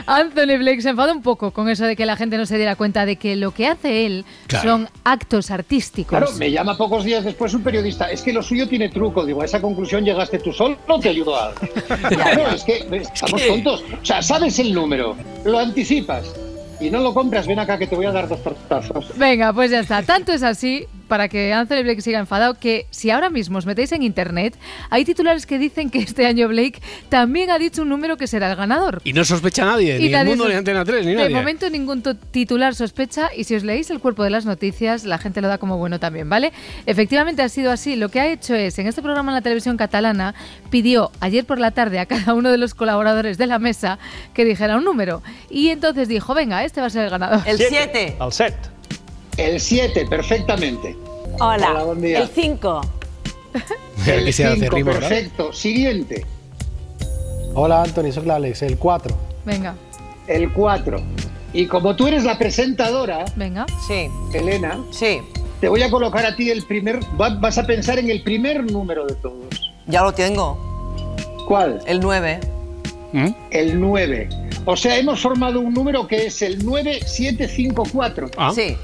Anthony 0.05 0.57
Blake 0.57 0.81
se 0.81 0.89
enfada 0.89 1.13
un 1.13 1.21
poco 1.21 1.51
con 1.51 1.69
eso 1.69 1.85
de 1.85 1.95
que 1.95 2.05
la 2.05 2.15
gente 2.15 2.37
no 2.37 2.45
se 2.45 2.57
diera 2.57 2.75
cuenta 2.75 3.05
de 3.05 3.15
que 3.15 3.35
lo 3.35 3.51
que 3.51 3.67
hace 3.67 4.05
él 4.05 4.25
Claro. 4.47 4.69
son 4.69 4.89
actos 5.03 5.51
artísticos. 5.51 6.17
Claro, 6.17 6.31
me 6.37 6.51
llama 6.51 6.77
pocos 6.77 7.03
días 7.03 7.23
después 7.23 7.53
un 7.53 7.63
periodista, 7.63 8.09
es 8.11 8.21
que 8.21 8.33
lo 8.33 8.41
suyo 8.43 8.67
tiene 8.67 8.89
truco. 8.89 9.25
Digo, 9.25 9.41
a 9.41 9.45
esa 9.45 9.61
conclusión 9.61 10.03
llegaste 10.03 10.39
tú 10.39 10.51
solo, 10.53 10.77
no 10.87 10.99
te 10.99 11.09
ayudo 11.09 11.35
a 11.35 11.53
Claro, 12.09 12.47
es 12.53 12.63
que 12.63 12.87
estamos 12.91 13.41
que- 13.41 13.47
tontos. 13.47 13.83
O 14.01 14.05
sea, 14.05 14.21
sabes 14.21 14.59
el 14.59 14.73
número, 14.73 15.15
lo 15.45 15.59
anticipas 15.59 16.33
y 16.79 16.89
no 16.89 16.99
lo 16.99 17.13
compras, 17.13 17.47
ven 17.47 17.59
acá 17.59 17.77
que 17.77 17.87
te 17.87 17.95
voy 17.95 18.05
a 18.05 18.11
dar 18.11 18.27
dos 18.27 18.41
tortazos. 18.43 19.17
Venga, 19.17 19.53
pues 19.53 19.71
ya 19.71 19.79
está. 19.81 20.01
Tanto 20.03 20.31
es 20.31 20.43
así, 20.43 20.85
para 21.09 21.27
que 21.27 21.51
Anthony 21.51 21.83
Blake 21.83 22.01
siga 22.01 22.19
enfadado, 22.19 22.53
que 22.53 22.85
si 22.91 23.09
ahora 23.09 23.29
mismo 23.29 23.57
os 23.57 23.65
metéis 23.65 23.91
en 23.91 24.03
internet, 24.03 24.55
hay 24.89 25.03
titulares 25.03 25.45
que 25.45 25.59
dicen 25.59 25.89
que 25.89 25.99
este 25.99 26.25
año 26.25 26.47
Blake 26.47 26.81
también 27.09 27.51
ha 27.51 27.59
dicho 27.59 27.81
un 27.81 27.89
número 27.89 28.15
que 28.15 28.27
será 28.27 28.49
el 28.49 28.55
ganador. 28.55 29.01
Y 29.03 29.11
no 29.11 29.25
sospecha 29.25 29.65
nadie, 29.65 29.97
Y 29.97 30.07
ni 30.07 30.13
el 30.13 30.25
mundo, 30.25 30.47
ni 30.47 30.53
Antena 30.55 30.85
3, 30.85 31.05
ni 31.05 31.11
de 31.11 31.17
nadie. 31.17 31.35
momento 31.35 31.69
ningún 31.69 32.01
titular 32.31 32.75
sospecha 32.75 33.29
y 33.35 33.43
si 33.43 33.55
os 33.55 33.63
leéis 33.63 33.89
el 33.89 33.99
cuerpo 33.99 34.23
de 34.23 34.29
las 34.29 34.45
noticias, 34.45 35.03
la 35.03 35.17
gente 35.17 35.41
lo 35.41 35.49
da 35.49 35.57
como 35.57 35.77
bueno 35.77 35.99
también, 35.99 36.29
¿vale? 36.29 36.53
Efectivamente 36.85 37.41
ha 37.41 37.49
sido 37.49 37.71
así. 37.71 37.95
Lo 37.95 38.09
que 38.09 38.21
ha 38.21 38.31
hecho 38.31 38.55
es, 38.55 38.79
en 38.79 38.87
este 38.87 39.01
programa 39.01 39.31
en 39.31 39.35
la 39.35 39.41
televisión 39.41 39.75
catalana, 39.75 40.35
pidió 40.69 41.11
ayer 41.19 41.43
por 41.45 41.59
la 41.59 41.71
tarde 41.71 41.99
a 41.99 42.05
cada 42.05 42.33
uno 42.35 42.51
de 42.51 42.57
los 42.57 42.75
colaboradores 42.75 43.37
de 43.37 43.47
la 43.47 43.57
mesa 43.59 43.97
que 44.33 44.45
dijera 44.45 44.77
un 44.77 44.85
número. 44.85 45.23
Y 45.49 45.69
entonces 45.69 46.07
dijo, 46.07 46.33
venga, 46.35 46.63
este 46.63 46.81
va 46.81 46.87
a 46.87 46.89
ser 46.91 47.05
el 47.05 47.09
ganador. 47.09 47.41
El 47.45 47.57
siete. 47.57 48.15
Al 48.19 48.31
set. 48.31 48.53
El 49.39 49.59
7, 49.61 50.05
perfectamente. 50.09 50.95
Hola, 51.39 51.71
Hola, 51.71 51.83
buen 51.85 52.01
día. 52.01 52.19
el 52.19 52.27
5. 52.27 52.81
Mira 53.53 53.65
que 54.05 54.17
El 54.27 54.33
se 54.33 54.45
hace 54.45 54.59
5, 54.61 54.75
rimo, 54.75 54.91
¿verdad? 54.91 55.09
perfecto. 55.09 55.53
Siguiente. 55.53 56.25
Hola 57.55 57.83
Anthony, 57.83 58.11
soy 58.11 58.29
Alex, 58.29 58.61
el 58.63 58.77
4. 58.77 59.15
Venga. 59.45 59.75
El 60.27 60.51
4. 60.53 61.01
Y 61.53 61.65
como 61.67 61.95
tú 61.95 62.07
eres 62.07 62.23
la 62.25 62.37
presentadora, 62.37 63.25
Venga. 63.35 63.65
Sí. 63.87 64.07
Elena, 64.33 64.77
Sí. 64.91 65.21
te 65.61 65.67
voy 65.69 65.81
a 65.83 65.89
colocar 65.89 66.25
a 66.25 66.35
ti 66.35 66.49
el 66.51 66.63
primer. 66.63 66.99
va- 67.19 67.29
Vas 67.39 67.57
a 67.57 67.65
pensar 67.65 67.97
en 67.97 68.09
el 68.09 68.21
primer 68.23 68.69
número 68.69 69.05
de 69.07 69.15
todos. 69.15 69.71
Ya 69.87 70.01
lo 70.03 70.11
tengo. 70.11 70.57
¿Cuál? 71.47 71.79
El 71.87 71.99
9. 72.01 72.39
El 73.51 73.79
9. 73.79 74.29
O 74.65 74.75
sea, 74.77 74.97
hemos 74.97 75.19
formado 75.21 75.59
un 75.61 75.73
número 75.73 76.05
que 76.05 76.27
es 76.27 76.41
el 76.43 76.63
9754. 76.63 78.29
Ah. 78.37 78.51
Sí. 78.53 78.77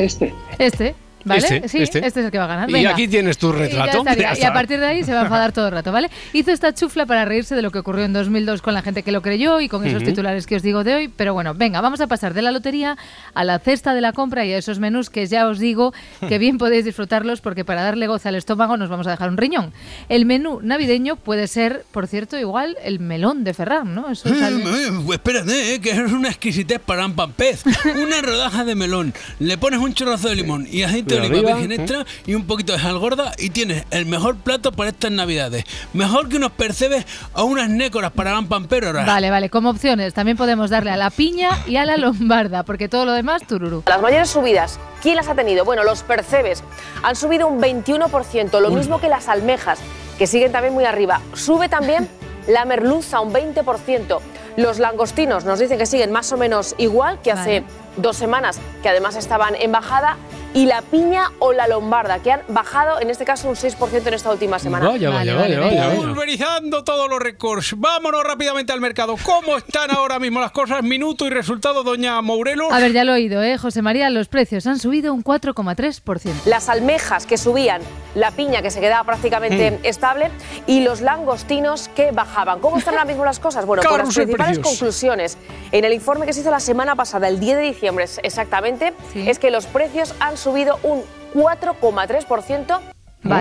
Este. 0.00 0.32
Este. 0.58 0.94
¿Vale? 1.24 1.40
Este, 1.40 1.68
sí, 1.68 1.82
este. 1.82 1.98
este. 2.06 2.20
es 2.20 2.26
el 2.26 2.30
que 2.30 2.38
va 2.38 2.44
a 2.44 2.48
ganar. 2.48 2.70
Y 2.70 2.86
aquí 2.86 3.08
tienes 3.08 3.38
tu 3.38 3.50
Y 3.50 3.52
ya 3.52 3.58
retrato. 3.58 4.04
Ya 4.04 4.34
Y, 4.38 4.42
a 4.44 4.52
partir 4.52 4.80
de 4.80 4.86
ahí 4.86 5.04
se 5.04 5.12
va 5.12 5.20
a 5.20 5.22
enfadar 5.24 5.52
todo 5.52 5.66
el 5.66 5.72
rato, 5.72 5.92
¿vale? 5.92 6.10
Hizo 6.32 6.50
esta 6.50 6.74
chufla 6.74 7.06
para 7.06 7.24
reírse 7.24 7.54
de 7.54 7.62
lo 7.62 7.70
que 7.70 7.78
ocurrió 7.78 8.04
en 8.04 8.12
2002 8.12 8.62
con 8.62 8.74
la 8.74 8.82
gente 8.82 9.02
que 9.02 9.12
lo 9.12 9.22
creyó 9.22 9.60
y 9.60 9.68
con 9.68 9.86
esos 9.86 10.02
titulares 10.02 10.46
que 10.46 10.56
os 10.56 10.62
digo 10.62 10.84
de 10.84 10.94
hoy. 10.94 11.08
Pero 11.08 11.34
bueno, 11.34 11.54
venga, 11.54 11.80
vamos 11.80 12.00
a 12.00 12.06
pasar 12.06 12.34
de 12.34 12.42
la 12.42 12.50
lotería 12.50 12.96
a 13.34 13.44
la 13.44 13.58
cesta 13.58 13.94
de 13.94 14.00
la 14.00 14.12
compra 14.12 14.44
y 14.44 14.52
a 14.52 14.58
esos 14.58 14.78
menús 14.78 15.10
que 15.10 15.26
ya 15.26 15.46
os 15.46 15.58
digo 15.58 15.92
que 16.26 16.38
bien 16.38 16.58
podéis 16.58 16.84
disfrutarlos 16.84 17.40
porque 17.40 17.64
para 17.64 17.82
darle 17.82 18.06
goza 18.06 18.30
al 18.30 18.36
estómago 18.36 18.76
nos 18.76 18.88
vamos 18.88 19.06
a 19.06 19.10
dejar 19.10 19.28
un 19.28 19.36
riñón. 19.36 19.72
El 20.08 20.26
menú 20.26 20.60
navideño 20.62 21.16
puede 21.16 21.46
ser, 21.48 21.84
por 21.92 22.06
cierto, 22.06 22.38
igual 22.38 22.76
el 22.82 23.00
melón 23.00 23.44
de 23.44 23.54
Ferran, 23.54 23.94
¿no? 23.94 24.10
Eso 24.10 24.28
sale- 24.28 24.62
Pues 25.04 25.18
espérate, 25.18 25.74
eh, 25.74 25.80
que 25.80 25.90
es 25.90 26.12
una 26.12 26.28
exquisitez 26.28 26.80
para 26.80 27.06
un 27.06 27.14
pan 27.14 27.32
pez. 27.32 27.64
Una 28.00 28.22
rodaja 28.22 28.64
de 28.64 28.74
melón, 28.74 29.12
le 29.38 29.58
pones 29.58 29.80
un 29.80 29.92
chorrazo 29.94 30.28
de 30.28 30.36
limón 30.36 30.66
y 30.70 30.82
aceite 30.82 31.09
de 31.14 31.20
De 31.20 31.26
oliva 31.26 31.38
oliva, 31.38 31.58
virgen 31.58 31.72
¿eh? 31.72 31.82
extra 31.82 32.06
y 32.26 32.34
un 32.34 32.46
poquito 32.46 32.72
de 32.72 32.78
sal 32.78 32.98
gorda 32.98 33.32
y 33.38 33.50
tienes 33.50 33.84
el 33.90 34.06
mejor 34.06 34.36
plato 34.36 34.72
para 34.72 34.90
estas 34.90 35.10
navidades. 35.10 35.64
Mejor 35.92 36.28
que 36.28 36.36
unos 36.36 36.52
percebes 36.52 37.06
o 37.34 37.44
unas 37.44 37.68
nécoras 37.68 38.12
para 38.12 38.38
un 38.38 38.46
pampéroras. 38.46 39.06
Vale, 39.06 39.30
vale, 39.30 39.50
como 39.50 39.70
opciones 39.70 40.14
también 40.14 40.36
podemos 40.36 40.70
darle 40.70 40.90
a 40.90 40.96
la 40.96 41.10
piña 41.10 41.50
y 41.66 41.76
a 41.76 41.84
la 41.84 41.96
lombarda, 41.96 42.62
porque 42.62 42.88
todo 42.88 43.04
lo 43.04 43.12
demás, 43.12 43.42
tururú. 43.46 43.82
Las 43.86 44.00
mayores 44.00 44.30
subidas, 44.30 44.78
¿quién 45.02 45.16
las 45.16 45.28
ha 45.28 45.34
tenido? 45.34 45.64
Bueno, 45.64 45.84
los 45.84 46.02
percebes 46.02 46.62
han 47.02 47.16
subido 47.16 47.48
un 47.48 47.60
21%, 47.60 48.60
lo 48.60 48.70
mismo 48.70 49.00
que 49.00 49.08
las 49.08 49.28
almejas, 49.28 49.78
que 50.18 50.26
siguen 50.26 50.52
también 50.52 50.74
muy 50.74 50.84
arriba. 50.84 51.20
Sube 51.34 51.68
también 51.68 52.08
la 52.46 52.64
merluza, 52.64 53.20
un 53.20 53.32
20%. 53.32 54.20
Los 54.56 54.78
langostinos 54.78 55.44
nos 55.44 55.58
dicen 55.58 55.78
que 55.78 55.86
siguen 55.86 56.10
más 56.12 56.32
o 56.32 56.36
menos 56.36 56.74
igual 56.78 57.20
que 57.22 57.32
hace 57.32 57.62
dos 57.96 58.16
semanas, 58.16 58.58
que 58.82 58.88
además 58.88 59.16
estaban 59.16 59.54
en 59.54 59.72
bajada. 59.72 60.16
Y 60.52 60.66
la 60.66 60.82
piña 60.82 61.30
o 61.38 61.52
la 61.52 61.68
lombarda, 61.68 62.18
que 62.18 62.32
han 62.32 62.42
bajado 62.48 63.00
en 63.00 63.08
este 63.08 63.24
caso 63.24 63.48
un 63.48 63.54
6% 63.54 64.06
en 64.06 64.14
esta 64.14 64.30
última 64.32 64.58
semana. 64.58 64.88
Vaya, 64.88 65.08
vaya, 65.10 65.36
vaya, 65.36 65.60
vaya, 65.60 65.86
vaya. 65.86 65.94
Pulverizando 65.96 66.82
todos 66.82 67.08
los 67.08 67.20
récords. 67.20 67.74
Vámonos 67.78 68.24
rápidamente 68.24 68.72
al 68.72 68.80
mercado. 68.80 69.14
¿Cómo 69.24 69.56
están 69.56 69.92
ahora 69.92 70.18
mismo 70.18 70.40
las 70.40 70.50
cosas? 70.50 70.82
Minuto 70.82 71.24
y 71.26 71.30
resultado, 71.30 71.84
doña 71.84 72.20
Mourelo. 72.20 72.72
A 72.72 72.80
ver, 72.80 72.92
ya 72.92 73.04
lo 73.04 73.12
he 73.12 73.16
oído, 73.16 73.42
¿eh? 73.44 73.58
José 73.58 73.80
María, 73.82 74.10
los 74.10 74.26
precios 74.26 74.66
han 74.66 74.80
subido 74.80 75.14
un 75.14 75.22
4,3%. 75.22 76.32
las 76.46 76.68
almejas 76.68 77.26
que 77.26 77.38
subían, 77.38 77.80
la 78.16 78.32
piña 78.32 78.60
que 78.60 78.70
se 78.72 78.80
quedaba 78.80 79.04
prácticamente 79.04 79.70
Mm. 79.70 79.84
estable 79.84 80.30
y 80.66 80.80
los 80.80 81.00
langostinos 81.00 81.88
que 81.94 82.10
bajaban. 82.10 82.58
¿Cómo 82.58 82.76
están 82.78 82.94
ahora 82.94 83.04
mismo 83.04 83.24
las 83.24 83.38
cosas? 83.38 83.66
Bueno, 83.66 83.82
pues 83.86 83.98
las 83.98 84.14
principales 84.14 84.58
precios. 84.58 84.66
conclusiones 84.78 85.38
en 85.70 85.84
el 85.84 85.92
informe 85.92 86.26
que 86.26 86.32
se 86.32 86.40
hizo 86.40 86.50
la 86.50 86.58
semana 86.60 86.96
pasada, 86.96 87.28
el 87.28 87.38
10 87.38 87.56
de 87.58 87.62
diciembre 87.62 88.06
exactamente, 88.24 88.92
es 89.14 89.38
que 89.38 89.50
los 89.52 89.66
precios 89.66 90.14
han 90.18 90.36
subido 90.40 90.78
un 90.82 91.04
4,3%. 91.34 92.80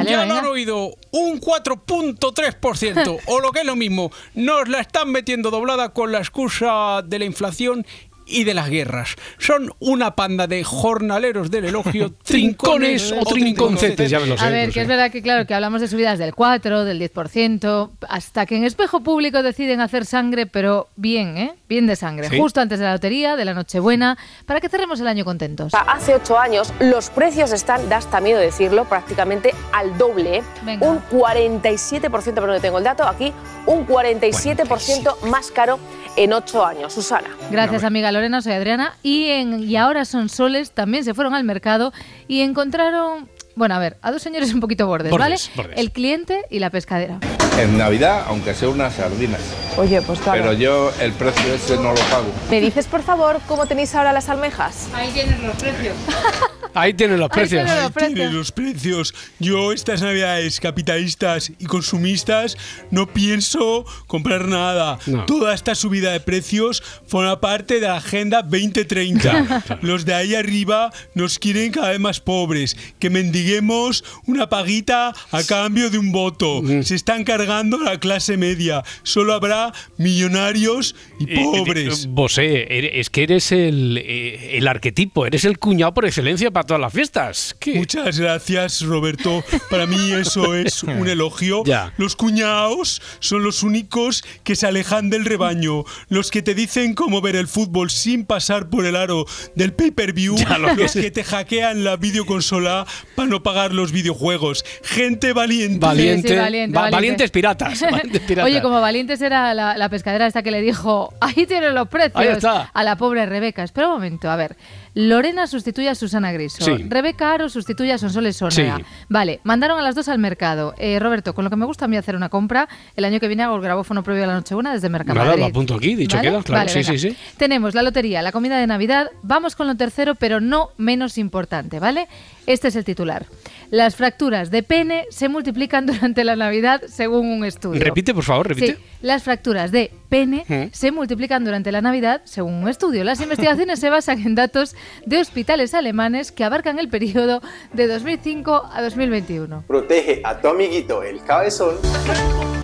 ya 0.06 0.26
lo 0.26 0.34
han 0.34 0.46
oído, 0.46 0.96
un 1.12 1.40
4.3%. 1.40 3.20
o 3.26 3.40
lo 3.40 3.52
que 3.52 3.62
es 3.62 3.66
lo 3.66 3.76
mismo, 3.76 4.12
nos 4.36 4.68
la 4.68 4.82
están 4.82 5.10
metiendo 5.10 5.50
doblada 5.50 5.90
con 5.90 6.12
la 6.12 6.20
excusa 6.20 7.02
de 7.04 7.20
la 7.20 7.26
inflación 7.26 7.86
y 8.30 8.44
de 8.44 8.54
las 8.54 8.70
guerras. 8.70 9.16
Son 9.38 9.74
una 9.80 10.16
panda 10.16 10.48
de 10.48 10.64
jornaleros 10.64 11.52
del 11.52 11.66
elogio, 11.66 12.14
Trincones 12.24 13.12
o 13.12 13.24
trinconcetes, 13.24 14.10
ya 14.10 14.20
me 14.20 14.28
lo 14.28 14.38
sé. 14.38 14.46
A 14.46 14.50
ver, 14.50 14.68
que 14.68 14.74
sé. 14.74 14.82
es 14.82 14.88
verdad 14.88 15.12
que 15.12 15.22
claro, 15.22 15.46
que 15.46 15.54
hablamos 15.54 15.82
de 15.82 15.88
subidas 15.88 16.20
del 16.20 16.36
4, 16.36 16.86
del 16.86 17.00
10%, 17.02 17.90
hasta 18.08 18.46
que 18.46 18.58
en 18.58 18.64
espejo 18.64 19.02
público 19.02 19.44
deciden 19.44 19.82
hacer 19.82 20.06
sangre, 20.06 20.46
pero 20.46 20.90
bien, 20.96 21.38
¿eh? 21.38 21.54
Bien 21.68 21.88
de 21.88 21.96
sangre. 21.96 22.30
Sí. 22.30 22.40
Justo 22.40 22.62
antes 22.62 22.80
de 22.80 22.86
la 22.86 22.94
lotería, 22.94 23.36
de 23.36 23.46
la 23.46 23.54
Nochebuena, 23.54 24.18
para 24.46 24.60
que 24.60 24.70
cerremos 24.70 25.00
el 25.00 25.08
año 25.08 25.26
contentos. 25.26 25.74
Hace 25.74 26.16
ocho 26.16 26.38
años 26.38 26.74
los 26.80 27.10
precios 27.10 27.52
están, 27.52 27.90
da 27.90 27.98
hasta 27.98 28.22
miedo 28.22 28.40
decirlo, 28.40 28.86
prácticamente 28.86 29.54
al 29.72 29.98
doble. 29.98 30.38
¿eh? 30.38 30.44
Un 30.80 31.00
47%, 31.10 32.32
pero 32.34 32.48
no 32.48 32.60
tengo 32.60 32.78
el 32.78 32.84
dato 32.84 33.04
aquí, 33.08 33.34
un 33.66 33.86
47% 33.86 35.22
más 35.28 35.52
caro 35.52 35.80
en 36.20 36.34
ocho 36.34 36.66
años. 36.66 36.94
Susana. 36.94 37.30
Gracias, 37.50 37.84
amiga 37.86 38.12
Lorena, 38.12 38.42
soy 38.42 38.52
Adriana. 38.54 38.94
Y, 39.04 39.30
en, 39.30 39.64
y 39.64 39.78
ahora 39.78 40.04
son 40.04 40.28
soles, 40.28 40.72
también 40.72 41.04
se 41.06 41.14
fueron 41.14 41.34
al 41.34 41.46
mercado 41.46 41.94
y 42.28 42.42
encontraron, 42.42 43.30
bueno, 43.56 43.76
a 43.76 43.80
ver, 43.80 43.98
a 44.02 44.12
dos 44.12 44.22
señores 44.22 44.54
un 44.54 44.60
poquito 44.60 44.86
bordes, 44.86 45.12
Bordes, 45.12 45.50
¿vale? 45.56 45.68
bordes. 45.70 45.80
El 45.80 45.92
cliente 45.92 46.46
y 46.50 46.60
la 46.60 46.70
pescadera. 46.70 47.20
En 47.58 47.78
Navidad, 47.78 48.26
aunque 48.28 48.54
sea 48.54 48.68
unas 48.70 48.96
sardinas. 48.96 49.40
Oye, 49.78 50.02
pues 50.02 50.20
Pero 50.30 50.52
yo 50.54 50.92
el 51.00 51.14
precio 51.14 51.54
ese 51.54 51.76
no 51.78 51.94
lo 51.94 52.02
pago. 52.12 52.28
¿Me 52.50 52.60
dices, 52.60 52.88
por 52.88 53.02
favor, 53.02 53.40
cómo 53.48 53.66
tenéis 53.66 53.96
ahora 53.96 54.12
las 54.12 54.28
almejas? 54.28 54.90
Ahí 54.94 55.10
tienes 55.12 55.40
los 55.42 55.56
precios. 55.56 55.96
Ahí 56.74 56.94
tienen 56.94 57.20
los 57.20 57.30
precios. 57.30 57.64
tienen 57.66 57.84
los 57.84 57.92
precios. 57.92 58.14
Tiene 58.16 58.32
los 58.34 58.52
precios. 58.52 59.14
Yo 59.40 59.72
estas 59.74 60.02
navidades 60.02 60.60
capitalistas 60.60 61.52
y 61.60 61.66
consumistas 61.66 62.58
no 62.92 63.08
pienso 63.08 63.86
comprar 64.08 64.48
nada. 64.48 65.00
No. 65.08 65.26
Toda 65.26 65.54
esta 65.54 65.76
subida 65.76 66.12
de 66.12 66.20
precios 66.20 66.84
forma 67.08 67.40
parte 67.42 67.76
de 67.76 67.82
la 67.82 67.98
Agenda 67.98 68.42
2030. 68.42 69.80
Los 69.82 70.06
de 70.06 70.14
ahí 70.14 70.36
arriba 70.36 70.92
nos 71.16 71.40
quieren 71.40 71.72
cada 71.72 71.90
vez 71.90 72.00
más 72.00 72.20
pobres, 72.20 72.78
que 73.00 73.10
mendiguemos 73.10 74.04
una 74.26 74.50
paguita 74.50 75.14
a 75.32 75.44
cambio 75.44 75.90
de 75.90 75.98
un 75.98 76.12
voto. 76.12 76.62
Se 76.84 76.96
están 76.96 77.24
cargando 77.24 77.78
la 77.80 78.00
clase 78.00 78.38
media. 78.38 78.84
Solo 79.04 79.34
habrá 79.34 79.74
millonarios 79.98 80.96
y 81.20 81.26
pobres. 81.36 82.08
Bosé, 82.10 82.68
eres- 82.78 82.92
es 82.96 83.10
que 83.10 83.24
eres 83.24 83.52
el, 83.52 83.98
eh, 83.98 84.58
el 84.58 84.68
arquetipo, 84.68 85.26
eres 85.26 85.46
el 85.46 85.58
cuñado 85.60 85.94
por 85.94 86.06
excelencia 86.06 86.52
para 86.52 86.59
todas 86.66 86.82
las 86.82 86.94
fiestas. 86.94 87.56
Muchas 87.76 88.20
gracias, 88.20 88.82
Roberto. 88.82 89.44
Para 89.70 89.86
mí 89.86 90.12
eso 90.12 90.56
es 90.56 90.84
un 90.84 91.08
elogio. 91.10 91.64
Ya. 91.66 91.94
Los 91.98 92.16
cuñados 92.16 93.02
son 93.20 93.44
los 93.44 93.64
únicos 93.64 94.24
que 94.44 94.56
se 94.56 94.68
alejan 94.68 95.10
del 95.10 95.26
rebaño, 95.26 95.84
los 96.10 96.32
que 96.32 96.42
te 96.42 96.56
dicen 96.56 96.94
cómo 96.96 97.22
ver 97.22 97.36
el 97.36 97.48
fútbol 97.48 97.90
sin 97.90 98.26
pasar 98.26 98.70
por 98.70 98.86
el 98.86 98.96
aro 98.96 99.26
del 99.56 99.74
pay-per-view, 99.74 100.36
lo 100.60 100.76
los 100.76 100.94
que 100.94 101.12
te 101.12 101.24
hackean 101.24 101.84
la 101.84 101.96
videoconsola 101.98 102.86
para 103.16 103.28
no 103.30 103.44
pagar 103.44 103.74
los 103.74 103.92
videojuegos. 103.92 104.64
Gente 104.84 105.34
valiente. 105.34 105.80
Valiente, 105.86 106.28
Sí, 106.30 106.34
sí, 106.34 106.40
valiente, 106.40 106.76
va- 106.76 106.82
valiente. 106.84 106.96
valientes 106.98 107.32
piratas. 107.32 107.82
valientes 107.92 108.22
piratas. 108.22 108.46
Oye, 108.52 108.62
como 108.62 108.80
valientes 108.82 109.22
era 109.22 109.54
la, 109.54 109.78
la 109.78 109.90
pescadera 109.90 110.28
esta 110.28 110.44
que 110.44 110.52
le 110.52 110.62
dijo, 110.62 111.14
ahí 111.22 111.46
tienen 111.46 111.74
los 111.76 111.88
precios 111.88 112.16
Ahí 112.16 112.28
está. 112.30 112.70
a 112.74 112.84
la 112.84 112.98
pobre 112.98 113.26
Rebeca. 113.26 113.64
Espera 113.64 113.88
un 113.88 113.94
momento, 113.94 114.30
a 114.30 114.36
ver. 114.36 114.56
Lorena 114.94 115.48
sustituye 115.48 115.90
a 115.90 115.96
Susana 115.96 116.32
Griso. 116.32 116.64
Sí. 116.64 116.86
Rebeca 116.88 117.34
Aro 117.34 117.50
sustituye 117.50 117.92
a 117.94 117.98
Sonsoles 117.98 118.38
Sónaga. 118.38 118.78
Sí. 118.78 118.84
Vale, 119.08 119.40
mandaron 119.44 119.80
a 119.80 119.82
las 119.82 119.96
dos 119.96 120.08
al 120.10 120.20
mercado. 120.20 120.74
Eh, 120.78 121.00
Roberto, 121.00 121.34
con 121.34 121.44
lo 121.44 121.50
que 121.50 121.56
me 121.56 121.66
gusta 121.66 121.86
a 121.86 121.88
mí 121.88 121.98
hacer 121.98 122.16
una 122.16 122.30
compra, 122.30 122.68
el 122.96 123.06
año 123.06 123.20
que 123.20 123.28
viene 123.28 123.44
hago 123.44 123.56
el 123.56 123.62
grabófono 123.62 124.04
previo 124.04 124.24
a 124.24 124.28
la 124.28 124.34
Nochebuena 124.34 124.74
desde 124.74 124.90
Nada, 124.90 125.04
Mercamadrid. 125.06 125.40
lo 125.40 125.46
apunto 125.46 125.76
aquí, 125.76 125.96
dicho 125.96 126.18
¿Vale? 126.18 126.30
queda, 126.30 126.44
claro. 126.44 126.60
Vale, 126.62 126.70
sí, 126.72 126.80
venga. 126.80 126.92
sí, 126.92 127.10
sí. 127.12 127.18
Tenemos 127.38 127.76
la 127.76 127.84
lotería, 127.84 128.22
la 128.22 128.32
comida 128.32 128.58
de 128.60 128.68
Navidad. 128.68 129.10
Vamos 129.22 129.56
con 129.56 129.68
lo 129.68 129.76
tercero, 129.76 130.16
pero 130.16 130.40
no 130.42 130.70
menos 130.78 131.18
importante, 131.18 131.80
¿vale? 131.80 132.08
Este 132.50 132.70
es 132.70 132.76
el 132.76 132.84
titular. 132.84 133.28
Las 133.70 133.96
fracturas 133.96 134.50
de 134.50 134.64
pene 134.64 135.06
se 135.12 135.30
multiplican 135.30 135.86
durante 135.86 136.24
la 136.24 136.36
Navidad 136.36 136.82
según 136.88 137.28
un 137.28 137.46
estudio. 137.46 137.80
Repite, 137.84 138.12
por 138.12 138.24
favor, 138.24 138.48
repite. 138.48 138.74
Sí, 138.74 138.84
las 139.04 139.22
fracturas 139.22 139.72
de 139.72 139.92
pene 140.10 140.46
¿Mm? 140.48 140.74
se 140.74 140.92
multiplican 140.92 141.46
durante 141.46 141.72
la 141.72 141.82
Navidad 141.82 142.22
según 142.26 142.56
un 142.56 142.68
estudio. 142.68 143.04
Las 143.04 143.22
investigaciones 143.22 143.80
se 143.80 143.92
basan 143.92 144.26
en 144.26 144.34
datos 144.34 144.76
de 145.06 145.20
hospitales 145.20 145.76
alemanes 145.76 146.32
que 146.32 146.44
abarcan 146.44 146.80
el 146.80 146.90
periodo 146.90 147.44
de 147.74 147.86
2005 147.86 148.70
a 148.74 148.82
2021. 148.82 149.66
Protege 149.68 150.22
a 150.24 150.42
tu 150.42 150.48
amiguito 150.48 151.04
el 151.04 151.24
cabezón 151.24 151.76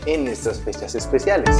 en 0.08 0.28
estas 0.28 0.62
fechas 0.62 0.96
especiales. 0.96 1.56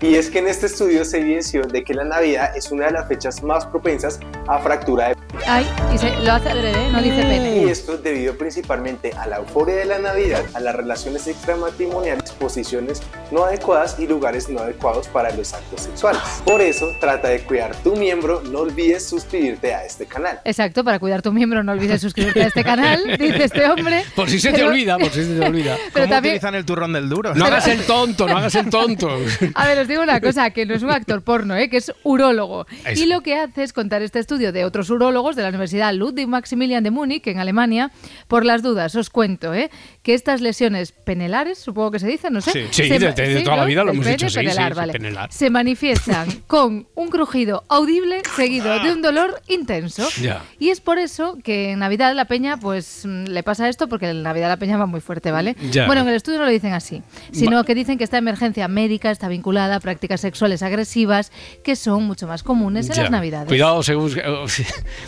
Y 0.00 0.14
es 0.14 0.30
que 0.30 0.38
en 0.38 0.46
este 0.46 0.66
estudio 0.66 1.04
se 1.04 1.18
evidenció 1.18 1.62
de 1.62 1.82
que 1.82 1.92
la 1.92 2.04
Navidad 2.04 2.56
es 2.56 2.70
una 2.70 2.86
de 2.86 2.92
las 2.92 3.08
fechas 3.08 3.42
más 3.42 3.66
propensas 3.66 4.20
a 4.46 4.58
fractura 4.60 5.08
de 5.08 5.16
Ay, 5.46 5.66
y 5.94 5.98
se, 5.98 6.10
lo 6.20 6.32
hace 6.32 6.48
adrede, 6.50 6.90
no 6.90 7.00
dice 7.02 7.16
pene. 7.22 7.56
y 7.62 7.68
esto 7.68 7.96
debido 7.98 8.36
principalmente 8.36 9.12
a 9.16 9.26
la 9.26 9.36
euforia 9.38 9.76
de 9.76 9.84
la 9.84 9.98
Navidad, 9.98 10.42
a 10.54 10.60
las 10.60 10.74
relaciones 10.74 11.26
extramatrimoniales, 11.26 12.32
posiciones 12.32 13.02
no 13.30 13.44
adecuadas 13.44 13.96
y 13.98 14.06
lugares 14.06 14.48
no 14.48 14.60
adecuados 14.60 15.06
para 15.08 15.30
los 15.34 15.52
actos 15.52 15.82
sexuales. 15.82 16.20
Por 16.44 16.60
eso, 16.60 16.86
trata 17.00 17.28
de 17.28 17.40
cuidar 17.40 17.74
tu 17.82 17.94
miembro, 17.96 18.40
no 18.42 18.60
olvides 18.60 19.06
suscribirte 19.08 19.74
a 19.74 19.84
este 19.84 20.06
canal. 20.06 20.40
Exacto, 20.44 20.82
para 20.84 20.98
cuidar 20.98 21.22
tu 21.22 21.32
miembro 21.32 21.62
no 21.62 21.72
olvides 21.72 22.00
suscribirte 22.00 22.42
a 22.44 22.46
este 22.48 22.64
canal, 22.64 23.02
dice 23.18 23.44
este 23.44 23.68
hombre. 23.68 24.04
Por 24.16 24.30
si 24.30 24.38
se 24.40 24.50
te 24.50 24.56
Pero- 24.58 24.68
olvida, 24.68 24.96
por 24.98 25.10
si 25.10 25.24
se 25.24 25.38
te 25.38 25.44
olvida. 25.46 25.76
Pero 25.92 26.04
¿Cómo 26.06 26.14
también- 26.14 26.34
utilizan 26.36 26.54
el 26.54 26.64
turrón 26.64 26.92
del 26.92 27.08
duro? 27.08 27.34
No 27.34 27.44
hagas 27.46 27.66
el 27.68 27.82
tonto, 27.82 28.26
no 28.28 28.36
hagas 28.38 28.54
el 28.54 28.70
tonto. 28.70 29.08
A 29.54 29.66
ver, 29.66 29.78
os 29.88 29.90
digo 29.90 30.02
una 30.02 30.20
cosa, 30.20 30.50
que 30.50 30.66
no 30.66 30.74
es 30.74 30.82
un 30.82 30.90
actor 30.90 31.22
porno, 31.22 31.56
¿eh? 31.56 31.70
que 31.70 31.78
es 31.78 31.92
urólogo. 32.04 32.66
Eso. 32.84 33.02
Y 33.02 33.06
lo 33.06 33.22
que 33.22 33.36
hace 33.36 33.62
es 33.62 33.72
contar 33.72 34.02
este 34.02 34.18
estudio 34.18 34.52
de 34.52 34.64
otros 34.66 34.90
urólogos 34.90 35.34
de 35.34 35.42
la 35.42 35.48
Universidad 35.48 35.94
Ludwig 35.94 36.28
Maximilian 36.28 36.84
de 36.84 36.90
Múnich, 36.90 37.26
en 37.26 37.38
Alemania. 37.38 37.90
Por 38.28 38.44
las 38.44 38.62
dudas, 38.62 38.94
os 38.96 39.08
cuento 39.10 39.54
¿eh? 39.54 39.70
que 40.02 40.12
estas 40.14 40.40
lesiones 40.40 40.92
penelares, 40.92 41.58
supongo 41.58 41.90
que 41.92 41.98
se 41.98 42.06
dicen, 42.06 42.32
no 42.34 42.40
sé. 42.42 42.52
Sí, 42.52 42.60
sí, 42.70 42.88
se 42.88 42.98
de- 42.98 43.12
de- 43.12 43.34
de 43.34 43.42
toda 43.42 43.56
la 43.56 43.64
vida 43.64 43.84
lo 43.84 43.92
hemos 43.92 44.04
dicho, 44.06 44.28
sí, 44.28 44.36
penelar, 44.36 44.72
sí, 44.72 44.76
vale. 44.78 44.92
penelar. 44.92 45.32
Se 45.32 45.48
manifiestan 45.50 46.28
con 46.46 46.86
un 46.94 47.08
crujido 47.08 47.64
audible 47.68 48.22
seguido 48.36 48.78
de 48.82 48.92
un 48.92 49.00
dolor 49.02 49.40
intenso. 49.48 50.06
Ya. 50.20 50.42
Y 50.58 50.68
es 50.68 50.80
por 50.80 50.98
eso 50.98 51.38
que 51.42 51.72
en 51.72 51.78
Navidad 51.78 52.14
la 52.14 52.26
peña, 52.26 52.58
pues 52.58 53.02
mm, 53.06 53.24
le 53.24 53.42
pasa 53.42 53.68
esto, 53.68 53.88
porque 53.88 54.10
en 54.10 54.22
Navidad 54.22 54.48
la 54.48 54.56
peña 54.58 54.76
va 54.76 54.86
muy 54.86 55.00
fuerte, 55.00 55.30
¿vale? 55.30 55.56
Ya. 55.70 55.86
Bueno, 55.86 56.02
en 56.02 56.08
el 56.08 56.14
estudio 56.14 56.38
no 56.38 56.44
lo 56.44 56.50
dicen 56.50 56.72
así, 56.72 57.02
sino 57.32 57.64
que 57.64 57.74
dicen 57.74 57.96
que 57.98 58.04
esta 58.04 58.18
emergencia 58.18 58.68
médica 58.68 59.10
está 59.10 59.28
vinculada 59.28 59.77
a 59.78 59.80
prácticas 59.80 60.20
sexuales 60.20 60.62
agresivas 60.62 61.32
que 61.64 61.74
son 61.76 62.04
mucho 62.04 62.26
más 62.26 62.42
comunes 62.42 62.88
en 62.90 62.94
Ya. 62.96 63.02
las 63.02 63.10
Navidades. 63.10 63.48
Cuidado, 63.48 63.82
según- 63.82 64.12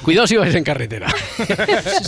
cuidado 0.02 0.26
si 0.26 0.36
vais 0.36 0.54
en 0.54 0.64
carretera. 0.64 1.08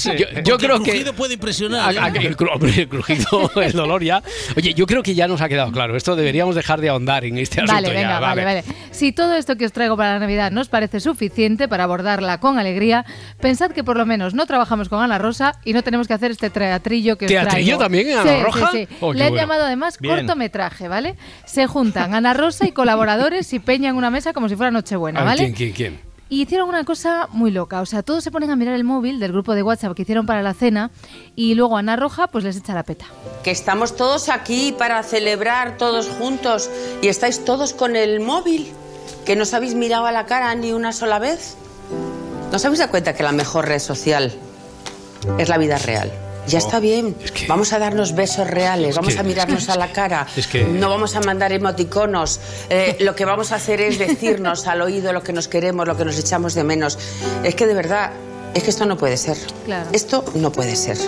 Yo, 0.04 0.12
yo 0.12 0.26
Porque 0.44 0.66
creo 0.66 0.76
el 0.76 0.82
que. 0.82 0.90
crujido 0.90 1.12
puede 1.14 1.34
impresionar. 1.34 1.88
A- 1.88 1.92
¿eh? 1.92 1.98
a- 1.98 2.08
el, 2.08 2.36
cru- 2.36 2.50
hombre, 2.52 2.72
el 2.82 2.88
crujido, 2.88 3.50
el 3.62 3.72
dolor 3.72 4.02
ya. 4.02 4.22
Oye, 4.56 4.74
yo 4.74 4.86
creo 4.86 5.02
que 5.02 5.14
ya 5.14 5.28
nos 5.28 5.40
ha 5.40 5.48
quedado 5.48 5.70
claro. 5.72 5.96
Esto 5.96 6.16
deberíamos 6.16 6.54
dejar 6.54 6.80
de 6.80 6.88
ahondar 6.88 7.24
en 7.24 7.38
este 7.38 7.56
asunto. 7.60 7.72
Vale, 7.74 7.88
ya, 7.88 7.94
venga, 7.94 8.20
vale, 8.20 8.44
vale. 8.44 8.64
Si 8.90 9.12
todo 9.12 9.34
esto 9.34 9.56
que 9.56 9.64
os 9.66 9.72
traigo 9.72 9.96
para 9.96 10.14
la 10.14 10.18
Navidad 10.20 10.50
no 10.50 10.60
os 10.60 10.68
parece 10.68 11.00
suficiente 11.00 11.68
para 11.68 11.84
abordarla 11.84 12.38
con 12.40 12.58
alegría, 12.58 13.04
pensad 13.40 13.70
que 13.72 13.84
por 13.84 13.96
lo 13.96 14.06
menos 14.06 14.34
no 14.34 14.46
trabajamos 14.46 14.88
con 14.88 15.02
Ana 15.02 15.18
Rosa 15.18 15.54
y 15.64 15.72
no 15.72 15.82
tenemos 15.82 16.06
que 16.08 16.14
hacer 16.14 16.30
este 16.30 16.50
teatrillo 16.50 17.16
que 17.18 17.26
os 17.26 17.30
¿Teatrillo 17.30 17.52
traigo. 17.64 17.78
también 17.78 18.08
en 18.08 18.18
Ana 18.18 18.36
Sí, 18.36 18.42
Roja? 18.42 18.70
Sí, 18.72 18.86
sí. 18.88 18.96
Oh, 19.00 19.12
Le 19.12 19.24
han 19.24 19.30
bueno. 19.30 19.42
llamado 19.42 19.64
además 19.64 19.98
Bien. 19.98 20.16
cortometraje, 20.16 20.88
¿vale? 20.88 21.16
Se 21.46 21.66
juntan 21.66 22.14
Ana 22.14 22.34
Rosa 22.34 22.51
y 22.60 22.72
colaboradores 22.72 23.52
y 23.52 23.58
peña 23.58 23.90
en 23.90 23.96
una 23.96 24.10
mesa 24.10 24.32
como 24.32 24.48
si 24.48 24.56
fuera 24.56 24.70
Nochebuena, 24.70 25.22
¿vale? 25.22 25.44
¿quién, 25.44 25.54
quién, 25.54 25.72
quién? 25.72 26.12
Y 26.28 26.42
hicieron 26.42 26.68
una 26.68 26.84
cosa 26.84 27.28
muy 27.30 27.50
loca, 27.50 27.82
o 27.82 27.86
sea, 27.86 28.02
todos 28.02 28.24
se 28.24 28.30
ponen 28.30 28.50
a 28.50 28.56
mirar 28.56 28.74
el 28.74 28.84
móvil 28.84 29.20
del 29.20 29.32
grupo 29.32 29.54
de 29.54 29.62
WhatsApp 29.62 29.94
que 29.94 30.02
hicieron 30.02 30.24
para 30.24 30.40
la 30.40 30.54
cena 30.54 30.90
y 31.36 31.54
luego 31.54 31.76
Ana 31.76 31.94
Roja 31.94 32.26
pues 32.28 32.42
les 32.42 32.56
echa 32.56 32.72
la 32.74 32.84
peta. 32.84 33.04
Que 33.44 33.50
estamos 33.50 33.96
todos 33.96 34.30
aquí 34.30 34.74
para 34.78 35.02
celebrar 35.02 35.76
todos 35.76 36.08
juntos 36.08 36.70
y 37.02 37.08
estáis 37.08 37.44
todos 37.44 37.74
con 37.74 37.96
el 37.96 38.20
móvil, 38.20 38.72
que 39.26 39.36
no 39.36 39.42
os 39.42 39.52
habéis 39.52 39.74
mirado 39.74 40.06
a 40.06 40.12
la 40.12 40.24
cara 40.24 40.54
ni 40.54 40.72
una 40.72 40.92
sola 40.92 41.18
vez. 41.18 41.56
¿No 42.50 42.56
os 42.56 42.64
habéis 42.64 42.78
dado 42.78 42.90
cuenta 42.90 43.14
que 43.14 43.22
la 43.22 43.32
mejor 43.32 43.66
red 43.66 43.78
social 43.78 44.32
es 45.38 45.48
la 45.50 45.58
vida 45.58 45.76
real? 45.78 46.10
Ya 46.46 46.58
está 46.58 46.80
bien. 46.80 47.14
Vamos 47.48 47.72
a 47.72 47.78
darnos 47.78 48.14
besos 48.14 48.46
reales, 48.46 48.96
vamos 48.96 49.14
que- 49.14 49.20
a 49.20 49.22
mirarnos 49.22 49.68
a 49.68 49.76
la 49.76 49.92
cara. 49.92 50.26
Es 50.36 50.46
que- 50.46 50.64
No 50.64 50.90
vamos 50.90 51.14
a 51.16 51.20
mandar 51.20 51.52
emoticonos. 51.52 52.40
Eh, 52.68 52.96
lo 53.00 53.14
que 53.14 53.24
vamos 53.24 53.52
a 53.52 53.56
hacer 53.56 53.80
es 53.80 53.98
decirnos 53.98 54.66
al 54.66 54.82
oído 54.82 55.12
lo 55.12 55.22
que 55.22 55.32
nos 55.32 55.48
queremos, 55.48 55.86
lo 55.86 55.96
que 55.96 56.04
nos 56.04 56.18
echamos 56.18 56.54
de 56.54 56.64
menos. 56.64 56.98
Es 57.44 57.54
que 57.54 57.66
de 57.66 57.74
verdad, 57.74 58.10
es 58.54 58.64
que 58.64 58.70
esto 58.70 58.86
no 58.86 58.96
puede 58.96 59.16
ser. 59.16 59.36
Claro. 59.64 59.88
Esto 59.92 60.24
no 60.34 60.50
puede 60.52 60.74
ser. 60.76 60.98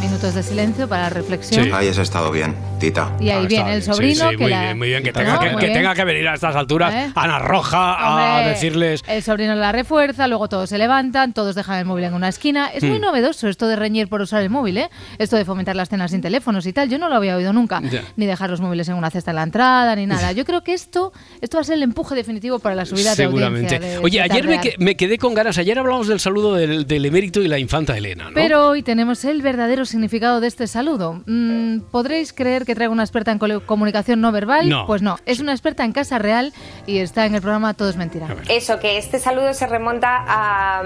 Minutos 0.00 0.34
de 0.34 0.42
silencio 0.44 0.88
para 0.88 1.02
la 1.04 1.10
reflexión. 1.10 1.72
Ahí 1.74 1.88
has 1.88 1.98
estado 1.98 2.30
bien, 2.30 2.54
Tita. 2.78 3.16
Y 3.20 3.30
ahí 3.30 3.46
viene 3.48 3.74
el 3.74 3.82
sobrino 3.82 4.14
Sí, 4.14 4.20
sí, 4.20 4.36
que 4.36 4.42
muy 4.44 4.50
la- 4.50 4.62
bien, 4.62 4.78
muy 4.78 4.88
bien. 4.88 5.02
Que 5.02 5.10
No, 5.12 5.18
tenga, 5.18 5.38
que, 5.40 5.50
muy 5.50 5.60
que 5.60 5.66
bien. 5.66 5.78
tenga 5.78 5.94
que 5.94 6.04
venir 6.04 6.28
a 6.28 6.34
estas 6.34 6.54
alturas 6.54 6.94
¿Eh? 6.94 7.10
Ana 7.16 7.38
Roja 7.40 8.38
a 8.38 8.46
decirles. 8.48 9.02
El 9.08 9.22
sobrino 9.24 9.54
la 9.56 9.72
refuerza, 9.72 10.28
luego 10.28 10.48
todos 10.48 10.70
se 10.70 10.78
levantan, 10.78 11.32
todos 11.32 11.56
dejan 11.56 11.78
el 11.80 11.84
móvil 11.84 12.04
en 12.04 12.14
una 12.14 12.28
esquina. 12.28 12.68
Es 12.68 12.84
muy 12.84 12.98
Hmm. 12.98 13.02
novedoso 13.02 13.48
esto 13.48 13.66
de 13.66 13.74
reñir 13.76 14.08
por 14.08 14.20
usar 14.20 14.40
el 14.42 14.50
móvil, 14.50 14.78
¿eh? 14.78 14.88
Esto 15.18 15.36
de 15.36 15.44
fomentar 15.44 15.74
las 15.74 15.88
cenas 15.88 16.12
sin 16.12 16.20
teléfonos 16.20 16.64
y 16.66 16.72
tal. 16.72 16.88
Yo 16.88 16.98
no 16.98 17.08
lo 17.08 17.16
había 17.16 17.36
oído 17.36 17.52
nunca. 17.52 17.80
Ya. 17.82 18.02
Ni 18.16 18.26
dejar 18.26 18.50
los 18.50 18.60
móviles 18.60 18.88
en 18.88 18.94
una 18.94 19.10
cesta 19.10 19.32
en 19.32 19.36
la 19.36 19.42
entrada, 19.42 19.96
ni 19.96 20.06
nada. 20.06 20.30
Yo 20.38 20.44
creo 20.44 20.62
que 20.62 20.74
esto, 20.74 21.12
esto 21.40 21.56
va 21.58 21.62
a 21.62 21.64
ser 21.64 21.74
el 21.74 21.82
empuje 21.82 22.14
definitivo 22.14 22.60
para 22.60 22.76
la 22.76 22.84
subida 22.86 23.10
de 23.10 23.16
Seguramente. 23.16 23.74
audiencia. 23.76 23.98
de 23.98 24.04
Oye, 24.04 24.22
Zeta 24.22 24.34
ayer 24.34 24.46
me, 24.46 24.60
que- 24.60 24.74
me 24.78 24.96
quedé 24.96 25.18
con 25.18 25.34
ganas. 25.34 25.58
Ayer 25.58 25.76
hablamos 25.78 26.06
del 26.06 26.20
saludo 26.20 26.54
del, 26.54 26.86
del 26.86 27.04
emérito 27.04 27.42
y 27.42 27.48
la 27.48 27.58
infanta 27.58 27.96
Elena, 27.96 28.24
¿no? 28.26 28.34
Pero 28.34 28.68
hoy 28.68 28.82
tenemos 28.84 29.24
el 29.24 29.42
verdadero 29.42 29.84
significado 29.88 30.40
de 30.40 30.46
este 30.46 30.66
saludo. 30.66 31.22
Mm, 31.26 31.80
¿Podréis 31.90 32.32
creer 32.32 32.64
que 32.64 32.74
traigo 32.74 32.92
una 32.92 33.02
experta 33.02 33.32
en 33.32 33.38
comunicación 33.38 34.20
no 34.20 34.30
verbal? 34.32 34.68
No. 34.68 34.86
Pues 34.86 35.02
no, 35.02 35.18
es 35.26 35.40
una 35.40 35.52
experta 35.52 35.84
en 35.84 35.92
casa 35.92 36.18
real 36.18 36.52
y 36.86 36.98
está 36.98 37.26
en 37.26 37.34
el 37.34 37.40
programa 37.40 37.74
Todo 37.74 37.88
es 37.90 37.96
Mentira. 37.96 38.28
Eso, 38.48 38.78
que 38.78 38.98
este 38.98 39.18
saludo 39.18 39.52
se 39.54 39.66
remonta 39.66 40.24
a, 40.26 40.82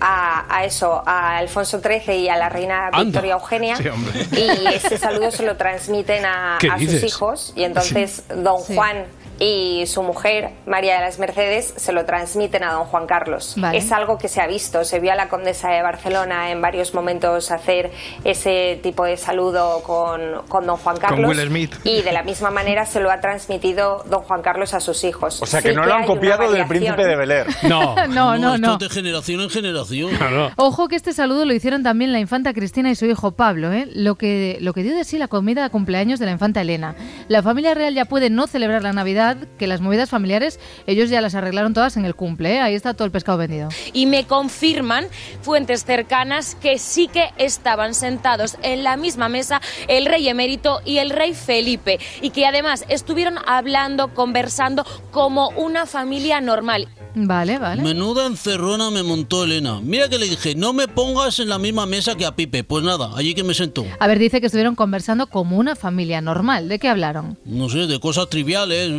a, 0.00 0.56
a 0.56 0.64
eso, 0.64 1.02
a 1.06 1.38
Alfonso 1.38 1.80
XIII 1.80 2.16
y 2.16 2.28
a 2.28 2.36
la 2.36 2.48
reina 2.48 2.86
Anda. 2.86 3.02
Victoria 3.04 3.34
Eugenia. 3.34 3.76
Sí, 3.76 3.88
hombre. 3.88 4.12
y 4.32 4.66
ese 4.74 4.98
saludo 4.98 5.30
se 5.30 5.44
lo 5.44 5.56
transmiten 5.56 6.24
a, 6.24 6.56
¿Qué 6.60 6.68
a 6.68 6.78
sus 6.78 7.02
hijos. 7.04 7.52
Y 7.56 7.62
entonces 7.64 8.24
don 8.34 8.58
Sí. 8.62 8.74
Juan 8.74 9.04
y 9.38 9.84
su 9.86 10.02
mujer, 10.02 10.50
María 10.66 10.94
de 10.96 11.00
las 11.00 11.18
Mercedes, 11.18 11.72
se 11.76 11.92
lo 11.92 12.04
transmiten 12.04 12.64
a 12.64 12.72
don 12.72 12.84
Juan 12.84 13.06
Carlos. 13.06 13.54
Vale. 13.56 13.78
Es 13.78 13.92
algo 13.92 14.18
que 14.18 14.28
se 14.28 14.40
ha 14.40 14.46
visto. 14.46 14.84
Se 14.84 15.00
vio 15.00 15.12
a 15.12 15.14
la 15.14 15.28
condesa 15.28 15.70
de 15.70 15.82
Barcelona 15.82 16.50
en 16.50 16.60
varios 16.60 16.94
momentos 16.94 17.50
hacer 17.50 17.90
ese 18.24 18.78
tipo 18.82 19.04
de 19.04 19.16
saludo 19.16 19.82
con, 19.82 20.20
con 20.48 20.66
don 20.66 20.76
Juan 20.76 20.96
Con 20.96 21.08
Carlos. 21.08 21.28
Will 21.30 21.46
Smith. 21.48 21.74
Y 21.84 22.02
de 22.02 22.12
la 22.12 22.22
misma 22.22 22.50
manera 22.50 22.84
se 22.86 23.00
lo 23.00 23.10
ha 23.10 23.20
transmitido 23.20 24.04
don 24.08 24.22
Juan 24.22 24.42
Carlos 24.42 24.74
a 24.74 24.80
sus 24.80 25.04
hijos. 25.04 25.40
O 25.42 25.46
sea, 25.46 25.60
Sí 25.60 25.68
que 25.68 25.74
no 25.74 25.84
lo 25.84 25.94
han 25.94 26.04
copiado 26.06 26.50
del 26.50 26.66
príncipe 26.66 27.04
de 27.04 27.16
Bel 27.16 27.30
Air. 27.30 27.46
No, 27.68 27.94
No, 28.08 28.38
no, 28.38 28.54
esto 28.54 28.66
no. 28.66 28.72
es 28.74 28.78
de 28.80 28.88
generación 28.88 29.40
en 29.40 29.50
generación. 29.50 30.10
Ojo 30.56 30.88
que 30.88 30.96
este 30.96 31.12
saludo 31.12 31.44
lo 31.44 31.52
hicieron 31.54 31.82
también 31.82 32.12
la 32.12 32.18
infanta 32.18 32.52
Cristina 32.52 32.90
y 32.90 32.94
su 32.94 33.06
hijo 33.06 33.32
Pablo, 33.32 33.72
¿eh? 33.72 33.86
lo, 33.92 34.16
que, 34.16 34.58
lo 34.60 34.72
que 34.72 34.82
dio 34.82 34.94
de 34.96 35.04
sí 35.04 35.18
la 35.18 35.28
comida 35.28 35.62
de 35.62 35.70
cumpleaños 35.70 36.18
de 36.18 36.26
la 36.26 36.32
infanta 36.32 36.60
Elena. 36.60 36.94
La 37.28 37.42
familia 37.42 37.74
real 37.74 37.94
ya 37.94 38.04
puede 38.06 38.30
no 38.30 38.46
celebrar 38.46 38.82
la 38.82 38.92
Navidad, 38.92 39.27
que 39.36 39.66
las 39.66 39.80
movidas 39.80 40.10
familiares 40.10 40.60
ellos 40.86 41.10
ya 41.10 41.20
las 41.20 41.34
arreglaron 41.34 41.74
todas 41.74 41.96
en 41.96 42.04
el 42.04 42.14
cumple, 42.14 42.54
¿eh? 42.54 42.60
ahí 42.60 42.74
está 42.74 42.94
todo 42.94 43.04
el 43.04 43.10
pescado 43.10 43.38
vendido. 43.38 43.68
y 43.92 44.06
me 44.06 44.24
confirman 44.24 45.06
fuentes 45.42 45.84
cercanas 45.84 46.54
que 46.54 46.78
sí 46.78 47.08
que 47.08 47.30
estaban 47.38 47.94
sentados 47.94 48.56
en 48.62 48.84
la 48.84 48.96
misma 48.96 49.28
mesa 49.28 49.60
el 49.88 50.06
rey 50.06 50.28
emérito 50.28 50.80
y 50.84 50.98
el 50.98 51.10
rey 51.10 51.34
Felipe 51.34 51.98
y 52.20 52.30
que 52.30 52.46
además 52.46 52.84
estuvieron 52.88 53.36
hablando, 53.46 54.14
conversando 54.14 54.84
como 55.10 55.50
una 55.50 55.86
familia 55.86 56.40
normal. 56.40 56.88
Vale, 57.26 57.58
vale. 57.58 57.82
Menuda 57.82 58.26
encerrona 58.26 58.90
me 58.90 59.02
montó 59.02 59.44
Elena. 59.44 59.80
Mira 59.82 60.08
que 60.08 60.18
le 60.18 60.26
dije, 60.28 60.54
no 60.54 60.72
me 60.72 60.88
pongas 60.88 61.38
en 61.38 61.48
la 61.48 61.58
misma 61.58 61.86
mesa 61.86 62.14
que 62.16 62.24
a 62.26 62.36
Pipe. 62.36 62.64
Pues 62.64 62.84
nada, 62.84 63.10
allí 63.16 63.34
que 63.34 63.44
me 63.44 63.54
sentó. 63.54 63.84
A 63.98 64.06
ver, 64.06 64.18
dice 64.18 64.40
que 64.40 64.46
estuvieron 64.46 64.74
conversando 64.74 65.26
como 65.26 65.56
una 65.56 65.74
familia 65.76 66.20
normal. 66.20 66.68
¿De 66.68 66.78
qué 66.78 66.88
hablaron? 66.88 67.38
No 67.44 67.68
sé, 67.68 67.86
de 67.86 67.98
cosas 68.00 68.28
triviales, 68.28 68.90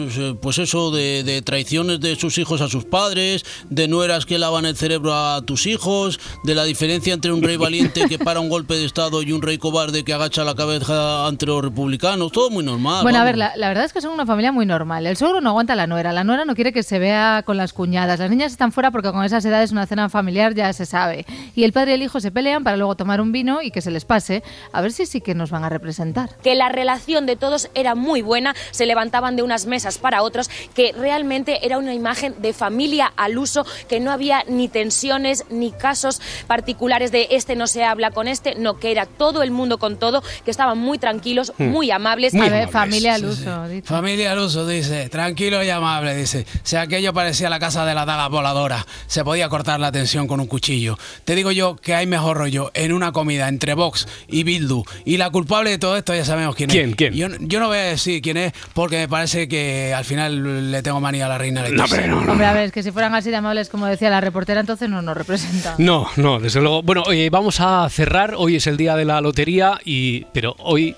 pues 0.41 0.57
eso, 0.57 0.91
de, 0.91 1.23
de 1.23 1.41
traiciones 1.41 1.99
de 1.99 2.15
sus 2.15 2.37
hijos 2.37 2.61
a 2.61 2.67
sus 2.67 2.85
padres, 2.85 3.45
de 3.69 3.87
nueras 3.87 4.25
que 4.25 4.37
lavan 4.39 4.65
el 4.65 4.75
cerebro 4.75 5.13
a 5.13 5.41
tus 5.43 5.67
hijos, 5.67 6.19
de 6.43 6.55
la 6.55 6.63
diferencia 6.65 7.13
entre 7.13 7.31
un 7.31 7.41
rey 7.43 7.57
valiente 7.57 8.05
que 8.09 8.17
para 8.19 8.39
un 8.39 8.49
golpe 8.49 8.75
de 8.75 8.85
Estado 8.85 9.21
y 9.21 9.31
un 9.31 9.41
rey 9.41 9.57
cobarde 9.57 10.03
que 10.03 10.13
agacha 10.13 10.43
la 10.43 10.55
cabeza 10.55 11.27
ante 11.27 11.45
los 11.45 11.63
republicanos. 11.63 12.31
Todo 12.31 12.49
muy 12.49 12.63
normal. 12.63 13.03
Bueno, 13.03 13.19
a 13.19 13.21
vamos. 13.21 13.25
ver, 13.31 13.37
la, 13.37 13.51
la 13.55 13.67
verdad 13.67 13.85
es 13.85 13.93
que 13.93 14.01
son 14.01 14.11
una 14.11 14.25
familia 14.25 14.51
muy 14.51 14.65
normal. 14.65 15.05
El 15.05 15.15
suegro 15.17 15.41
no 15.41 15.49
aguanta 15.49 15.73
a 15.73 15.75
la 15.75 15.87
nuera, 15.87 16.11
la 16.13 16.23
nuera 16.23 16.45
no 16.45 16.55
quiere 16.55 16.73
que 16.73 16.83
se 16.83 16.97
vea 16.99 17.43
con 17.45 17.57
las 17.57 17.73
cuñadas, 17.73 18.08
las 18.17 18.29
niñas 18.29 18.51
están 18.51 18.71
fuera 18.71 18.91
porque 18.91 19.11
con 19.11 19.23
esas 19.23 19.43
edades 19.45 19.71
una 19.71 19.85
cena 19.85 20.09
familiar 20.09 20.53
ya 20.55 20.71
se 20.73 20.85
sabe. 20.85 21.25
Y 21.55 21.63
el 21.63 21.73
padre 21.73 21.91
y 21.91 21.93
el 21.95 22.01
hijo 22.03 22.19
se 22.19 22.31
pelean 22.31 22.63
para 22.63 22.77
luego 22.77 22.95
tomar 22.95 23.21
un 23.21 23.31
vino 23.31 23.61
y 23.61 23.71
que 23.71 23.81
se 23.81 23.91
les 23.91 24.05
pase, 24.05 24.43
a 24.71 24.81
ver 24.81 24.91
si 24.91 25.05
sí 25.05 25.21
que 25.21 25.35
nos 25.35 25.51
van 25.51 25.63
a 25.63 25.69
representar. 25.69 26.29
que 26.43 26.55
la 26.55 26.69
relación 26.69 27.25
de 27.25 27.35
todos 27.35 27.69
era 27.75 27.95
muy 27.95 28.21
buena, 28.21 28.55
se 28.71 28.85
levantaban 28.85 29.35
de 29.35 29.43
unas 29.43 29.65
mesas 29.65 29.97
para 29.97 30.21
otros, 30.23 30.49
que 30.73 30.93
realmente 30.97 31.65
era 31.65 31.77
una 31.77 31.93
imagen 31.93 32.35
de 32.41 32.53
familia 32.53 33.11
al 33.15 33.37
uso, 33.37 33.65
que 33.87 33.99
no 33.99 34.11
había 34.11 34.43
ni 34.47 34.67
tensiones 34.67 35.45
ni 35.49 35.71
casos 35.71 36.21
particulares 36.47 37.11
de 37.11 37.27
este 37.31 37.55
no 37.55 37.67
se 37.67 37.83
habla 37.83 38.11
con 38.11 38.27
este, 38.27 38.55
no, 38.55 38.79
que 38.79 38.91
era 38.91 39.05
todo 39.05 39.43
el 39.43 39.51
mundo 39.51 39.77
con 39.77 39.97
todo, 39.97 40.23
que 40.45 40.51
estaban 40.51 40.77
muy 40.77 40.97
tranquilos, 40.97 41.53
Hmm. 41.57 41.65
muy 41.69 41.91
amables. 41.91 42.33
Muy 42.33 42.47
a 42.47 42.49
ver, 42.49 42.63
amables. 42.63 42.71
familia 42.73 43.13
al 43.15 43.21
Sí, 43.21 43.27
uso. 43.27 43.67
dice. 43.67 43.87
Familia 43.87 44.31
al 44.31 44.39
uso, 44.39 44.65
dice, 44.67 45.09
tranquilo 45.09 45.63
y 45.63 45.69
amable, 45.69 46.15
dice. 46.15 46.45
Si 46.63 46.75
aquello 46.75 47.13
parecía 47.13 47.49
la 47.49 47.59
casa 47.59 47.85
de 47.85 47.88
la 47.95 48.05
daga 48.05 48.27
voladora. 48.27 48.85
Se 49.07 49.23
podía 49.23 49.49
cortar 49.49 49.79
la 49.79 49.91
tensión 49.91 50.27
con 50.27 50.39
un 50.39 50.47
cuchillo. 50.47 50.97
Te 51.25 51.35
digo 51.35 51.51
yo 51.51 51.75
que 51.75 51.95
hay 51.95 52.07
mejor 52.07 52.37
rollo 52.37 52.71
en 52.73 52.93
una 52.93 53.11
comida 53.11 53.47
entre 53.47 53.73
Vox 53.73 54.07
y 54.27 54.43
Bildu. 54.43 54.83
Y 55.05 55.17
la 55.17 55.29
culpable 55.29 55.69
de 55.71 55.77
todo 55.77 55.97
esto 55.97 56.13
ya 56.15 56.25
sabemos 56.25 56.55
quién, 56.55 56.69
¿Quién? 56.69 56.89
es. 56.91 56.95
¿Quién? 56.95 57.13
Yo, 57.13 57.27
yo 57.39 57.59
no 57.59 57.67
voy 57.67 57.77
a 57.77 57.83
decir 57.83 58.21
quién 58.21 58.37
es 58.37 58.53
porque 58.73 58.97
me 58.97 59.07
parece 59.07 59.47
que 59.47 59.93
al 59.93 60.05
final 60.05 60.71
le 60.71 60.81
tengo 60.83 60.99
manía 60.99 61.25
a 61.25 61.29
la 61.29 61.37
reina 61.37 61.63
Leticia. 61.63 62.15
Hombre, 62.15 62.45
a 62.45 62.53
ver, 62.53 62.65
es 62.65 62.71
que 62.71 62.83
si 62.83 62.91
fueran 62.91 63.13
así 63.15 63.29
de 63.29 63.35
amables 63.37 63.69
como 63.69 63.85
decía 63.85 64.09
la 64.09 64.21
reportera, 64.21 64.59
entonces 64.59 64.89
no 64.89 65.01
nos 65.01 65.15
representa. 65.15 65.75
No, 65.77 66.07
no, 66.17 66.39
desde 66.39 66.61
luego. 66.61 66.83
Bueno, 66.83 67.03
oye, 67.07 67.29
vamos 67.29 67.59
a 67.59 67.87
cerrar. 67.89 68.33
Hoy 68.37 68.55
es 68.55 68.67
el 68.67 68.77
día 68.77 68.95
de 68.95 69.05
la 69.05 69.21
lotería 69.21 69.79
y 69.83 70.25
pero 70.33 70.55
hoy 70.59 70.95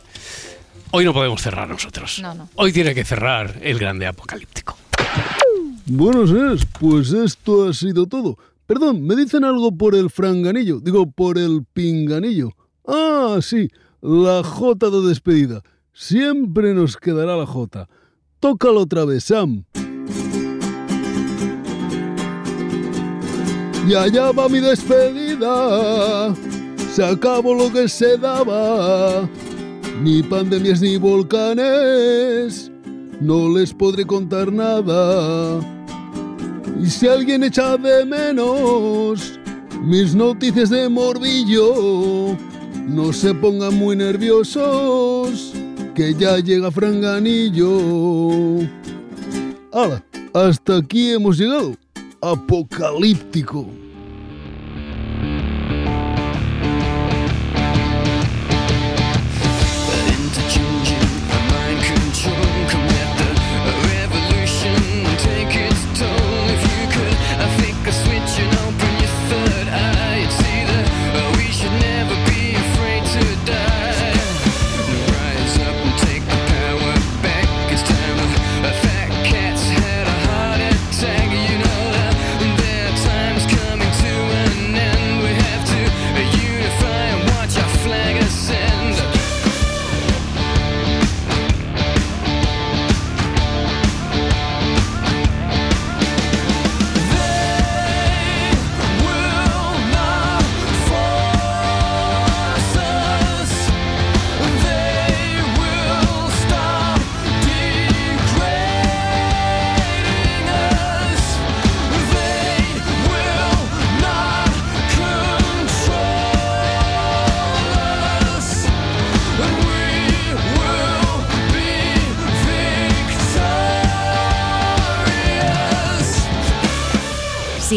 hoy 0.91 1.05
no 1.05 1.13
podemos 1.13 1.41
cerrar 1.41 1.67
nosotros. 1.67 2.19
No, 2.19 2.33
no. 2.33 2.49
Hoy 2.55 2.71
tiene 2.73 2.93
que 2.93 3.05
cerrar 3.05 3.55
el 3.61 3.79
grande 3.79 4.07
apocalíptico. 4.07 4.77
Buenos 5.93 6.33
días, 6.33 6.65
pues 6.79 7.11
esto 7.11 7.67
ha 7.67 7.73
sido 7.73 8.07
todo. 8.07 8.37
Perdón, 8.65 9.05
me 9.05 9.13
dicen 9.13 9.43
algo 9.43 9.75
por 9.75 9.93
el 9.93 10.09
franganillo, 10.09 10.79
digo 10.79 11.11
por 11.11 11.37
el 11.37 11.65
pinganillo. 11.73 12.51
Ah, 12.87 13.39
sí, 13.41 13.67
la 13.99 14.41
J 14.41 14.89
de 14.89 15.09
despedida. 15.09 15.61
Siempre 15.91 16.73
nos 16.73 16.95
quedará 16.95 17.35
la 17.35 17.45
J. 17.45 17.89
Tócalo 18.39 18.83
otra 18.83 19.03
vez, 19.03 19.25
Sam. 19.25 19.65
Y 23.85 23.93
allá 23.93 24.31
va 24.31 24.47
mi 24.47 24.61
despedida. 24.61 26.33
Se 26.93 27.03
acabó 27.03 27.53
lo 27.53 27.69
que 27.69 27.89
se 27.89 28.17
daba. 28.17 29.29
Ni 30.01 30.23
pandemias 30.23 30.81
ni 30.81 30.95
volcanes. 30.95 32.71
No 33.19 33.49
les 33.49 33.73
podré 33.73 34.05
contar 34.05 34.53
nada. 34.53 35.80
Y 36.79 36.87
si 36.89 37.07
alguien 37.07 37.43
echa 37.43 37.77
de 37.77 38.05
menos 38.05 39.39
mis 39.81 40.13
noticias 40.13 40.69
de 40.69 40.87
morbillo, 40.89 42.37
no 42.87 43.11
se 43.11 43.33
pongan 43.33 43.73
muy 43.75 43.95
nerviosos, 43.95 45.53
que 45.95 46.13
ya 46.13 46.37
llega 46.37 46.69
Franganillo. 46.69 48.59
¡Hala! 49.73 50.03
Hasta 50.33 50.77
aquí 50.77 51.11
hemos 51.11 51.37
llegado. 51.37 51.75
Apocalíptico. 52.21 53.67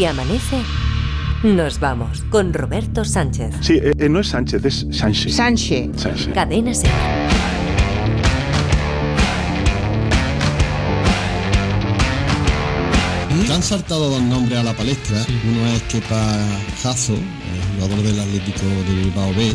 Si 0.05 0.09
amanece, 0.09 0.59
nos 1.45 1.81
vamos 1.81 2.25
con 2.29 2.53
Roberto 2.53 3.07
Sánchez. 3.07 3.55
Sí, 3.63 3.81
eh, 3.83 3.95
eh, 3.99 4.09
no 4.11 4.21
es 4.21 4.29
Sánchez, 4.29 4.63
es 4.63 4.87
Sánchez. 4.91 5.35
Sánchez. 5.35 5.91
Sánchez. 5.97 6.35
Cadena 6.35 6.75
Ser. 6.75 6.91
Han 13.51 13.63
saltado 13.63 14.11
dos 14.11 14.21
nombres 14.21 14.59
a 14.59 14.63
la 14.63 14.75
palestra. 14.75 15.25
Uno 15.51 15.67
es 15.69 15.83
Kepa 15.85 16.35
el 16.35 17.81
jugador 17.81 18.03
del 18.03 18.21
Atlético 18.21 18.67
de 18.87 18.95
Bilbao 19.05 19.33
B, 19.33 19.49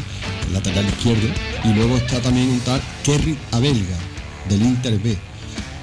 el 0.47 0.53
lateral 0.53 0.85
izquierdo. 0.85 1.27
Y 1.63 1.73
luego 1.75 1.95
está 1.97 2.19
también 2.21 2.49
un 2.49 2.59
tal 2.61 2.81
Kerry 3.03 3.37
Abelga, 3.51 3.97
del 4.49 4.63
Inter 4.63 4.97
B, 4.97 5.15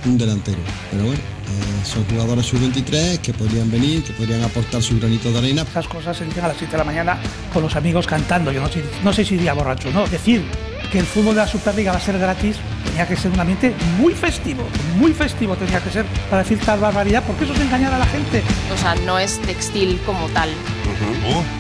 un 0.07 0.19
delantero. 0.19 0.59
Pero 0.91 1.05
bueno, 1.05 1.36
eh, 1.47 1.85
son 1.85 2.05
jugadores 2.07 2.47
sub-23 2.47 3.19
que 3.19 3.33
podrían 3.33 3.71
venir, 3.71 4.03
que 4.03 4.13
podrían 4.13 4.43
aportar 4.43 4.83
su 4.83 4.99
granito 4.99 5.31
de 5.31 5.39
arena. 5.39 5.63
Estas 5.63 5.89
cosas 5.89 6.17
se 6.17 6.25
dicen 6.25 6.45
a 6.45 6.49
las 6.49 6.57
7 6.57 6.73
de 6.73 6.79
la 6.79 6.85
mañana 6.85 7.19
con 7.53 7.63
los 7.63 7.77
amigos 7.77 8.07
cantando. 8.07 8.53
Yo 8.53 8.61
no 8.61 8.69
sé, 8.69 8.85
no 9.05 9.13
sé 9.13 9.25
si 9.25 9.37
iría 9.37 9.55
borracho, 9.55 9.91
¿no? 9.93 10.07
Decir 10.07 10.45
que 10.91 10.99
el 10.99 11.07
fútbol 11.07 11.35
de 11.35 11.43
la 11.43 11.49
Superliga 11.49 11.93
va 11.93 11.99
a 11.99 12.01
ser 12.01 12.19
gratis 12.19 12.57
tenía 12.85 13.07
que 13.07 13.17
ser 13.17 13.31
un 13.31 13.41
ambiente 13.41 13.75
muy 13.99 14.15
festivo, 14.15 14.63
muy 14.97 15.13
festivo 15.13 15.55
tenía 15.57 15.81
que 15.81 15.91
ser 15.91 16.07
para 16.31 16.43
decir 16.43 16.59
tal 16.65 16.81
barbaridad, 16.81 17.23
porque 17.27 17.45
eso 17.45 17.53
es 17.53 17.61
engañar 17.61 17.93
a 17.93 17.99
la 17.99 18.07
gente. 18.07 18.43
O 18.73 18.79
sea, 18.79 18.95
no 18.95 19.19
es 19.19 19.39
textil 19.43 20.01
como 20.07 20.29
tal. 20.29 20.49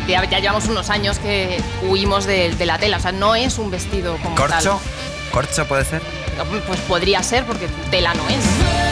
Ya, 0.08 0.24
ya 0.24 0.38
llevamos 0.38 0.66
unos 0.68 0.88
años 0.88 1.18
que 1.18 1.60
huimos 1.86 2.24
de, 2.24 2.54
de 2.54 2.66
la 2.66 2.78
tela, 2.78 2.96
o 2.96 3.00
sea, 3.00 3.12
no 3.12 3.34
es 3.34 3.58
un 3.58 3.70
vestido 3.70 4.16
como 4.22 4.34
tal. 4.34 4.48
¿Corcho? 4.48 4.80
¿Corcho 5.30 5.66
puede 5.66 5.84
ser? 5.84 6.00
Pues 6.66 6.80
podría 6.80 7.22
ser, 7.22 7.44
porque 7.44 7.68
tela 7.90 8.14
no 8.14 8.26
es. 8.28 8.85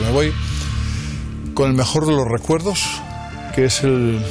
Me 0.00 0.10
voy 0.10 0.32
con 1.54 1.70
el 1.70 1.76
mejor 1.76 2.06
de 2.06 2.12
los 2.12 2.26
recuerdos, 2.26 3.00
que 3.54 3.66
es 3.66 3.82
el, 3.82 4.24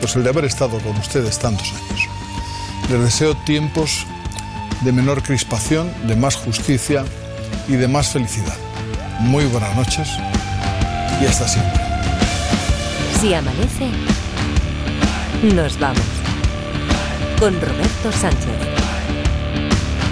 pues 0.00 0.16
el 0.16 0.24
de 0.24 0.30
haber 0.30 0.44
estado 0.44 0.78
con 0.80 0.96
ustedes 0.96 1.38
tantos 1.38 1.72
años. 1.72 2.08
Les 2.90 3.00
deseo 3.00 3.34
tiempos 3.44 4.06
de 4.82 4.92
menor 4.92 5.22
crispación, 5.22 5.90
de 6.06 6.16
más 6.16 6.36
justicia 6.36 7.04
y 7.68 7.72
de 7.72 7.88
más 7.88 8.08
felicidad. 8.08 8.56
Muy 9.20 9.44
buenas 9.46 9.74
noches 9.76 10.08
y 11.20 11.26
hasta 11.26 11.48
siempre. 11.48 11.80
Si 13.20 13.34
amanece, 13.34 13.90
nos 15.42 15.78
vamos. 15.78 16.02
Con 17.40 17.54
Roberto 17.60 18.12
Sánchez. 18.12 18.56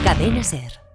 Cadena 0.05 0.43
Ser. 0.43 0.76